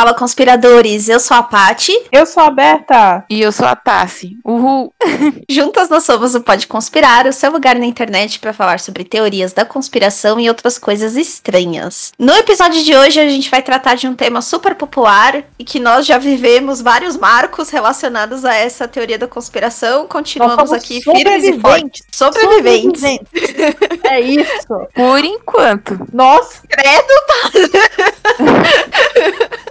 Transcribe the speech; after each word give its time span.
Fala 0.00 0.14
conspiradores, 0.14 1.10
eu 1.10 1.20
sou 1.20 1.36
a 1.36 1.42
Pati. 1.42 1.92
Eu 2.10 2.24
sou 2.24 2.42
a 2.42 2.48
Berta. 2.48 3.22
E 3.28 3.42
eu 3.42 3.52
sou 3.52 3.66
a 3.66 3.76
Tassi. 3.76 4.38
Uhul. 4.42 4.94
Juntas 5.46 5.90
nós 5.90 6.04
somos 6.04 6.34
o 6.34 6.40
Pode 6.40 6.66
Conspirar, 6.66 7.26
o 7.26 7.32
seu 7.34 7.52
lugar 7.52 7.78
na 7.78 7.84
internet 7.84 8.38
para 8.38 8.54
falar 8.54 8.80
sobre 8.80 9.04
teorias 9.04 9.52
da 9.52 9.62
conspiração 9.62 10.40
e 10.40 10.48
outras 10.48 10.78
coisas 10.78 11.16
estranhas. 11.16 12.14
No 12.18 12.32
episódio 12.32 12.82
de 12.82 12.96
hoje 12.96 13.20
a 13.20 13.28
gente 13.28 13.50
vai 13.50 13.60
tratar 13.60 13.94
de 13.94 14.08
um 14.08 14.14
tema 14.14 14.40
super 14.40 14.74
popular 14.74 15.44
e 15.58 15.64
que 15.64 15.78
nós 15.78 16.06
já 16.06 16.16
vivemos 16.16 16.80
vários 16.80 17.14
marcos 17.14 17.68
relacionados 17.68 18.42
a 18.42 18.54
essa 18.54 18.88
teoria 18.88 19.18
da 19.18 19.28
conspiração. 19.28 20.06
Continuamos 20.06 20.72
aqui 20.72 21.02
firmes 21.02 21.44
e 21.44 21.60
fortes. 21.60 22.06
Sobreviventes. 22.10 23.02
sobreviventes. 23.02 24.02
é 24.04 24.18
isso. 24.18 24.66
Por 24.94 25.22
enquanto. 25.22 26.00
Nossa. 26.10 26.62
Credo, 26.66 27.12
tá? 27.26 27.50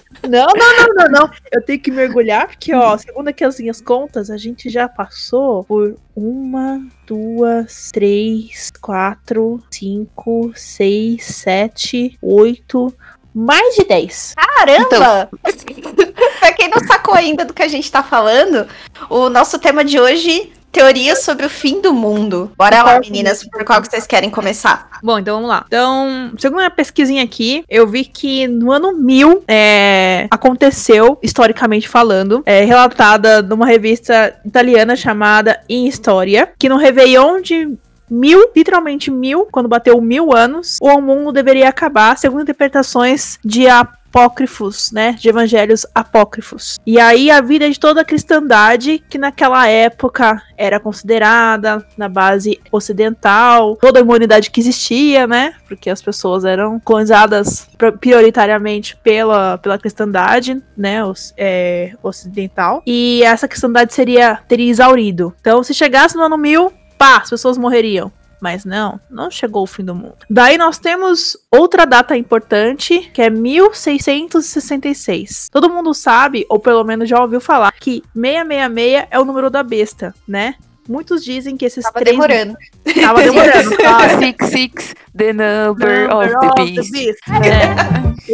Não, 0.28 0.48
não, 0.48 0.78
não, 0.78 0.94
não, 0.96 1.12
não. 1.22 1.32
Eu 1.52 1.64
tenho 1.64 1.80
que 1.80 1.92
mergulhar, 1.92 2.48
porque, 2.48 2.74
ó, 2.74 2.98
segundo 2.98 3.28
aqui 3.28 3.44
as 3.44 3.60
minhas 3.60 3.82
contas, 3.82 4.30
a 4.30 4.38
gente 4.38 4.70
já 4.70 4.88
passou 4.88 5.64
por 5.64 5.96
uma, 6.16 6.82
duas, 7.06 7.90
três, 7.92 8.72
quatro, 8.82 9.62
cinco, 9.72 10.52
seis, 10.56 11.24
sete, 11.26 12.18
oito, 12.22 12.94
mais 13.34 13.76
de 13.76 13.86
dez. 13.86 14.34
Caramba! 14.36 15.30
Então. 15.42 16.14
pra 16.40 16.54
quem 16.54 16.70
não 16.70 16.86
sacou 16.86 17.14
ainda 17.14 17.46
do 17.46 17.54
que 17.54 17.64
a 17.64 17.68
gente 17.68 17.92
tá 17.92 18.04
falando, 18.04 18.68
o 19.10 19.30
nosso 19.30 19.60
tema 19.60 19.84
de 19.84 20.00
hoje 20.00 20.52
Teorias 20.72 21.24
sobre 21.24 21.46
o 21.46 21.50
fim 21.50 21.82
do 21.82 21.94
mundo. 21.94 22.52
Bora 22.58 22.84
lá, 22.84 23.00
meninas, 23.00 23.44
por 23.44 23.64
qual 23.64 23.82
que 23.82 23.90
vocês 23.90 24.06
querem 24.06 24.30
começar? 24.30 25.00
Bom, 25.04 25.20
então 25.20 25.36
vamos 25.36 25.50
lá. 25.50 25.66
Então, 25.68 26.32
segundo 26.38 26.62
a 26.62 26.70
pesquisinha 26.70 27.24
aqui, 27.24 27.64
eu 27.70 27.88
vi 27.88 28.06
que 28.06 28.48
no 28.48 28.72
ano 28.72 28.94
1000 28.94 29.44
é, 29.48 30.28
aconteceu, 30.30 31.18
historicamente 31.24 31.88
falando, 31.88 32.44
é, 32.46 32.64
relatada 32.64 33.42
numa 33.42 33.66
revista 33.66 34.36
italiana 34.46 34.96
chamada 34.96 35.60
In 35.68 35.88
História, 35.88 36.52
que 36.58 36.70
no 36.70 36.78
Réveillon 36.78 37.42
de 37.42 37.78
mil, 38.10 38.52
literalmente 38.56 39.12
mil, 39.12 39.48
quando 39.52 39.70
bateu 39.70 40.02
mil 40.02 40.36
anos, 40.36 40.78
o 40.82 41.00
mundo 41.00 41.32
deveria 41.32 41.70
acabar, 41.70 42.18
segundo 42.18 42.42
interpretações 42.42 43.38
de 43.46 43.68
a 43.68 43.88
apócrifos, 44.10 44.92
né, 44.92 45.14
de 45.14 45.30
evangelhos 45.30 45.86
apócrifos. 45.94 46.80
E 46.86 47.00
aí 47.00 47.30
a 47.30 47.42
vida 47.42 47.70
de 47.70 47.80
toda 47.80 48.02
a 48.02 48.06
cristandade, 48.06 49.04
que 49.10 49.18
naquela 49.18 49.68
época 49.68 50.42
era 50.58 50.80
considerada 50.80 51.86
na 51.96 52.10
base 52.10 52.60
ocidental, 52.72 53.78
toda 53.78 54.00
a 54.00 54.04
humanidade 54.04 54.50
que 54.50 54.60
existia, 54.60 55.28
né, 55.28 55.54
porque 55.68 55.90
as 55.90 56.02
pessoas 56.02 56.44
eram 56.44 56.80
colonizadas 56.80 57.70
prioritariamente 58.00 58.96
pela, 58.98 59.58
pela 59.60 59.78
cristandade, 59.78 60.62
né, 60.76 61.06
os, 61.06 61.34
é, 61.38 61.94
ocidental, 62.02 62.82
e 62.86 63.22
essa 63.24 63.48
cristandade 63.48 63.94
seria 63.94 64.40
teria 64.48 64.70
exaurido. 64.70 65.34
Então, 65.40 65.64
se 65.64 65.74
chegasse 65.74 66.16
no 66.16 66.24
ano 66.24 66.38
mil, 66.38 66.74
pá, 66.98 67.18
as 67.18 67.30
pessoas 67.30 67.58
morreriam. 67.58 68.12
Mas 68.42 68.66
não, 68.66 69.00
não 69.10 69.30
chegou 69.30 69.64
o 69.64 69.68
fim 69.68 69.84
do 69.84 69.94
mundo. 69.96 70.18
Daí 70.30 70.58
nós 70.58 70.78
temos 70.78 71.36
outra 71.52 71.86
data 71.86 72.16
importante, 72.16 73.12
que 73.14 73.22
é 73.22 73.30
1666. 73.30 75.50
Todo 75.52 75.70
mundo 75.70 75.94
sabe, 75.94 76.46
ou 76.50 76.58
pelo 76.60 76.84
menos 76.84 77.10
já 77.10 77.22
ouviu 77.22 77.42
falar, 77.42 77.72
que 77.74 78.02
666 78.14 79.08
é 79.12 79.20
o 79.20 79.26
número 79.26 79.50
da 79.50 79.64
besta, 79.64 80.14
né? 80.28 80.56
Muitos 80.90 81.24
dizem 81.24 81.56
que 81.56 81.64
esses 81.66 81.84
Tava 81.84 82.00
três. 82.00 82.16
demorando. 82.16 82.58
Tava 83.00 83.22
demorando. 83.22 83.78
Tá? 83.78 84.18
Six, 84.18 84.48
six, 84.48 84.96
the 85.16 85.32
number, 85.32 86.10
number 86.10 86.16
of 86.16 86.34
the 86.40 86.50
beast. 86.66 86.92
The 86.92 86.98
beast. 86.98 87.20
É. 87.46 87.76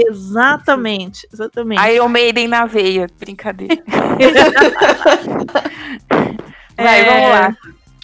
exatamente, 0.09 1.27
exatamente. 1.33 1.81
Iron 1.89 2.07
Maiden 2.07 2.47
na 2.47 2.65
veia, 2.65 3.07
brincadeira. 3.19 3.75
Vai, 6.77 7.01
é... 7.01 7.05
vamos 7.05 7.29
lá 7.29 7.53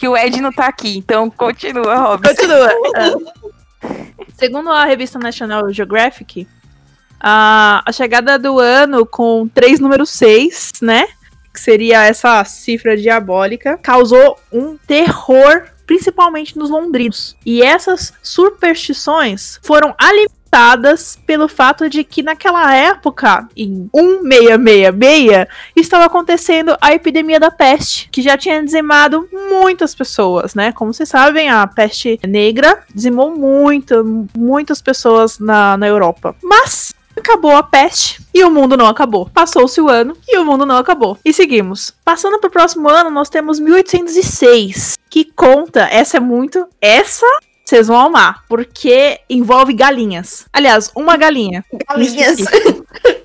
que 0.02 0.08
o 0.08 0.16
Ed 0.16 0.40
não 0.40 0.50
tá 0.50 0.66
aqui, 0.66 0.98
então 0.98 1.30
continua, 1.30 1.94
Robson. 1.94 2.34
Continua. 2.34 2.68
Segundo 4.34 4.68
a 4.68 4.84
revista 4.84 5.16
National 5.16 5.72
Geographic, 5.72 6.48
a, 7.20 7.84
a 7.86 7.92
chegada 7.92 8.36
do 8.36 8.58
ano 8.58 9.06
com 9.06 9.46
três 9.46 9.78
número 9.78 10.04
6, 10.04 10.72
né? 10.82 11.06
Que 11.54 11.60
seria 11.60 12.02
essa 12.02 12.42
cifra 12.42 12.96
diabólica, 12.96 13.78
causou 13.78 14.40
um 14.52 14.76
terror 14.76 15.68
principalmente 15.86 16.58
nos 16.58 16.68
londrinos. 16.68 17.36
E 17.46 17.62
essas 17.62 18.12
superstições 18.24 19.60
foram 19.62 19.94
alimentadas 19.96 20.41
pelo 21.26 21.48
fato 21.48 21.88
de 21.88 22.04
que 22.04 22.22
naquela 22.22 22.74
época, 22.74 23.48
em 23.56 23.88
1666, 23.94 25.46
estava 25.74 26.04
acontecendo 26.04 26.76
a 26.80 26.92
epidemia 26.92 27.40
da 27.40 27.50
peste, 27.50 28.08
que 28.10 28.20
já 28.20 28.36
tinha 28.36 28.62
dizimado 28.62 29.26
muitas 29.32 29.94
pessoas, 29.94 30.54
né? 30.54 30.70
Como 30.72 30.92
vocês 30.92 31.08
sabem, 31.08 31.48
a 31.48 31.66
peste 31.66 32.20
negra 32.26 32.82
dizimou 32.94 33.34
muito, 33.34 34.28
muitas 34.36 34.82
pessoas 34.82 35.38
na, 35.38 35.76
na 35.78 35.88
Europa. 35.88 36.36
Mas 36.42 36.92
acabou 37.16 37.56
a 37.56 37.62
peste 37.62 38.22
e 38.34 38.44
o 38.44 38.50
mundo 38.50 38.76
não 38.76 38.86
acabou. 38.86 39.30
Passou-se 39.32 39.80
o 39.80 39.88
ano 39.88 40.16
e 40.28 40.38
o 40.38 40.44
mundo 40.44 40.66
não 40.66 40.76
acabou. 40.76 41.16
E 41.24 41.32
seguimos. 41.32 41.94
Passando 42.04 42.38
para 42.38 42.48
o 42.48 42.52
próximo 42.52 42.88
ano, 42.88 43.10
nós 43.10 43.30
temos 43.30 43.58
1806, 43.58 44.98
que 45.08 45.24
conta, 45.24 45.88
essa 45.90 46.18
é 46.18 46.20
muito, 46.20 46.66
essa 46.80 47.26
vocês 47.64 47.86
vão 47.86 47.98
amar, 47.98 48.42
porque 48.48 49.20
envolve 49.28 49.72
galinhas. 49.72 50.46
Aliás, 50.52 50.90
uma 50.94 51.16
galinha. 51.16 51.64
Galinhas. 51.88 52.38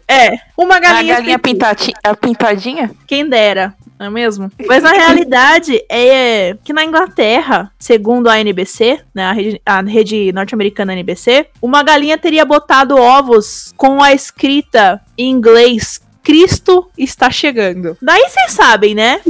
É, 0.09 0.39
uma 0.57 0.79
galinha. 0.79 1.15
A 1.15 1.17
galinha 1.17 1.37
pintati 1.37 1.91
pintadinha? 2.21 2.89
Quem 3.05 3.27
dera, 3.27 3.75
não 3.99 4.05
é 4.05 4.09
mesmo? 4.09 4.49
Mas 4.65 4.81
na 4.81 4.93
realidade 4.93 5.83
é 5.89 6.55
que 6.63 6.71
na 6.71 6.85
Inglaterra, 6.85 7.69
segundo 7.77 8.29
a 8.29 8.39
NBC, 8.39 9.01
né, 9.13 9.25
a 9.25 9.33
rede, 9.33 9.61
a 9.65 9.81
rede 9.81 10.31
norte-americana 10.31 10.93
NBC, 10.93 11.47
uma 11.61 11.83
galinha 11.83 12.17
teria 12.17 12.45
botado 12.45 12.95
ovos 12.95 13.73
com 13.75 14.01
a 14.01 14.13
escrita 14.13 15.01
em 15.17 15.29
inglês 15.29 15.99
Cristo 16.27 16.89
está 16.97 17.31
chegando. 17.31 17.97
Daí 18.01 18.27
vocês 18.27 18.51
sabem, 18.51 18.93
né? 18.93 19.21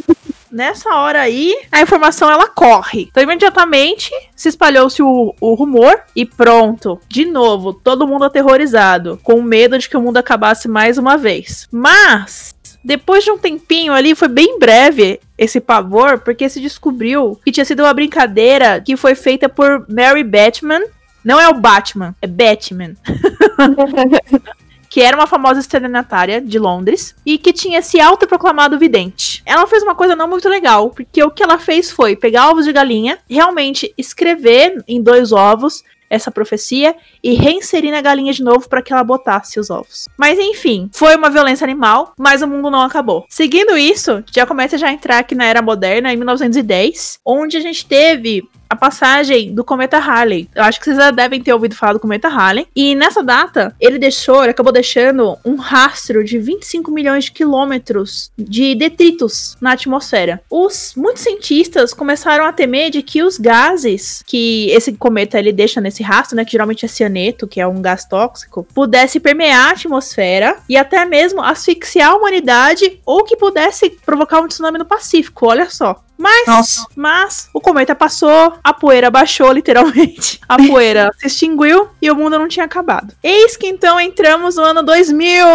Nessa 0.51 0.95
hora 0.95 1.21
aí, 1.21 1.55
a 1.71 1.81
informação 1.81 2.29
ela 2.29 2.47
corre. 2.47 3.07
Então, 3.09 3.21
imediatamente 3.21 4.11
se 4.35 4.49
espalhou-se 4.49 5.01
o, 5.01 5.35
o 5.39 5.53
rumor 5.53 6.01
e 6.15 6.25
pronto. 6.25 6.99
De 7.07 7.25
novo, 7.25 7.73
todo 7.73 8.07
mundo 8.07 8.25
aterrorizado, 8.25 9.19
com 9.23 9.41
medo 9.41 9.77
de 9.77 9.89
que 9.89 9.97
o 9.97 10.01
mundo 10.01 10.17
acabasse 10.17 10.67
mais 10.67 10.97
uma 10.97 11.17
vez. 11.17 11.67
Mas 11.71 12.55
depois 12.83 13.23
de 13.23 13.31
um 13.31 13.37
tempinho 13.37 13.91
ali, 13.91 14.15
foi 14.15 14.29
bem 14.29 14.57
breve 14.57 15.19
esse 15.37 15.59
pavor, 15.59 16.19
porque 16.19 16.47
se 16.47 16.61
descobriu 16.61 17.37
que 17.43 17.51
tinha 17.51 17.65
sido 17.65 17.83
uma 17.83 17.93
brincadeira 17.93 18.79
que 18.79 18.95
foi 18.95 19.13
feita 19.13 19.49
por 19.49 19.85
Mary 19.89 20.23
Batman. 20.23 20.79
Não 21.23 21.39
é 21.39 21.49
o 21.49 21.53
Batman, 21.53 22.15
é 22.21 22.27
Batman. 22.27 22.93
que 24.97 25.01
era 25.03 25.15
uma 25.15 25.27
famosa 25.27 25.59
estelionatária 25.59 26.41
de 26.41 26.57
Londres 26.57 27.15
e 27.23 27.37
que 27.37 27.53
tinha 27.53 27.83
se 27.83 28.01
autoproclamado 28.01 28.79
vidente. 28.79 29.43
Ela 29.45 29.67
fez 29.67 29.83
uma 29.83 29.93
coisa 29.93 30.15
não 30.15 30.27
muito 30.27 30.49
legal, 30.49 30.89
porque 30.89 31.21
o 31.21 31.29
que 31.29 31.43
ela 31.43 31.59
fez 31.59 31.91
foi 31.91 32.15
pegar 32.15 32.49
ovos 32.49 32.65
de 32.65 32.73
galinha, 32.73 33.19
realmente 33.29 33.93
escrever 33.95 34.83
em 34.87 34.99
dois 34.99 35.31
ovos 35.31 35.83
essa 36.09 36.31
profecia 36.31 36.95
e 37.23 37.35
reinserir 37.35 37.91
na 37.91 38.01
galinha 38.01 38.33
de 38.33 38.41
novo 38.41 38.67
para 38.67 38.81
que 38.81 38.91
ela 38.91 39.03
botasse 39.03 39.59
os 39.59 39.69
ovos. 39.69 40.07
Mas 40.17 40.39
enfim, 40.39 40.89
foi 40.91 41.15
uma 41.15 41.29
violência 41.29 41.63
animal, 41.63 42.13
mas 42.17 42.41
o 42.41 42.47
mundo 42.47 42.71
não 42.71 42.81
acabou. 42.81 43.23
Seguindo 43.29 43.77
isso, 43.77 44.23
já 44.31 44.47
começa 44.47 44.79
já 44.79 44.87
a 44.87 44.93
entrar 44.93 45.19
aqui 45.19 45.35
na 45.35 45.45
era 45.45 45.61
moderna, 45.61 46.11
em 46.11 46.17
1910, 46.17 47.19
onde 47.23 47.55
a 47.55 47.61
gente 47.61 47.85
teve 47.85 48.49
a 48.69 48.75
passagem 48.75 49.53
do 49.53 49.63
cometa 49.63 49.97
Halley. 49.97 50.49
Eu 50.55 50.63
acho 50.63 50.79
que 50.79 50.85
vocês 50.85 50.97
já 50.97 51.11
devem 51.11 51.41
ter 51.41 51.53
ouvido 51.53 51.75
falar 51.75 51.93
do 51.93 51.99
cometa 51.99 52.27
Halley. 52.27 52.67
E 52.75 52.95
nessa 52.95 53.23
data, 53.23 53.75
ele 53.79 53.97
deixou, 53.97 54.43
ele 54.43 54.51
acabou 54.51 54.71
deixando 54.71 55.37
um 55.45 55.55
rastro 55.55 56.23
de 56.23 56.37
25 56.37 56.91
milhões 56.91 57.25
de 57.25 57.31
quilômetros 57.31 58.31
de 58.37 58.75
detritos 58.75 59.57
na 59.61 59.73
atmosfera. 59.73 60.41
Os 60.49 60.93
muitos 60.95 61.23
cientistas 61.23 61.93
começaram 61.93 62.45
a 62.45 62.53
temer 62.53 62.89
de 62.89 63.01
que 63.01 63.23
os 63.23 63.37
gases 63.37 64.23
que 64.25 64.69
esse 64.71 64.93
cometa 64.93 65.39
ele 65.39 65.51
deixa 65.51 65.81
nesse 65.81 66.03
rastro, 66.03 66.35
né, 66.35 66.45
que 66.45 66.51
geralmente 66.51 66.85
é 66.85 66.87
cianeto, 66.87 67.47
que 67.47 67.59
é 67.59 67.67
um 67.67 67.81
gás 67.81 68.05
tóxico, 68.05 68.67
pudesse 68.73 69.19
permear 69.19 69.69
a 69.69 69.71
atmosfera 69.71 70.57
e 70.67 70.77
até 70.77 71.05
mesmo 71.05 71.41
asfixiar 71.41 72.11
a 72.11 72.15
humanidade 72.15 72.99
ou 73.05 73.23
que 73.23 73.37
pudesse 73.37 73.89
provocar 74.05 74.41
um 74.41 74.47
tsunami 74.47 74.77
no 74.77 74.85
Pacífico. 74.85 75.47
Olha 75.47 75.69
só. 75.69 76.03
Mas, 76.17 76.85
mas 76.95 77.49
o 77.53 77.61
cometa 77.61 77.93
passou, 77.93 78.53
a 78.63 78.73
poeira 78.73 79.11
baixou, 79.11 79.51
literalmente. 79.51 80.39
A 80.49 80.57
poeira 80.67 81.11
se 81.19 81.27
extinguiu 81.27 81.89
e 82.01 82.09
o 82.09 82.15
mundo 82.15 82.39
não 82.39 82.47
tinha 82.47 82.65
acabado. 82.65 83.13
Eis 83.21 83.55
que 83.55 83.67
então 83.67 83.99
entramos 83.99 84.55
no 84.55 84.63
ano 84.63 84.81
2000. 84.81 85.45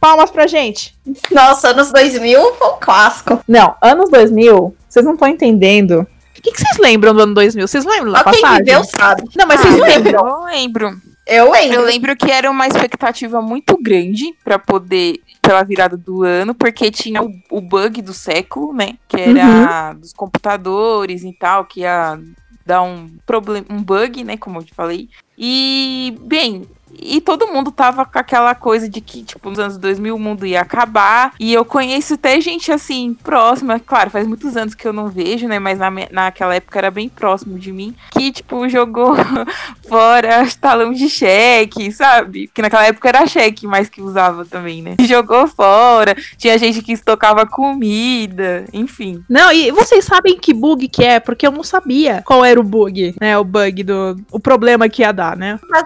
Palmas 0.00 0.30
pra 0.30 0.46
gente. 0.46 0.96
Nossa, 1.30 1.68
anos 1.68 1.92
2000 1.92 2.54
foi 2.54 2.68
um 2.68 2.76
clássico. 2.80 3.40
Não, 3.46 3.74
anos 3.82 4.10
2000, 4.10 4.74
vocês 4.88 5.04
não 5.04 5.14
estão 5.14 5.28
entendendo. 5.28 6.06
O 6.36 6.42
que, 6.42 6.52
que, 6.52 6.58
vocês 6.58 6.78
lembram 6.78 7.14
do 7.14 7.20
ano 7.20 7.34
2000? 7.34 7.68
Vocês 7.68 7.84
lembram 7.84 8.12
da 8.12 8.24
passagem? 8.24 8.64
Quem 8.64 8.64
viveu 8.64 8.84
sabe. 8.84 9.24
Não, 9.36 9.46
mas 9.46 9.60
ah, 9.60 9.62
vocês 9.64 9.78
lembram? 9.78 10.26
Eu 10.26 10.44
lembro. 10.44 11.09
Eu 11.30 11.50
lembro. 11.52 11.76
Eu 11.76 11.84
lembro 11.84 12.16
que 12.16 12.30
era 12.30 12.50
uma 12.50 12.66
expectativa 12.66 13.40
muito 13.40 13.78
grande 13.80 14.34
pra 14.42 14.58
poder 14.58 15.20
pela 15.40 15.62
virada 15.62 15.96
do 15.96 16.24
ano, 16.24 16.54
porque 16.54 16.90
tinha 16.90 17.22
o, 17.22 17.32
o 17.50 17.60
bug 17.60 18.02
do 18.02 18.12
século, 18.12 18.72
né? 18.72 18.98
Que 19.08 19.20
era 19.20 19.92
dos 19.92 20.12
computadores 20.12 21.22
e 21.22 21.32
tal, 21.32 21.64
que 21.64 21.80
ia 21.80 22.18
dar 22.66 22.82
um 22.82 23.08
problema, 23.24 23.66
um 23.70 23.82
bug, 23.82 24.24
né? 24.24 24.36
Como 24.36 24.58
eu 24.58 24.64
te 24.64 24.74
falei. 24.74 25.08
E, 25.38 26.18
bem, 26.22 26.66
e 26.98 27.20
todo 27.20 27.46
mundo 27.48 27.70
tava 27.70 28.04
com 28.04 28.18
aquela 28.18 28.54
coisa 28.54 28.88
de 28.88 29.00
que, 29.00 29.22
tipo, 29.22 29.48
nos 29.48 29.58
anos 29.58 29.78
2000 29.78 30.14
o 30.14 30.18
mundo 30.18 30.46
ia 30.46 30.60
acabar. 30.60 31.32
E 31.38 31.52
eu 31.52 31.64
conheço 31.64 32.14
até 32.14 32.40
gente, 32.40 32.70
assim, 32.72 33.14
próxima. 33.22 33.80
Claro, 33.80 34.10
faz 34.10 34.26
muitos 34.26 34.56
anos 34.56 34.74
que 34.74 34.86
eu 34.86 34.92
não 34.92 35.08
vejo, 35.08 35.48
né? 35.48 35.58
Mas 35.58 35.78
na, 35.78 35.90
naquela 36.10 36.54
época 36.54 36.78
era 36.78 36.90
bem 36.90 37.08
próximo 37.08 37.58
de 37.58 37.72
mim. 37.72 37.94
Que, 38.10 38.32
tipo, 38.32 38.68
jogou 38.68 39.14
fora 39.88 40.46
talão 40.60 40.92
de 40.92 41.08
cheque, 41.08 41.90
sabe? 41.92 42.48
Que 42.52 42.62
naquela 42.62 42.86
época 42.86 43.08
era 43.08 43.26
cheque 43.26 43.66
mais 43.66 43.88
que 43.88 44.02
usava 44.02 44.44
também, 44.44 44.82
né? 44.82 44.96
Jogou 45.00 45.46
fora. 45.46 46.14
Tinha 46.36 46.58
gente 46.58 46.82
que 46.82 46.92
estocava 46.92 47.46
comida, 47.46 48.64
enfim. 48.72 49.24
Não, 49.28 49.52
e 49.52 49.70
vocês 49.70 50.04
sabem 50.04 50.38
que 50.38 50.52
bug 50.52 50.88
que 50.88 51.04
é? 51.04 51.20
Porque 51.20 51.46
eu 51.46 51.52
não 51.52 51.64
sabia 51.64 52.22
qual 52.24 52.44
era 52.44 52.60
o 52.60 52.64
bug, 52.64 53.14
né? 53.20 53.38
O 53.38 53.44
bug 53.44 53.82
do. 53.82 54.16
O 54.30 54.38
problema 54.38 54.88
que 54.88 55.02
ia 55.02 55.12
dar, 55.12 55.36
né? 55.36 55.58
Pra 55.68 55.82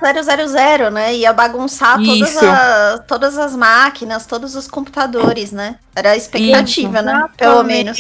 000, 0.52 0.90
né? 0.94 1.14
Ia 1.16 1.32
bagunçar 1.32 1.96
todas, 1.98 2.30
Isso. 2.30 2.46
a- 2.46 3.04
todas 3.06 3.36
as 3.36 3.54
máquinas, 3.54 4.24
todos 4.24 4.54
os 4.56 4.66
computadores, 4.66 5.52
né? 5.52 5.76
Era 5.94 6.12
a 6.12 6.16
expectativa, 6.16 7.02
né? 7.02 7.26
Pelo 7.36 7.62
menos. 7.64 7.98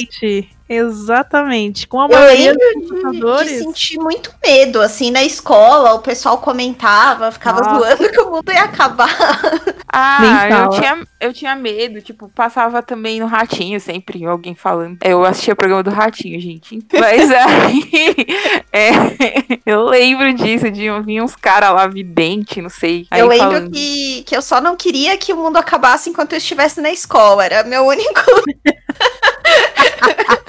Exatamente. 0.68 1.86
Com 1.86 2.00
a 2.00 2.04
Eu 2.04 2.08
maioria 2.08 2.52
lembro 2.52 2.80
dos 2.80 2.82
de, 2.82 3.02
computadores. 3.02 3.50
de 3.50 3.58
sentir 3.58 3.98
muito 3.98 4.32
medo, 4.42 4.80
assim, 4.80 5.10
na 5.10 5.22
escola, 5.22 5.94
o 5.94 5.98
pessoal 6.00 6.38
comentava, 6.38 7.30
ficava 7.30 7.60
Nossa. 7.60 7.78
zoando 7.78 8.10
que 8.10 8.20
o 8.20 8.30
mundo 8.30 8.50
ia 8.50 8.62
acabar. 8.62 9.14
Ah, 9.92 10.48
eu 10.64 10.70
tinha, 10.70 11.06
eu 11.20 11.32
tinha 11.32 11.54
medo, 11.54 12.00
tipo, 12.00 12.28
passava 12.28 12.82
também 12.82 13.20
no 13.20 13.26
Ratinho 13.26 13.78
sempre, 13.78 14.24
alguém 14.24 14.54
falando. 14.54 14.98
Eu 15.04 15.24
assistia 15.24 15.52
o 15.52 15.56
programa 15.56 15.82
do 15.82 15.90
Ratinho, 15.90 16.40
gente. 16.40 16.78
Mas 16.98 17.30
aí, 17.30 18.26
é, 18.72 19.58
eu 19.66 19.84
lembro 19.84 20.32
disso, 20.32 20.70
de 20.70 20.88
vir 21.02 21.22
uns 21.22 21.36
caras 21.36 21.72
lá 21.72 21.86
vidente, 21.86 22.62
não 22.62 22.70
sei. 22.70 23.06
Aí 23.10 23.20
eu 23.20 23.28
lembro 23.28 23.46
falando. 23.46 23.70
que, 23.70 24.22
que 24.22 24.34
eu 24.34 24.40
só 24.40 24.60
não 24.60 24.76
queria 24.76 25.16
que 25.18 25.32
o 25.32 25.36
mundo 25.36 25.58
acabasse 25.58 26.08
enquanto 26.08 26.32
eu 26.32 26.38
estivesse 26.38 26.80
na 26.80 26.90
escola. 26.90 27.44
Era 27.44 27.64
meu 27.64 27.84
único. 27.84 28.14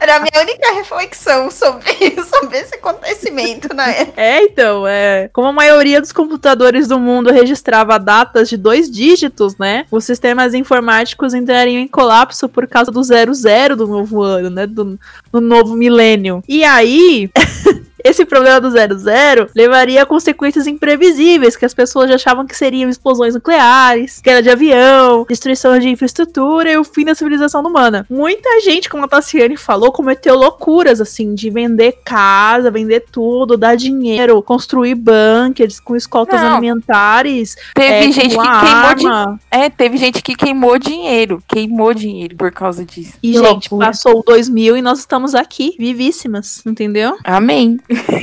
Era 0.00 0.16
a 0.16 0.20
minha 0.20 0.42
única 0.42 0.72
reflexão 0.72 1.50
sobre, 1.50 1.92
sobre 2.24 2.58
esse 2.58 2.74
acontecimento 2.74 3.74
na 3.74 3.88
época. 3.88 4.20
É, 4.20 4.42
então, 4.42 4.86
é. 4.86 5.28
Como 5.32 5.48
a 5.48 5.52
maioria 5.52 6.00
dos 6.00 6.12
computadores 6.12 6.88
do 6.88 6.98
mundo 6.98 7.30
registrava 7.30 7.98
datas 7.98 8.48
de 8.48 8.56
dois 8.56 8.90
dígitos, 8.90 9.56
né? 9.56 9.86
Os 9.90 10.04
sistemas 10.04 10.54
informáticos 10.54 11.34
entrariam 11.34 11.80
em 11.80 11.88
colapso 11.88 12.48
por 12.48 12.66
causa 12.66 12.90
do 12.90 13.02
zero 13.02 13.32
zero 13.34 13.76
do 13.76 13.86
novo 13.86 14.22
ano, 14.22 14.50
né? 14.50 14.66
Do, 14.66 14.98
do 15.32 15.40
novo 15.40 15.74
milênio. 15.74 16.42
E 16.48 16.64
aí. 16.64 17.30
Esse 18.04 18.24
problema 18.24 18.60
do 18.60 18.70
zero 18.70 18.98
zero 18.98 19.48
levaria 19.54 20.02
a 20.02 20.06
consequências 20.06 20.66
imprevisíveis, 20.66 21.56
que 21.56 21.64
as 21.64 21.74
pessoas 21.74 22.08
já 22.08 22.14
achavam 22.16 22.46
que 22.46 22.56
seriam 22.56 22.88
explosões 22.88 23.34
nucleares, 23.34 24.20
queda 24.20 24.42
de 24.42 24.50
avião, 24.50 25.24
destruição 25.28 25.78
de 25.78 25.88
infraestrutura 25.88 26.70
e 26.70 26.76
o 26.76 26.84
fim 26.84 27.04
da 27.04 27.14
civilização 27.14 27.62
humana. 27.62 28.06
Muita 28.08 28.60
gente, 28.60 28.88
como 28.88 29.04
a 29.04 29.08
Tassiane 29.08 29.56
falou, 29.56 29.92
cometeu 29.92 30.36
loucuras, 30.36 31.00
assim, 31.00 31.34
de 31.34 31.50
vender 31.50 31.98
casa, 32.04 32.70
vender 32.70 33.04
tudo, 33.10 33.56
dar 33.56 33.76
dinheiro, 33.76 34.42
construir 34.42 34.94
bunkers 34.94 35.80
com 35.80 35.96
escoltas 35.96 36.40
Não. 36.40 36.52
alimentares. 36.52 37.56
Teve 37.74 37.94
é, 37.94 38.12
gente 38.12 38.36
que 38.36 38.36
queimou. 38.36 39.38
É, 39.50 39.70
teve 39.70 39.96
gente 39.96 40.22
que 40.22 40.34
queimou 40.34 40.78
dinheiro. 40.78 41.42
Queimou 41.48 41.92
dinheiro 41.94 42.36
por 42.36 42.50
causa 42.52 42.84
disso. 42.84 43.14
E, 43.22 43.32
Que 43.32 43.38
gente, 43.38 43.70
loucura. 43.70 43.86
passou 43.86 44.20
o 44.20 44.22
2000 44.22 44.76
e 44.76 44.82
nós 44.82 44.98
estamos 44.98 45.34
aqui, 45.34 45.74
vivíssimas, 45.78 46.64
entendeu? 46.66 47.16
Amém. 47.24 47.78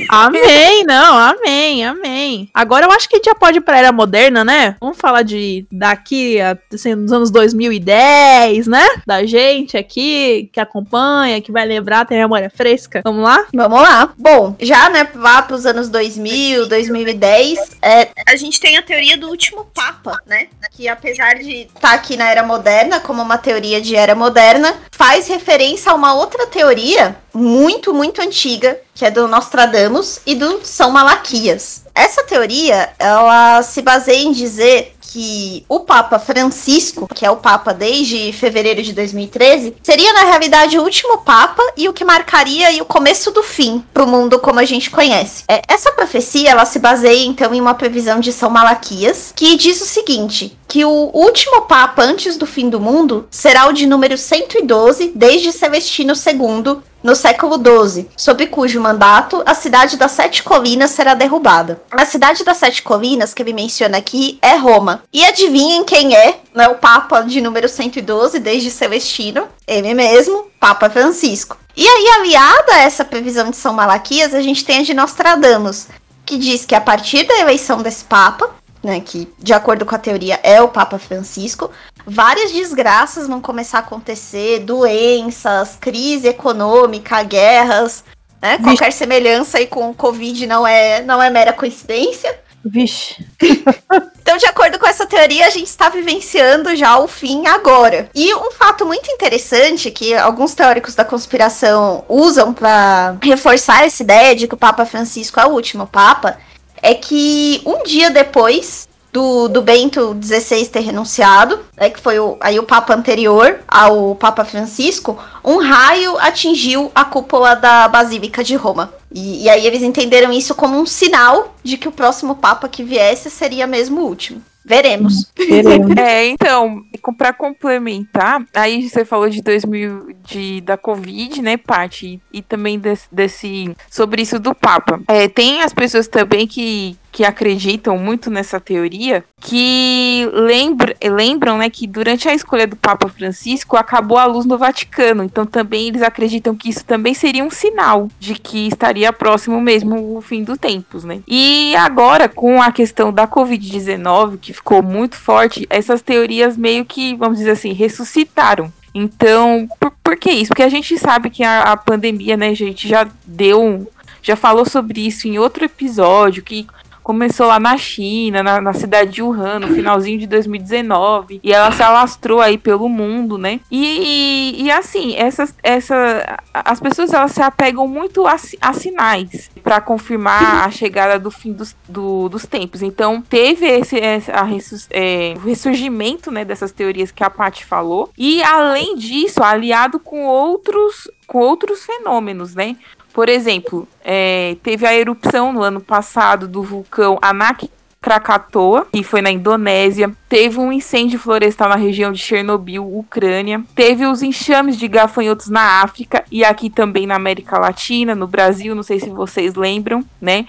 Amém, 0.10 0.84
não, 0.84 1.18
amém, 1.18 1.86
amém. 1.86 2.50
Agora 2.54 2.86
eu 2.86 2.92
acho 2.92 3.10
que 3.10 3.16
a 3.16 3.18
gente 3.18 3.26
já 3.26 3.36
pode 3.36 3.58
ir 3.58 3.62
pra 3.62 3.78
era 3.78 3.92
moderna, 3.92 4.44
né? 4.44 4.76
Vamos 4.80 4.98
falar 4.98 5.24
de 5.24 5.66
daqui, 5.72 6.40
a, 6.40 6.58
assim, 6.74 6.96
nos 6.96 7.12
anos 7.12 7.32
2010, 7.32 8.68
né? 8.68 8.86
Da 9.06 9.26
gente 9.26 9.78
aqui, 9.78 10.50
que 10.54 10.60
acompanha, 10.60 11.42
que 11.42 11.52
vai 11.52 11.66
lembrar, 11.66 12.06
tem 12.06 12.18
memória 12.18 12.50
fresca. 12.50 13.02
Vamos 13.04 13.24
lá? 13.24 13.46
Vamos 13.54 13.82
lá. 13.82 14.14
Bom, 14.18 14.56
já, 14.60 14.90
né, 14.90 15.08
lá 15.16 15.42
pros 15.42 15.66
anos 15.66 15.90
2000, 15.90 16.68
2010, 16.68 17.78
é, 17.82 18.10
a 18.28 18.36
gente 18.36 18.60
tem 18.60 18.78
a 18.78 18.82
teoria 18.82 19.18
do 19.18 19.28
último 19.30 19.66
Papa, 19.74 20.18
né? 20.26 20.48
Que 20.72 20.88
apesar 20.88 21.36
de 21.36 21.64
estar 21.64 21.94
aqui 21.94 22.16
na 22.16 22.30
Era 22.30 22.44
Moderna, 22.44 23.00
como 23.00 23.22
uma 23.22 23.38
teoria 23.38 23.82
de 23.82 23.96
Era 23.96 24.16
Moderna, 24.16 24.76
faz 24.92 25.28
referência 25.28 25.92
a 25.92 25.96
uma 25.96 26.14
outra 26.14 26.48
teoria 26.48 27.16
muito, 27.36 27.94
muito 27.94 28.22
antiga, 28.22 28.80
que 28.94 29.04
é 29.04 29.12
do 29.12 29.28
Nostradamus 29.28 30.22
e 30.26 30.34
do 30.34 30.62
São 30.64 30.90
Malaquias. 30.90 31.84
Essa 31.94 32.24
teoria, 32.24 32.90
ela 32.98 33.62
se 33.62 33.82
baseia 33.82 34.24
em 34.24 34.32
dizer 34.32 34.96
que 35.02 35.66
o 35.70 35.82
Papa 35.82 36.20
Francisco, 36.20 37.08
que 37.14 37.26
é 37.26 37.32
o 37.32 37.38
Papa 37.38 37.74
desde 37.74 38.34
fevereiro 38.34 38.82
de 38.82 38.92
2013, 38.92 39.76
seria 39.82 40.12
na 40.12 40.24
realidade 40.24 40.78
o 40.78 40.84
último 40.84 41.20
Papa 41.20 41.64
e 41.78 41.88
o 41.88 41.94
que 41.94 42.04
marcaria 42.04 42.82
o 42.82 42.86
começo 42.86 43.32
do 43.32 43.42
fim 43.42 43.84
para 43.94 44.04
o 44.04 44.08
mundo 44.08 44.40
como 44.40 44.60
a 44.60 44.66
gente 44.66 44.90
conhece. 44.90 45.44
É, 45.48 45.62
essa 45.70 45.92
profecia 45.92 46.50
ela 46.50 46.66
se 46.66 46.80
baseia 46.80 47.26
então 47.26 47.54
em 47.54 47.62
uma 47.62 47.74
previsão 47.74 48.20
de 48.20 48.34
São 48.34 48.50
Malaquias 48.50 49.32
que 49.34 49.56
diz 49.56 49.82
o 49.82 49.86
seguinte: 49.86 50.58
que 50.68 50.84
o 50.84 51.12
último 51.14 51.62
Papa 51.62 52.04
antes 52.04 52.36
do 52.36 52.46
fim 52.46 52.70
do 52.70 52.82
mundo 52.82 53.26
será 53.32 53.68
o 53.68 53.74
de 53.74 53.86
número 53.86 54.18
112 54.18 55.14
desde 55.16 55.54
Celestino 55.54 56.14
II 56.14 56.82
no 57.06 57.16
século 57.16 57.56
XII, 57.58 58.10
sob 58.18 58.48
cujo 58.48 58.82
mandato 58.82 59.44
a 59.46 59.54
cidade 59.54 59.96
das 59.96 60.12
Sete 60.12 60.42
Colinas 60.42 60.90
será 60.90 61.14
derrubada. 61.14 61.80
A 61.92 62.04
cidade 62.04 62.44
das 62.44 62.58
Sete 62.58 62.82
Colinas, 62.82 63.32
que 63.32 63.44
ele 63.44 63.54
menciona 63.54 64.00
aqui, 64.00 64.40
é 64.42 64.56
Roma. 64.56 65.04
E 65.14 65.24
adivinhem 65.24 65.84
quem 65.84 66.16
é 66.16 66.40
né, 66.52 66.68
o 66.68 66.76
Papa 66.76 67.22
de 67.22 67.42
número 67.42 67.70
112 67.70 68.40
desde 68.40 68.72
Celestino? 68.72 69.48
Ele 69.68 69.94
mesmo, 69.94 70.48
Papa 70.60 70.90
Francisco. 70.90 71.58
E 71.78 71.88
aí, 71.88 72.08
aliada 72.18 72.74
a 72.74 72.82
essa 72.82 73.06
previsão 73.06 73.52
de 73.52 73.56
São 73.56 73.74
Malaquias, 73.74 74.34
a 74.34 74.42
gente 74.42 74.66
tem 74.66 74.80
a 74.80 74.84
de 74.84 74.96
Nostradamus, 74.96 75.86
que 76.26 76.40
diz 76.40 76.66
que 76.66 76.74
a 76.74 76.82
partir 76.82 77.24
da 77.28 77.38
eleição 77.38 77.84
desse 77.84 78.04
Papa, 78.06 78.50
né, 78.86 79.00
que 79.00 79.28
de 79.40 79.52
acordo 79.52 79.84
com 79.84 79.96
a 79.96 80.00
teoria 80.00 80.40
é 80.44 80.62
o 80.62 80.68
Papa 80.68 81.00
Francisco, 81.00 81.72
várias 82.06 82.52
desgraças 82.52 83.28
vão 83.28 83.42
começar 83.42 83.80
a 83.80 83.82
acontecer, 83.82 84.60
doenças, 84.60 85.76
crise 85.82 86.28
econômica, 86.28 87.24
guerras, 87.24 88.04
né? 88.40 88.60
Qualquer 88.60 88.94
semelhança 88.94 89.58
aí 89.58 89.66
com 89.66 89.90
o 89.90 89.96
Covid 89.96 90.46
não 90.46 90.68
é, 90.68 91.02
não 91.02 91.22
é 91.22 91.32
mera 91.32 91.52
coincidência. 91.52 92.40
Vixe. 92.64 93.26
Então, 94.26 94.38
de 94.38 94.48
acordo 94.48 94.80
com 94.80 94.88
essa 94.88 95.06
teoria, 95.06 95.46
a 95.46 95.52
gente 95.52 95.68
está 95.68 95.88
vivenciando 95.88 96.76
já 96.76 96.98
o 96.98 97.08
fim 97.08 97.46
agora. 97.46 98.10
E 98.16 98.34
um 98.34 98.50
fato 98.50 98.84
muito 98.84 99.08
interessante 99.12 99.92
que 99.92 100.16
alguns 100.16 100.56
teóricos 100.56 100.96
da 100.96 101.06
conspiração 101.06 102.04
usam 102.10 102.52
para 102.52 103.16
reforçar 103.22 103.86
essa 103.86 104.02
ideia 104.02 104.36
de 104.36 104.48
que 104.48 104.56
o 104.56 104.58
Papa 104.58 104.84
Francisco 104.84 105.40
é 105.40 105.46
o 105.46 105.52
último 105.52 105.86
Papa 105.86 106.40
é 106.86 106.94
que 106.94 107.64
um 107.66 107.82
dia 107.84 108.12
depois 108.12 108.88
do, 109.12 109.48
do 109.48 109.62
Bento 109.62 110.16
XVI 110.22 110.68
ter 110.68 110.82
renunciado, 110.82 111.60
né, 111.76 111.90
que 111.90 112.00
foi 112.00 112.20
o, 112.20 112.38
aí 112.40 112.60
o 112.60 112.64
Papa 112.64 112.94
anterior 112.94 113.60
ao 113.68 114.14
Papa 114.14 114.46
Francisco, 114.46 115.18
um 115.44 115.58
raio 115.58 116.16
atingiu 116.20 116.92
a 116.94 117.04
cúpula 117.04 117.56
da 117.56 117.88
Basílica 117.88 118.44
de 118.44 118.56
Roma. 118.56 118.94
E, 119.12 119.46
e 119.46 119.50
aí 119.50 119.66
eles 119.66 119.82
entenderam 119.82 120.32
isso 120.32 120.54
como 120.54 120.78
um 120.78 120.86
sinal 120.86 121.56
de 121.64 121.76
que 121.76 121.88
o 121.88 121.92
próximo 121.92 122.36
Papa 122.36 122.70
que 122.70 122.84
viesse 122.84 123.32
seria 123.32 123.66
mesmo 123.66 124.02
o 124.02 124.06
último. 124.06 124.42
Veremos. 124.66 125.32
Queremos. 125.36 125.96
É, 125.96 126.26
então, 126.28 126.84
pra 127.18 127.32
complementar, 127.32 128.44
aí 128.54 128.90
você 128.90 129.06
falou 129.06 129.30
de 129.30 129.42
2000, 129.42 130.16
de, 130.26 130.62
da 130.62 130.76
Covid, 130.76 131.42
né, 131.42 131.56
parte, 131.56 132.20
e, 132.34 132.40
e 132.40 132.42
também 132.42 132.80
desse, 132.80 133.08
desse- 133.12 133.76
sobre 133.90 134.24
isso 134.24 134.40
do 134.40 134.56
Papa. 134.56 135.00
É, 135.08 135.28
tem 135.28 135.62
as 135.62 135.72
pessoas 135.74 136.08
também 136.08 136.48
que, 136.48 136.98
que 137.16 137.24
acreditam 137.24 137.98
muito 137.98 138.30
nessa 138.30 138.60
teoria, 138.60 139.24
que 139.40 140.30
lembra, 140.34 140.94
lembram, 141.02 141.58
né, 141.60 141.70
que 141.70 141.88
durante 141.88 142.28
a 142.28 142.34
escolha 142.34 142.68
do 142.68 142.76
Papa 142.76 143.08
Francisco 143.08 143.78
acabou 143.78 144.18
a 144.18 144.26
luz 144.26 144.46
no 144.46 144.58
Vaticano, 144.58 145.24
então 145.24 145.46
também 145.46 145.88
eles 145.88 146.02
acreditam 146.02 146.54
que 146.54 146.68
isso 146.68 146.84
também 146.84 147.14
seria 147.14 147.42
um 147.42 147.50
sinal 147.50 148.10
de 148.20 148.36
que 148.36 148.68
estaria 148.68 149.14
próximo 149.14 149.62
mesmo 149.62 150.18
o 150.18 150.20
fim 150.20 150.44
dos 150.44 150.58
tempos, 150.58 151.06
né. 151.06 151.22
E 151.26 151.74
agora, 151.78 152.28
com 152.28 152.62
a 152.62 152.70
questão 152.70 153.14
da 153.14 153.26
Covid-19, 153.26 154.38
que 154.38 154.52
ficou 154.52 154.84
muito 154.84 155.16
forte, 155.16 155.66
essas 155.70 156.02
teorias 156.02 156.58
meio 156.58 156.84
que, 156.84 157.16
vamos 157.16 157.38
dizer 157.38 157.52
assim, 157.52 157.72
ressuscitaram. 157.72 158.74
Então, 158.94 159.70
por, 159.80 159.92
por 160.04 160.18
que 160.18 160.32
isso? 160.32 160.50
Porque 160.50 160.64
a 160.64 160.70
gente 160.70 160.98
sabe 160.98 161.30
que 161.30 161.46
a, 161.46 161.62
a 161.62 161.78
pandemia, 161.78 162.36
né, 162.36 162.54
gente, 162.54 162.90
já 162.90 163.08
deu, 163.26 163.90
já 164.22 164.36
falou 164.36 164.66
sobre 164.66 165.08
isso 165.08 165.30
em 165.30 165.40
outro 165.40 165.64
episódio, 165.64 166.44
que 166.44 166.68
começou 167.06 167.46
lá 167.46 167.60
na 167.60 167.78
China, 167.78 168.42
na, 168.42 168.60
na 168.60 168.74
cidade 168.74 169.12
de 169.12 169.22
Wuhan, 169.22 169.60
no 169.60 169.68
finalzinho 169.68 170.18
de 170.18 170.26
2019, 170.26 171.40
e 171.44 171.54
ela 171.54 171.72
se 171.72 171.84
alastrou 171.84 172.42
aí 172.42 172.58
pelo 172.58 172.90
mundo, 172.90 173.38
né? 173.38 173.60
E, 173.70 174.56
e, 174.58 174.64
e 174.64 174.72
assim, 174.72 175.16
essas, 175.16 175.54
essa, 175.62 176.40
as 176.52 176.80
pessoas 176.80 177.14
elas 177.14 177.32
se 177.32 177.44
apegam 177.44 177.88
muito 177.88 178.26
a, 178.26 178.36
a 178.60 178.74
sinais 178.74 179.52
para 179.62 179.80
confirmar 179.80 180.66
a 180.66 180.72
chegada 180.72 181.20
do 181.20 181.30
fim 181.30 181.54
dos, 181.54 181.76
do, 181.88 182.28
dos 182.28 182.48
tempos. 182.48 182.82
Então, 182.82 183.22
teve 183.22 183.68
esse, 183.68 183.98
a, 183.98 184.48
é, 184.90 185.36
o 185.36 185.46
ressurgimento 185.48 186.32
né, 186.32 186.44
dessas 186.44 186.72
teorias 186.72 187.12
que 187.12 187.24
a 187.24 187.30
Paty 187.30 187.66
falou, 187.66 188.10
e 188.18 188.42
além 188.42 188.96
disso, 188.96 189.44
aliado 189.44 190.00
com 190.00 190.26
outros, 190.26 191.08
com 191.28 191.38
outros 191.38 191.86
fenômenos, 191.86 192.56
né? 192.56 192.76
Por 193.16 193.30
exemplo, 193.30 193.88
é, 194.04 194.58
teve 194.62 194.86
a 194.86 194.94
erupção 194.94 195.54
no 195.54 195.64
ano 195.64 195.80
passado 195.80 196.50
do 196.50 196.62
vulcão 196.62 197.18
Anak 197.22 197.72
Krakatoa, 198.02 198.86
que 198.92 199.02
foi 199.04 199.22
na 199.22 199.32
Indonésia. 199.32 200.14
Teve 200.28 200.60
um 200.60 200.70
incêndio 200.70 201.18
florestal 201.18 201.70
na 201.70 201.78
região 201.78 202.12
de 202.12 202.20
Chernobyl, 202.20 202.86
Ucrânia. 202.86 203.64
Teve 203.74 204.06
os 204.06 204.22
enxames 204.22 204.78
de 204.78 204.90
gafanhotos 204.90 205.48
na 205.48 205.82
África 205.82 206.26
e 206.30 206.44
aqui 206.44 206.70
também 206.70 207.08
na 207.08 207.16
América 207.16 207.58
Latina, 207.58 208.14
no 208.14 208.28
Brasil, 208.28 208.76
não 208.76 208.84
sei 208.84 209.00
se 209.00 209.10
vocês 209.10 209.56
lembram, 209.56 210.04
né? 210.20 210.46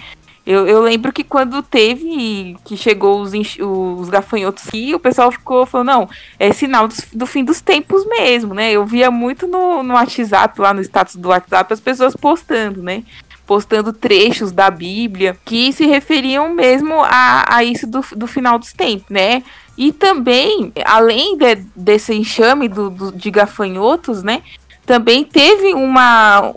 Eu, 0.47 0.65
eu 0.67 0.81
lembro 0.81 1.13
que 1.13 1.25
quando 1.25 1.61
teve, 1.61 2.57
que 2.65 2.77
chegou 2.77 3.21
os, 3.21 3.33
os 3.33 4.09
gafanhotos 4.09 4.69
aqui, 4.69 4.95
o 4.95 5.01
pessoal 5.01 5.33
ficou 5.33 5.67
falando, 5.67 5.89
não, 5.89 6.11
é 6.39 6.53
sinal 6.53 6.87
do, 6.87 6.95
do 7.15 7.27
fim 7.27 7.43
dos 7.43 7.61
tempos 7.61 8.07
mesmo, 8.07 8.55
né? 8.55 8.71
Eu 8.71 8.87
via 8.87 9.11
muito 9.11 9.49
no, 9.49 9.83
no 9.83 9.95
WhatsApp, 9.95 10.61
lá 10.61 10.73
no 10.73 10.81
status 10.83 11.17
do 11.17 11.31
WhatsApp, 11.31 11.73
as 11.73 11.81
pessoas 11.81 12.15
postando, 12.15 12.81
né? 12.81 13.03
postando 13.47 13.93
trechos 13.93 14.51
da 14.51 14.69
Bíblia 14.69 15.37
que 15.45 15.73
se 15.73 15.87
referiam 15.87 16.53
mesmo 16.53 17.01
a, 17.05 17.57
a 17.57 17.65
isso 17.65 17.87
do, 17.87 18.05
do 18.17 18.27
final 18.27 18.59
dos 18.59 18.73
tempos, 18.73 19.09
né? 19.09 19.43
E 19.79 19.93
também, 19.93 20.73
além 20.85 21.37
de, 21.37 21.55
desse 21.77 22.13
enxame 22.13 22.69
do, 22.69 22.91
do, 22.91 23.13
de 23.13 23.31
gafanhotos, 23.31 24.23
né? 24.23 24.43
Também 24.85 25.23
teve 25.23 25.75
uma, 25.75 26.53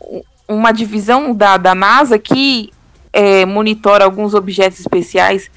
uma 0.48 0.72
divisão 0.72 1.34
da, 1.34 1.58
da 1.58 1.76
NASA 1.76 2.18
que 2.18 2.72
é, 3.12 3.46
monitora 3.46 4.04
alguns 4.04 4.34
objetos 4.34 4.80
especiais 4.80 5.50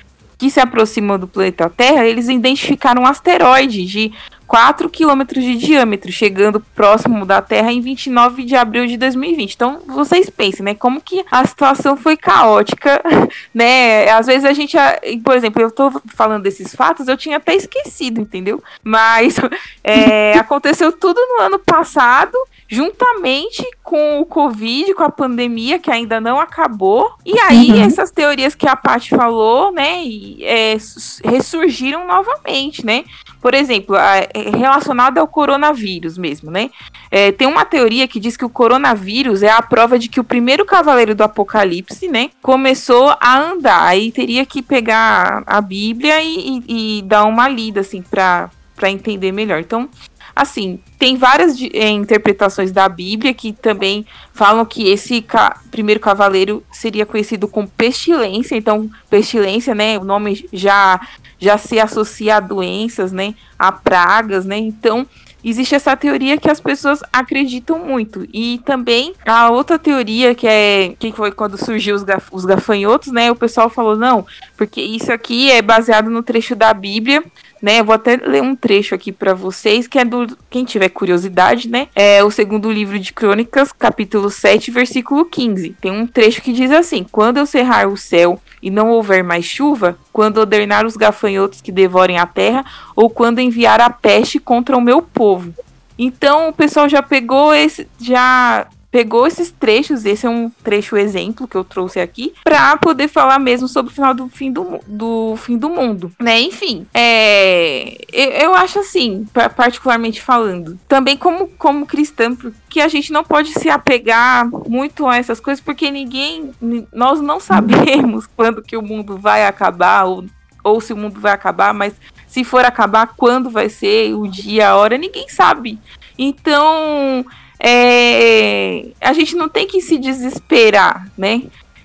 que 0.43 0.51
se 0.51 0.59
aproximam 0.59 1.19
do 1.19 1.29
planeta 1.29 1.71
Terra, 1.71 2.05
eles 2.05 2.29
identificaram 2.29 3.03
um 3.03 3.07
asteroide 3.07 3.85
de 3.85 4.13
4 4.53 4.91
quilômetros 4.91 5.43
de 5.43 5.57
diâmetro, 5.57 6.13
chegando 6.13 6.61
próximo 6.75 7.25
da 7.25 7.41
Terra 7.41 7.73
em 7.73 7.81
29 7.81 8.43
de 8.45 8.57
abril 8.57 8.87
de 8.87 8.97
2020. 8.97 9.55
Então, 9.55 9.81
vocês 9.87 10.29
pensem, 10.29 10.65
né, 10.65 10.75
como 10.75 11.01
que 11.01 11.25
a 11.31 11.47
situação 11.47 11.97
foi 11.97 12.17
caótica, 12.17 13.01
né? 13.55 14.11
Às 14.11 14.27
vezes 14.27 14.45
a 14.45 14.53
gente, 14.53 14.77
por 15.25 15.37
exemplo, 15.37 15.63
eu 15.63 15.71
tô 15.71 15.91
falando 16.09 16.43
desses 16.43 16.75
fatos, 16.75 17.09
eu 17.09 17.17
tinha 17.17 17.39
até 17.39 17.55
esquecido, 17.55 18.21
entendeu? 18.21 18.63
Mas 18.85 19.37
é, 19.83 20.37
aconteceu 20.37 20.93
tudo 20.93 21.19
no 21.19 21.45
ano 21.45 21.59
passado 21.59 22.37
juntamente 22.73 23.63
com 23.83 24.19
o 24.19 24.25
Covid, 24.25 24.95
com 24.95 25.03
a 25.03 25.11
pandemia 25.11 25.79
que 25.79 25.91
ainda 25.91 26.19
não 26.19 26.41
acabou. 26.41 27.13
E 27.23 27.39
aí, 27.39 27.71
uhum. 27.71 27.85
essas 27.85 28.11
teorias 28.11 28.55
que 28.55 28.67
a 28.67 28.75
Paty 28.75 29.11
falou, 29.11 29.71
né, 29.71 30.03
é, 30.41 30.75
ressurgiram 31.23 32.07
novamente, 32.07 32.83
né? 32.85 33.05
Por 33.43 33.53
exemplo, 33.53 33.95
é, 33.95 34.27
relacionado 34.57 35.19
ao 35.19 35.29
coronavírus 35.29 36.17
mesmo, 36.17 36.51
né? 36.51 36.71
É, 37.11 37.31
tem 37.31 37.47
uma 37.47 37.67
teoria 37.67 38.09
que 38.09 38.19
diz 38.19 38.39
que 38.39 38.45
o 38.45 38.49
coronavírus 38.49 39.43
é 39.43 39.51
a 39.51 39.61
prova 39.61 39.99
de 39.99 40.09
que 40.09 40.19
o 40.19 40.25
primeiro 40.25 40.65
cavaleiro 40.65 41.15
do 41.15 41.23
Apocalipse, 41.23 42.09
né, 42.09 42.31
começou 42.41 43.15
a 43.21 43.39
andar. 43.39 43.87
Aí 43.87 44.11
teria 44.11 44.47
que 44.47 44.63
pegar 44.63 45.43
a 45.47 45.61
Bíblia 45.61 46.23
e, 46.23 46.63
e, 46.67 46.99
e 46.99 47.03
dar 47.03 47.25
uma 47.25 47.51
lida, 47.51 47.81
assim, 47.81 48.01
para 48.01 48.51
entender 48.85 49.31
melhor. 49.31 49.61
Então, 49.61 49.91
Assim, 50.35 50.81
tem 50.99 51.17
várias 51.17 51.57
é, 51.73 51.89
interpretações 51.89 52.73
da 52.73 52.89
Bíblia 52.89 53.35
que 53.35 53.53
também 53.53 54.07
falam 54.33 54.65
que 54.65 54.89
esse 54.89 55.21
ca 55.21 55.61
primeiro 55.71 56.01
cavaleiro 56.01 56.63
seria 56.73 57.05
conhecido 57.05 57.47
como 57.47 57.69
pestilência. 57.69 58.57
Então, 58.57 58.91
pestilência, 59.11 59.75
né? 59.75 59.99
O 59.99 60.05
nome 60.05 60.49
já 60.53 61.01
já 61.39 61.59
se 61.59 61.81
associa 61.81 62.37
a 62.37 62.41
doenças, 62.41 63.11
né? 63.11 63.35
A 63.59 63.73
pragas, 63.73 64.47
né? 64.47 64.57
Então, 64.57 65.05
existe 65.45 65.75
essa 65.75 65.97
teoria 65.97 66.39
que 66.39 66.49
as 66.49 66.61
pessoas 66.61 67.01
acreditam 67.13 67.81
muito. 67.81 68.27
E 68.33 68.61
também 68.65 69.13
a 69.27 69.51
outra 69.51 69.79
teoria, 69.79 70.35
que 70.35 70.47
é 70.47 70.95
que 70.99 71.13
foi 71.13 71.33
quando 71.33 71.59
surgiu 71.59 71.97
os, 71.97 72.05
gaf 72.05 72.29
os 72.31 72.45
gafanhotos, 72.45 73.13
né? 73.13 73.31
O 73.31 73.37
pessoal 73.37 73.69
falou, 73.69 73.97
não, 73.97 74.25
porque 74.57 74.81
isso 74.81 75.13
aqui 75.13 75.51
é 75.51 75.61
baseado 75.61 76.09
no 76.09 76.23
trecho 76.23 76.55
da 76.55 76.73
Bíblia 76.73 77.23
né? 77.63 77.79
Eu 77.79 77.85
vou 77.85 77.95
até 77.95 78.17
ler 78.17 78.43
um 78.43 78.57
trecho 78.57 78.95
aqui 78.95 79.13
para 79.13 79.33
vocês, 79.33 79.87
que 79.87 79.99
é 79.99 80.05
do 80.05 80.37
quem 80.51 80.65
tiver 80.65 80.89
curiosidade, 80.89 81.69
né? 81.69 81.87
É 81.95 82.23
o 82.25 82.31
segundo 82.31 82.71
livro 82.71 82.99
de 82.99 83.13
Crônicas, 83.13 83.73
capítulo 83.73 84.29
7, 84.29 84.73
versículo 84.73 85.25
15. 85.25 85.77
Tem 85.81 85.93
um 85.93 86.07
trecho 86.07 86.43
que 86.43 86.53
diz 86.53 86.73
assim: 86.73 87.07
Quando 87.11 87.37
eu 87.37 87.47
cerrar 87.47 87.87
o 87.87 87.97
céu 87.97 88.41
e 88.61 88.69
não 88.69 88.91
houver 88.91 89.23
mais 89.23 89.45
chuva, 89.45 89.97
quando 90.13 90.39
ordenar 90.39 90.85
os 90.85 90.97
gafanhotos 90.97 91.61
que 91.61 91.71
devorem 91.71 92.19
a 92.19 92.27
terra, 92.27 92.65
ou 92.97 93.09
quando 93.09 93.41
enviar 93.41 93.81
a 93.81 93.89
peste 93.89 94.41
contra 94.41 94.77
o 94.77 94.81
meu 94.81 95.01
povo. 95.01 95.55
Então 95.99 96.49
o 96.49 96.53
pessoal 96.53 96.89
já 96.89 97.03
pegou 97.03 97.55
esse, 97.55 97.87
já 98.01 98.67
pegou 98.93 99.27
esses 99.27 99.51
trechos, 99.51 100.05
esse 100.05 100.27
é 100.27 100.29
um 100.29 100.51
trecho 100.63 100.99
exemplo 100.99 101.49
que 101.49 101.57
eu 101.57 101.65
trouxe 101.65 101.99
aqui, 101.99 102.35
para 102.45 102.77
poder 102.77 103.09
falar 103.09 103.39
mesmo 103.39 103.67
sobre 103.67 103.91
o 103.91 103.95
final 103.95 104.13
do 104.13 104.29
fim 104.29 104.53
do, 104.53 104.79
do 104.87 105.35
fim 105.39 105.57
do 105.57 105.71
mundo, 105.71 106.13
né? 106.21 106.39
Enfim, 106.43 106.87
é, 106.93 107.97
eu, 108.13 108.55
acho 108.55 108.81
assim, 108.81 109.27
particularmente 109.57 110.21
falando, 110.21 110.79
também 110.87 111.17
como, 111.17 111.49
como 111.49 111.87
cristã, 111.87 112.37
que 112.69 112.83
a 112.83 112.89
gente 112.89 113.11
não 113.13 113.25
pode 113.25 113.55
se 113.55 113.71
apegar 113.71 114.47
muito 114.69 115.07
a 115.07 115.17
essas 115.17 115.41
coisas, 115.41 115.65
porque 115.65 115.91
ninguém, 115.91 116.53
nós 116.93 117.19
não 117.23 117.41
sabemos 117.41 118.27
quando 118.37 118.63
que 118.63 118.77
o 118.77 118.83
mundo 118.83 119.17
vai 119.17 119.47
acabar, 119.47 120.05
ou, 120.05 120.27
ou 120.63 120.83
se 120.83 120.93
o 120.93 120.97
mundo 120.99 121.19
vai 121.19 121.33
acabar, 121.33 121.73
mas 121.73 121.95
se 122.27 122.45
for 122.45 122.63
acabar, 122.63 123.15
quando 123.17 123.49
vai 123.49 123.71
ser, 123.71 124.15
o 124.15 124.27
dia, 124.27 124.69
a 124.69 124.77
hora, 124.77 124.99
ninguém 124.99 125.29
sabe. 125.31 125.79
Então, 126.19 127.25
é, 127.65 128.89
a 129.01 129.13
gente 129.13 129.37
não 129.37 129.49
tem 129.49 129.69
que 129.69 129.81
se 129.81 129.97
desesperar, 129.97 131.09
né? 131.17 131.43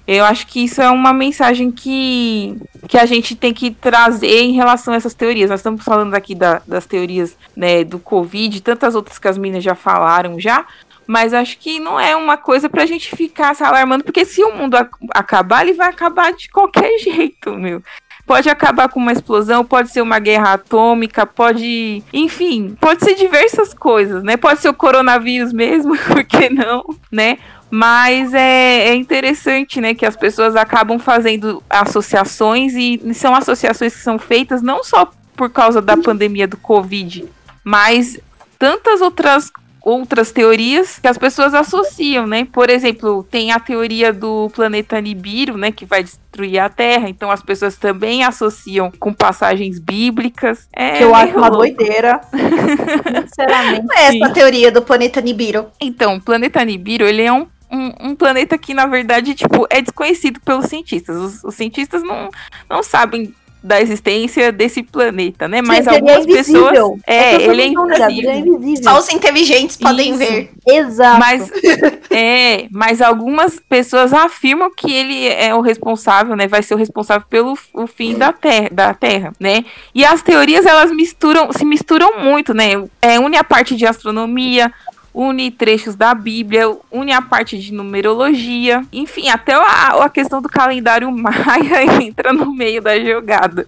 Eu 0.07 0.25
acho 0.25 0.47
que 0.47 0.63
isso 0.63 0.81
é 0.81 0.89
uma 0.89 1.13
mensagem 1.13 1.69
que, 1.69 2.57
que 2.87 2.97
a 2.97 3.05
gente 3.05 3.35
tem 3.35 3.53
que 3.53 3.69
trazer 3.69 4.39
em 4.39 4.53
relação 4.53 4.93
a 4.93 4.97
essas 4.97 5.13
teorias. 5.13 5.49
Nós 5.49 5.59
estamos 5.59 5.83
falando 5.83 6.15
aqui 6.15 6.33
da, 6.33 6.61
das 6.65 6.85
teorias 6.85 7.37
né, 7.55 7.83
do 7.83 7.99
Covid, 7.99 8.61
tantas 8.61 8.95
outras 8.95 9.19
que 9.19 9.27
as 9.27 9.37
meninas 9.37 9.63
já 9.63 9.75
falaram 9.75 10.39
já, 10.39 10.65
mas 11.05 11.33
acho 11.33 11.59
que 11.59 11.77
não 11.77 11.99
é 11.99 12.15
uma 12.15 12.37
coisa 12.37 12.69
pra 12.69 12.85
gente 12.85 13.15
ficar 13.15 13.53
se 13.53 13.63
alarmando, 13.63 14.03
porque 14.03 14.25
se 14.25 14.41
o 14.43 14.55
mundo 14.55 14.77
acabar, 15.13 15.61
ele 15.63 15.73
vai 15.73 15.89
acabar 15.89 16.33
de 16.33 16.49
qualquer 16.49 16.97
jeito, 17.03 17.53
meu 17.53 17.83
pode 18.27 18.49
acabar 18.49 18.89
com 18.89 18.99
uma 18.99 19.13
explosão, 19.13 19.63
pode 19.63 19.89
ser 19.89 20.01
uma 20.01 20.19
guerra 20.19 20.53
atômica, 20.53 21.25
pode. 21.25 22.03
Enfim, 22.13 22.75
pode 22.79 23.03
ser 23.03 23.15
diversas 23.15 23.73
coisas, 23.73 24.21
né? 24.21 24.35
Pode 24.35 24.59
ser 24.59 24.67
o 24.67 24.73
coronavírus 24.73 25.53
mesmo, 25.53 25.97
por 26.05 26.23
que 26.25 26.49
não, 26.49 26.83
né? 27.09 27.37
Mas 27.71 28.33
é, 28.33 28.89
é, 28.89 28.95
interessante, 28.95 29.81
né, 29.81 29.93
que 29.93 30.05
as 30.05 30.15
pessoas 30.15 30.55
acabam 30.55 30.97
fazendo 30.97 31.61
associações 31.69 32.73
e 32.75 33.13
são 33.13 33.35
associações 33.35 33.93
que 33.93 34.01
são 34.01 34.17
feitas 34.17 34.61
não 34.61 34.85
só 34.85 35.11
por 35.35 35.49
causa 35.49 35.81
da 35.81 35.97
pandemia 35.97 36.47
do 36.47 36.55
Covid, 36.55 37.25
mas 37.65 38.17
tantas 38.57 39.01
outras 39.01 39.51
outras 39.87 40.33
teorias 40.33 40.99
que 40.99 41.07
as 41.07 41.17
pessoas 41.17 41.53
associam, 41.53 42.27
né? 42.27 42.45
Por 42.51 42.69
exemplo, 42.69 43.23
tem 43.23 43.53
a 43.53 43.59
teoria 43.59 44.11
do 44.11 44.49
planeta 44.53 44.99
Nibiru, 44.99 45.57
né, 45.57 45.71
que 45.71 45.85
vai 45.85 46.03
destruir 46.03 46.59
a 46.59 46.67
Terra, 46.67 47.07
então 47.07 47.31
as 47.31 47.41
pessoas 47.41 47.77
também 47.77 48.21
associam 48.21 48.91
com 48.99 49.13
passagens 49.13 49.79
bíblicas. 49.79 50.67
É 50.73 50.97
que 50.97 51.03
eu 51.03 51.15
acho 51.15 51.37
uma 51.37 51.49
doideira. 51.49 52.19
Sinceramente. 53.29 53.87
É 53.95 54.17
essa 54.17 54.33
teoria 54.33 54.71
do 54.71 54.81
planeta 54.81 55.21
Nibiru. 55.21 55.67
Então, 55.79 56.15
o 56.15 56.21
planeta 56.21 56.63
Nibiru, 56.65 57.05
ele 57.05 57.23
é 57.23 57.31
um 57.31 57.47
um, 57.69 58.11
um, 58.11 58.15
planeta 58.15 58.57
que, 58.57 58.73
na 58.73 58.85
verdade, 58.85 59.35
tipo, 59.35 59.67
é 59.69 59.81
desconhecido 59.81 60.39
pelos 60.39 60.67
cientistas. 60.67 61.17
Os, 61.17 61.43
os 61.43 61.53
cientistas 61.53 62.01
não, 62.01 62.29
não 62.69 62.81
sabem 62.81 63.35
da 63.61 63.81
existência 63.81 64.51
desse 64.51 64.83
planeta, 64.83 65.47
né? 65.47 65.61
Mas 65.61 65.85
Sim, 65.85 65.91
algumas 65.91 66.25
é 66.25 66.27
pessoas. 66.27 66.77
É, 67.05 67.35
é 67.35 67.41
ele 67.43 67.61
é 67.61 67.67
invisível. 67.67 68.31
é 68.31 68.37
invisível. 68.37 68.83
Só 68.83 68.99
os 68.99 69.09
inteligentes 69.09 69.77
podem 69.77 70.11
Isso. 70.11 70.19
ver. 70.19 70.51
Exato. 70.65 71.19
Mas, 71.19 71.51
é, 72.11 72.67
mas 72.71 73.01
algumas 73.01 73.59
pessoas 73.59 74.13
afirmam 74.13 74.71
que 74.75 74.91
ele 74.91 75.27
é 75.27 75.53
o 75.53 75.61
responsável, 75.61 76.35
né? 76.35 76.47
Vai 76.47 76.61
ser 76.63 76.75
o 76.75 76.77
responsável 76.77 77.25
pelo 77.29 77.57
o 77.73 77.87
fim 77.87 78.15
da 78.15 78.31
terra, 78.31 78.69
da 78.71 78.93
terra, 78.93 79.33
né? 79.39 79.65
E 79.93 80.05
as 80.05 80.21
teorias 80.21 80.65
elas 80.65 80.91
misturam, 80.91 81.51
se 81.51 81.65
misturam 81.65 82.19
muito, 82.19 82.53
né? 82.53 82.71
É, 83.01 83.19
une 83.19 83.37
a 83.37 83.43
parte 83.43 83.75
de 83.75 83.85
astronomia, 83.85 84.71
une 85.17 85.49
trechos 85.49 85.95
da 85.95 86.13
Bíblia, 86.13 86.77
une 86.91 87.11
a 87.11 87.23
parte 87.23 87.57
de 87.57 87.73
numerologia, 87.73 88.85
enfim, 88.93 89.29
até 89.29 89.53
a, 89.55 90.05
a 90.05 90.09
questão 90.09 90.39
do 90.39 90.47
calendário 90.47 91.09
maia 91.11 92.03
entra 92.03 92.31
no 92.31 92.53
meio 92.53 92.83
da 92.83 92.99
jogada. 92.99 93.67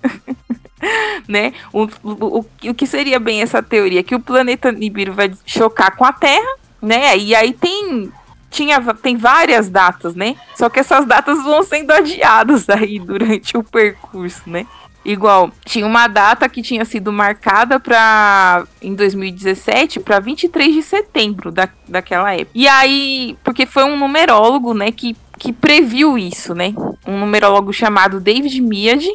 né? 1.28 1.54
O, 1.74 1.90
o, 2.04 2.46
o, 2.66 2.74
que 2.76 2.86
seria 2.86 3.20
bem 3.20 3.42
essa 3.42 3.64
teoria? 3.64 4.04
Que 4.04 4.14
o 4.14 4.20
planeta 4.20 4.72
Nibiru 4.72 5.12
vai 5.12 5.32
chocar 5.44 5.96
com 5.96 6.06
a 6.06 6.14
Terra, 6.14 6.56
né? 6.80 7.18
E 7.18 7.34
aí 7.34 7.52
tem 7.52 8.12
tinha 8.52 8.80
tem 8.94 9.18
várias 9.18 9.70
datas, 9.70 10.14
né? 10.14 10.36
Só 10.56 10.70
que 10.70 10.80
essas 10.80 11.06
datas 11.06 11.44
vão 11.44 11.64
sendo 11.64 11.92
adiadas 11.92 12.70
aí 12.70 13.00
durante 13.00 13.58
o 13.58 13.64
percurso, 13.64 14.48
né? 14.48 14.68
Igual, 15.10 15.52
tinha 15.66 15.88
uma 15.88 16.08
data 16.08 16.48
que 16.48 16.62
tinha 16.62 16.86
sido 16.86 17.12
marcada 17.12 17.80
para 17.80 18.64
em 18.80 18.94
2017 18.94 20.02
para 20.02 20.20
23 20.20 20.72
de 20.72 20.84
setembro 20.84 21.52
da, 21.52 21.68
daquela 21.88 22.32
época. 22.32 22.52
E 22.54 22.68
aí, 22.68 23.36
porque 23.44 23.66
foi 23.66 23.86
um 23.86 23.98
numerólogo, 23.98 24.72
né, 24.72 24.92
que, 24.92 25.16
que 25.40 25.52
previu 25.52 26.16
isso, 26.16 26.54
né? 26.54 26.76
Um 27.08 27.18
numerólogo 27.18 27.74
chamado 27.74 28.20
David 28.20 28.62
Mead. 28.62 29.12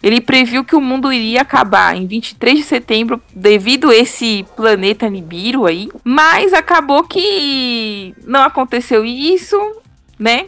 Ele 0.00 0.20
previu 0.20 0.62
que 0.62 0.76
o 0.76 0.80
mundo 0.80 1.12
iria 1.12 1.40
acabar 1.40 1.96
em 1.96 2.06
23 2.06 2.58
de 2.58 2.62
setembro 2.62 3.20
devido 3.34 3.90
a 3.90 3.96
esse 3.96 4.46
planeta 4.54 5.10
Nibiru 5.10 5.66
aí, 5.66 5.88
mas 6.04 6.52
acabou 6.52 7.02
que 7.02 8.14
não 8.24 8.42
aconteceu 8.42 9.04
isso 9.04 9.56
né? 10.18 10.46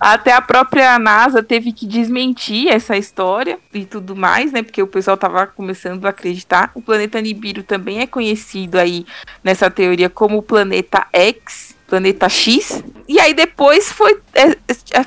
Até 0.00 0.32
a 0.32 0.40
própria 0.40 0.98
NASA 0.98 1.42
teve 1.42 1.72
que 1.72 1.86
desmentir 1.86 2.68
essa 2.68 2.96
história 2.96 3.58
e 3.72 3.84
tudo 3.84 4.16
mais, 4.16 4.52
né? 4.52 4.62
Porque 4.62 4.82
o 4.82 4.86
pessoal 4.86 5.16
tava 5.16 5.46
começando 5.46 6.06
a 6.06 6.10
acreditar. 6.10 6.70
O 6.74 6.82
planeta 6.82 7.20
Nibiru 7.20 7.62
também 7.62 8.00
é 8.00 8.06
conhecido 8.06 8.78
aí 8.78 9.06
nessa 9.44 9.70
teoria 9.70 10.08
como 10.08 10.38
o 10.38 10.42
planeta 10.42 11.06
X, 11.12 11.76
planeta 11.86 12.28
X. 12.28 12.82
E 13.06 13.20
aí 13.20 13.34
depois 13.34 13.92
foi 13.92 14.20
é, 14.34 14.50
é, 14.50 14.56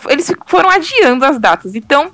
eles 0.10 0.32
foram 0.46 0.70
adiando 0.70 1.26
as 1.26 1.40
datas. 1.40 1.76
Então, 1.76 2.12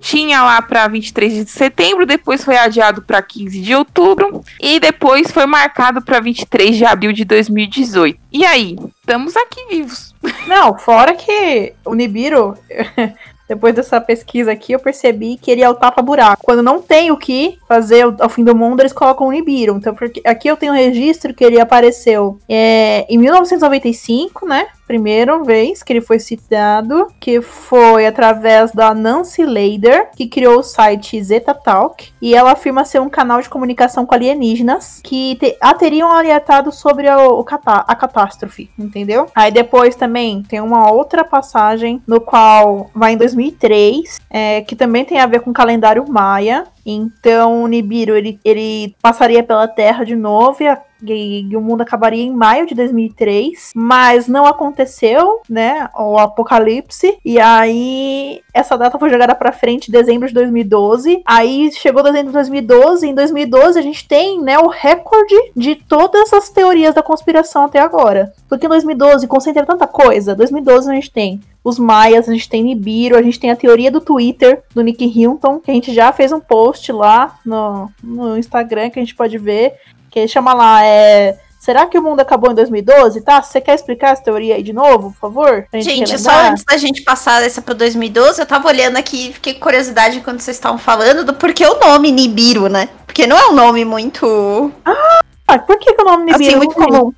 tinha 0.00 0.42
lá 0.42 0.60
para 0.62 0.88
23 0.88 1.44
de 1.44 1.50
setembro, 1.50 2.06
depois 2.06 2.44
foi 2.44 2.56
adiado 2.56 3.02
para 3.02 3.20
15 3.22 3.60
de 3.60 3.74
outubro 3.74 4.42
e 4.60 4.78
depois 4.80 5.30
foi 5.30 5.46
marcado 5.46 6.02
para 6.02 6.20
23 6.20 6.76
de 6.76 6.84
abril 6.84 7.12
de 7.12 7.24
2018. 7.24 8.18
E 8.32 8.44
aí, 8.44 8.76
estamos 9.00 9.36
aqui 9.36 9.66
vivos. 9.68 10.14
Não, 10.46 10.78
fora 10.78 11.14
que 11.14 11.74
o 11.84 11.94
Nibiru 11.94 12.56
Depois 13.48 13.74
dessa 13.74 13.98
pesquisa 13.98 14.52
aqui, 14.52 14.72
eu 14.72 14.78
percebi 14.78 15.38
que 15.38 15.50
ele 15.50 15.62
é 15.62 15.68
o 15.68 15.74
tapa-buraco. 15.74 16.42
Quando 16.44 16.62
não 16.62 16.82
tem 16.82 17.10
o 17.10 17.16
que 17.16 17.56
fazer 17.66 18.04
ao 18.20 18.28
fim 18.28 18.44
do 18.44 18.54
mundo, 18.54 18.80
eles 18.80 18.92
colocam 18.92 19.26
o 19.26 19.32
Nibiru. 19.32 19.76
Então, 19.76 19.94
porque 19.94 20.20
aqui 20.24 20.48
eu 20.48 20.56
tenho 20.56 20.72
um 20.72 20.76
registro 20.76 21.32
que 21.32 21.42
ele 21.42 21.58
apareceu 21.58 22.38
é, 22.46 23.06
em 23.08 23.16
1995, 23.16 24.46
né? 24.46 24.66
Primeira 24.88 25.44
vez 25.44 25.82
que 25.82 25.92
ele 25.92 26.00
foi 26.00 26.18
citado, 26.18 27.08
que 27.20 27.42
foi 27.42 28.06
através 28.06 28.72
da 28.72 28.94
Nancy 28.94 29.44
Lader, 29.44 30.10
que 30.16 30.26
criou 30.26 30.60
o 30.60 30.62
site 30.62 31.22
Zeta 31.22 31.52
Talk, 31.52 32.10
e 32.22 32.34
ela 32.34 32.52
afirma 32.52 32.86
ser 32.86 32.98
um 32.98 33.10
canal 33.10 33.42
de 33.42 33.50
comunicação 33.50 34.06
com 34.06 34.14
alienígenas 34.14 35.00
que 35.04 35.36
te, 35.36 35.56
a 35.60 35.74
teriam 35.74 36.10
alertado 36.10 36.72
sobre 36.72 37.06
a, 37.06 37.18
o, 37.18 37.44
a 37.64 37.94
catástrofe, 37.94 38.70
entendeu? 38.78 39.26
Aí 39.34 39.52
depois 39.52 39.94
também 39.94 40.42
tem 40.42 40.60
uma 40.60 40.90
outra 40.90 41.22
passagem 41.22 42.02
no 42.06 42.18
qual 42.18 42.90
vai 42.94 43.12
em 43.12 43.18
2003, 43.18 44.18
é, 44.30 44.62
que 44.62 44.74
também 44.74 45.04
tem 45.04 45.20
a 45.20 45.26
ver 45.26 45.40
com 45.40 45.50
o 45.50 45.54
calendário 45.54 46.08
maia, 46.08 46.64
então 46.90 47.62
o 47.62 47.66
Nibiru 47.66 48.16
ele, 48.16 48.40
ele 48.44 48.94
passaria 49.02 49.42
pela 49.42 49.68
Terra 49.68 50.04
de 50.04 50.16
novo 50.16 50.62
e 50.62 50.68
a 50.68 50.80
e, 51.02 51.48
o 51.54 51.60
mundo 51.60 51.82
acabaria 51.82 52.22
em 52.22 52.32
maio 52.32 52.66
de 52.66 52.74
2003, 52.74 53.70
mas 53.74 54.26
não 54.26 54.46
aconteceu, 54.46 55.40
né, 55.48 55.88
o 55.96 56.18
apocalipse, 56.18 57.18
e 57.24 57.38
aí 57.38 58.40
essa 58.52 58.76
data 58.76 58.98
foi 58.98 59.10
jogada 59.10 59.34
para 59.34 59.52
frente, 59.52 59.90
dezembro 59.90 60.28
de 60.28 60.34
2012, 60.34 61.22
aí 61.24 61.70
chegou 61.72 62.02
dezembro 62.02 62.28
de 62.28 62.32
2012, 62.32 63.06
em 63.06 63.14
2012 63.14 63.78
a 63.78 63.82
gente 63.82 64.06
tem, 64.06 64.40
né, 64.40 64.58
o 64.58 64.68
recorde 64.68 65.36
de 65.54 65.76
todas 65.76 66.32
as 66.32 66.48
teorias 66.48 66.94
da 66.94 67.02
conspiração 67.02 67.64
até 67.64 67.80
agora, 67.80 68.32
porque 68.48 68.66
em 68.66 68.70
2012 68.70 69.26
concentra 69.26 69.64
tanta 69.64 69.86
coisa, 69.86 70.34
2012 70.34 70.90
a 70.90 70.94
gente 70.94 71.10
tem 71.12 71.40
os 71.62 71.78
maias, 71.78 72.28
a 72.28 72.32
gente 72.32 72.48
tem 72.48 72.62
Nibiru, 72.62 73.16
a 73.16 73.22
gente 73.22 73.38
tem 73.38 73.50
a 73.50 73.56
teoria 73.56 73.90
do 73.90 74.00
Twitter 74.00 74.62
do 74.74 74.82
Nick 74.82 75.04
Hilton, 75.04 75.60
que 75.60 75.70
a 75.70 75.74
gente 75.74 75.92
já 75.92 76.12
fez 76.12 76.32
um 76.32 76.40
post 76.40 76.90
lá 76.92 77.38
no, 77.44 77.90
no 78.02 78.38
Instagram 78.38 78.90
que 78.90 78.98
a 78.98 79.02
gente 79.02 79.14
pode 79.14 79.36
ver. 79.38 79.74
Que 80.10 80.26
chama 80.26 80.54
lá, 80.54 80.84
é. 80.84 81.38
Será 81.58 81.86
que 81.86 81.98
o 81.98 82.02
mundo 82.02 82.20
acabou 82.20 82.52
em 82.52 82.54
2012? 82.54 83.20
Tá? 83.20 83.42
Você 83.42 83.60
quer 83.60 83.74
explicar 83.74 84.12
essa 84.12 84.22
teoria 84.22 84.54
aí 84.54 84.62
de 84.62 84.72
novo, 84.72 85.10
por 85.10 85.18
favor? 85.18 85.66
Gente, 85.74 85.84
gente 85.84 86.18
só 86.18 86.30
antes 86.30 86.64
da 86.64 86.76
gente 86.76 87.02
passar 87.02 87.42
essa 87.42 87.60
para 87.60 87.74
2012, 87.74 88.40
eu 88.40 88.46
tava 88.46 88.68
olhando 88.68 88.96
aqui, 88.96 89.32
fiquei 89.32 89.54
com 89.54 89.60
curiosidade 89.60 90.20
quando 90.20 90.40
vocês 90.40 90.56
estavam 90.56 90.78
falando 90.78 91.24
do 91.24 91.34
porquê 91.34 91.66
o 91.66 91.78
nome 91.80 92.12
Nibiru, 92.12 92.68
né? 92.68 92.88
Porque 93.04 93.26
não 93.26 93.36
é 93.36 93.48
um 93.48 93.54
nome 93.54 93.84
muito. 93.84 94.72
Ah, 94.84 95.58
por 95.58 95.78
que, 95.78 95.92
que 95.92 96.02
o 96.02 96.04
nome 96.04 96.26
Nibiru? 96.26 96.48
Assim, 96.48 96.56
muito 96.56 96.74
comum. 96.74 97.12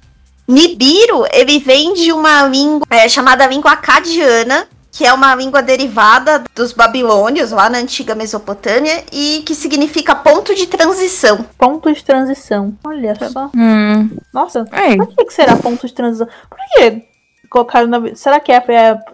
Nibiru, 0.50 1.24
ele 1.32 1.58
vem 1.58 1.94
de 1.94 2.12
uma 2.12 2.42
língua 2.44 2.86
é, 2.90 3.08
chamada 3.08 3.46
língua 3.46 3.72
acadiana, 3.72 4.66
que 4.90 5.06
é 5.06 5.12
uma 5.12 5.34
língua 5.34 5.62
derivada 5.62 6.42
dos 6.54 6.72
babilônios, 6.72 7.52
lá 7.52 7.70
na 7.70 7.78
antiga 7.78 8.14
Mesopotâmia, 8.14 9.04
e 9.12 9.42
que 9.46 9.54
significa 9.54 10.14
ponto 10.14 10.54
de 10.54 10.66
transição. 10.66 11.46
Ponto 11.56 11.92
de 11.92 12.04
transição. 12.04 12.74
Olha 12.84 13.14
só. 13.30 13.50
Hum. 13.54 14.10
Nossa, 14.34 14.64
é. 14.72 14.96
por 14.96 15.24
que 15.24 15.32
será 15.32 15.56
ponto 15.56 15.86
de 15.86 15.92
transição? 15.92 16.26
Por 16.48 16.58
que 16.74 17.10
colocaram 17.50 17.88
na... 17.88 18.14
Será 18.14 18.38
que 18.38 18.52
é 18.52 18.60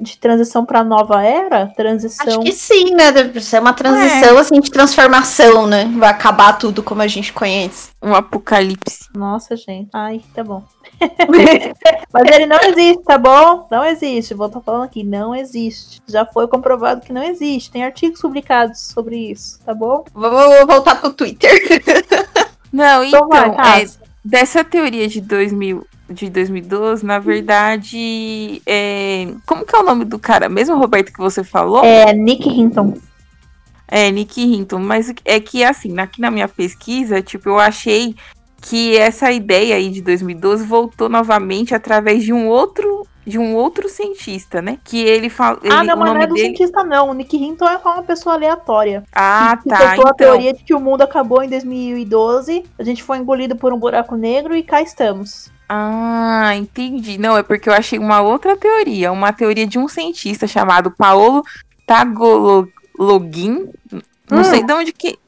de 0.01 0.19
transição 0.19 0.65
para 0.65 0.85
nova 0.85 1.23
era? 1.23 1.69
Transição. 1.69 2.27
Acho 2.29 2.41
que 2.41 2.53
sim, 2.53 2.95
né? 2.95 3.11
Deve 3.11 3.41
ser 3.41 3.61
uma 3.61 3.73
transição 3.73 4.37
é. 4.37 4.41
assim 4.41 4.61
de 4.61 4.71
transformação, 4.71 5.67
né? 5.67 5.91
Vai 5.97 6.11
acabar 6.11 6.53
tudo 6.53 6.83
como 6.83 7.01
a 7.01 7.07
gente 7.07 7.33
conhece. 7.33 7.91
Um 8.03 8.15
apocalipse. 8.15 9.09
Nossa, 9.15 9.57
gente. 9.57 9.89
Ai, 9.95 10.21
tá 10.35 10.45
bom. 10.45 10.63
Mas 12.13 12.31
ele 12.31 12.47
não 12.47 12.59
existe, 12.61 13.03
tá 13.05 13.17
bom? 13.17 13.67
Não 13.71 13.85
existe. 13.85 14.35
Vou 14.35 14.47
estar 14.47 14.61
falando 14.61 14.85
aqui, 14.85 15.03
não 15.03 15.35
existe. 15.35 16.03
Já 16.07 16.27
foi 16.27 16.47
comprovado 16.47 17.01
que 17.01 17.13
não 17.13 17.23
existe. 17.23 17.71
Tem 17.71 17.85
artigos 17.85 18.21
publicados 18.21 18.81
sobre 18.93 19.31
isso, 19.31 19.59
tá 19.65 19.75
bom? 19.75 20.05
Vamos 20.15 20.67
voltar 20.67 21.01
pro 21.01 21.13
Twitter. 21.13 21.51
Não, 22.73 23.03
então, 23.05 23.27
então 23.27 23.55
vai, 23.55 23.85
é, 23.85 23.87
dessa 24.23 24.63
teoria 24.63 25.09
de 25.09 25.21
2000, 25.23 25.87
de 26.09 26.31
2012, 26.31 27.05
na 27.05 27.19
verdade, 27.19 28.63
é... 28.65 29.29
como 29.45 29.65
que 29.65 29.75
é 29.75 29.79
o 29.79 29.85
nome 29.85 30.05
do 30.05 30.19
cara? 30.19 30.49
Mesmo 30.49 30.79
Roberto 30.79 31.13
que 31.13 31.19
você 31.19 31.43
falou? 31.43 31.85
É 31.85 32.13
Nick 32.13 32.49
Hinton. 32.49 32.97
É, 33.89 34.11
Nick 34.11 34.43
Hinton, 34.43 34.81
mas 34.81 35.13
é 35.25 35.41
que 35.41 35.63
assim, 35.63 35.99
aqui 35.99 36.21
na 36.21 36.31
minha 36.31 36.49
pesquisa, 36.49 37.23
tipo, 37.23 37.49
eu 37.49 37.59
achei 37.59 38.17
que 38.61 38.97
essa 38.97 39.31
ideia 39.31 39.77
aí 39.77 39.91
de 39.91 40.01
2012 40.01 40.65
voltou 40.65 41.09
novamente 41.09 41.75
através 41.75 42.25
de 42.25 42.33
um 42.33 42.49
outro 42.49 43.07
de 43.27 43.39
um 43.41 43.57
outro 43.57 43.89
cientista, 43.89 44.63
né? 44.63 44.79
Que 44.85 45.01
ele 45.03 45.29
fala. 45.29 45.59
Ah, 45.69 45.83
não, 45.83 45.97
mas 45.97 46.15
não 46.15 46.21
é 46.21 46.27
do 46.29 46.35
dele... 46.35 46.47
cientista, 46.47 46.85
não. 46.85 47.11
O 47.11 47.13
Nick 47.13 47.37
Hinton 47.37 47.67
é 47.69 47.77
uma 47.77 48.03
pessoa 48.05 48.37
aleatória. 48.37 49.03
Ah, 49.13 49.59
que 49.61 49.69
tá. 49.69 49.97
Então... 49.97 50.09
a 50.09 50.15
teoria 50.15 50.55
de 50.55 50.63
que 50.63 50.73
o 50.73 50.79
mundo 50.79 51.03
acabou 51.03 51.43
em 51.43 51.49
2012, 51.49 52.65
a 52.79 52.85
gente 52.85 53.03
foi 53.03 53.19
engolido 53.19 53.57
por 53.57 53.73
um 53.73 53.79
buraco 53.79 54.15
negro 54.15 54.55
e 54.55 54.63
cá 54.63 54.81
estamos. 54.81 55.51
Ah, 55.69 56.53
entendi. 56.57 57.19
Não, 57.19 57.37
é 57.37 57.43
porque 57.43 57.69
eu 57.69 57.73
achei 57.73 57.99
uma 57.99 58.21
outra 58.21 58.57
teoria. 58.57 59.11
Uma 59.13 59.33
teoria 59.33 59.67
de 59.67 59.79
um 59.79 59.89
cientista 59.89 60.47
chamado 60.47 60.91
Paolo 60.91 61.45
Tagologin. 61.87 63.69
Não 64.31 64.41
hum. 64.41 64.45
sei 64.45 64.63
de 64.63 64.73
onde 64.73 64.93
que. 64.93 65.19